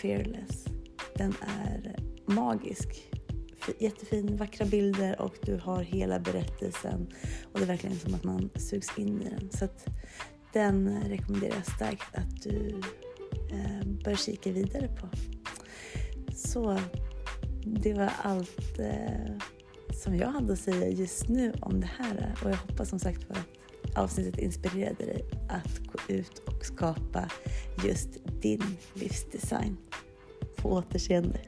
Fearless. 0.02 0.66
Den 1.16 1.34
är 1.42 1.96
magisk. 2.26 3.12
Jättefin, 3.80 4.38
vackra 4.38 4.66
bilder 4.66 5.22
och 5.22 5.36
du 5.42 5.56
har 5.58 5.84
hela 5.84 6.20
berättelsen. 6.20 7.08
Och 7.52 7.60
det 7.60 7.66
är 7.66 7.68
verkligen 7.68 8.00
som 8.00 8.14
att 8.14 8.24
man 8.24 8.50
sugs 8.56 8.98
in 8.98 9.22
i 9.22 9.30
den. 9.30 9.50
Så 9.52 9.66
att 9.66 9.86
den 10.54 11.04
rekommenderar 11.04 11.56
jag 11.56 11.66
starkt 11.76 12.16
att 12.16 12.44
du 12.44 12.82
eh, 13.52 13.88
bör 14.04 14.16
kika 14.16 14.52
vidare 14.52 14.88
på. 14.88 15.10
Så 16.36 16.80
det 17.66 17.94
var 17.94 18.12
allt 18.22 18.80
eh, 18.80 19.38
som 20.04 20.16
jag 20.16 20.28
hade 20.28 20.54
att 20.54 20.60
säga 20.60 20.90
just 20.90 21.30
nu 21.30 21.54
om 21.62 21.82
det 21.82 21.90
här. 21.98 22.36
Och 22.44 22.50
jag 22.50 22.58
hoppas 22.58 22.90
som 22.90 23.00
sagt 23.00 23.32
att 23.32 23.38
avsnittet 23.96 24.38
inspirerade 24.38 25.06
dig 25.06 25.26
att 25.50 25.80
gå 25.80 26.14
ut 26.14 26.40
och 26.40 26.66
skapa 26.66 27.30
just 27.84 28.10
din 28.42 28.78
livsdesign. 28.94 29.78
På 30.56 30.70
återseende. 30.70 31.40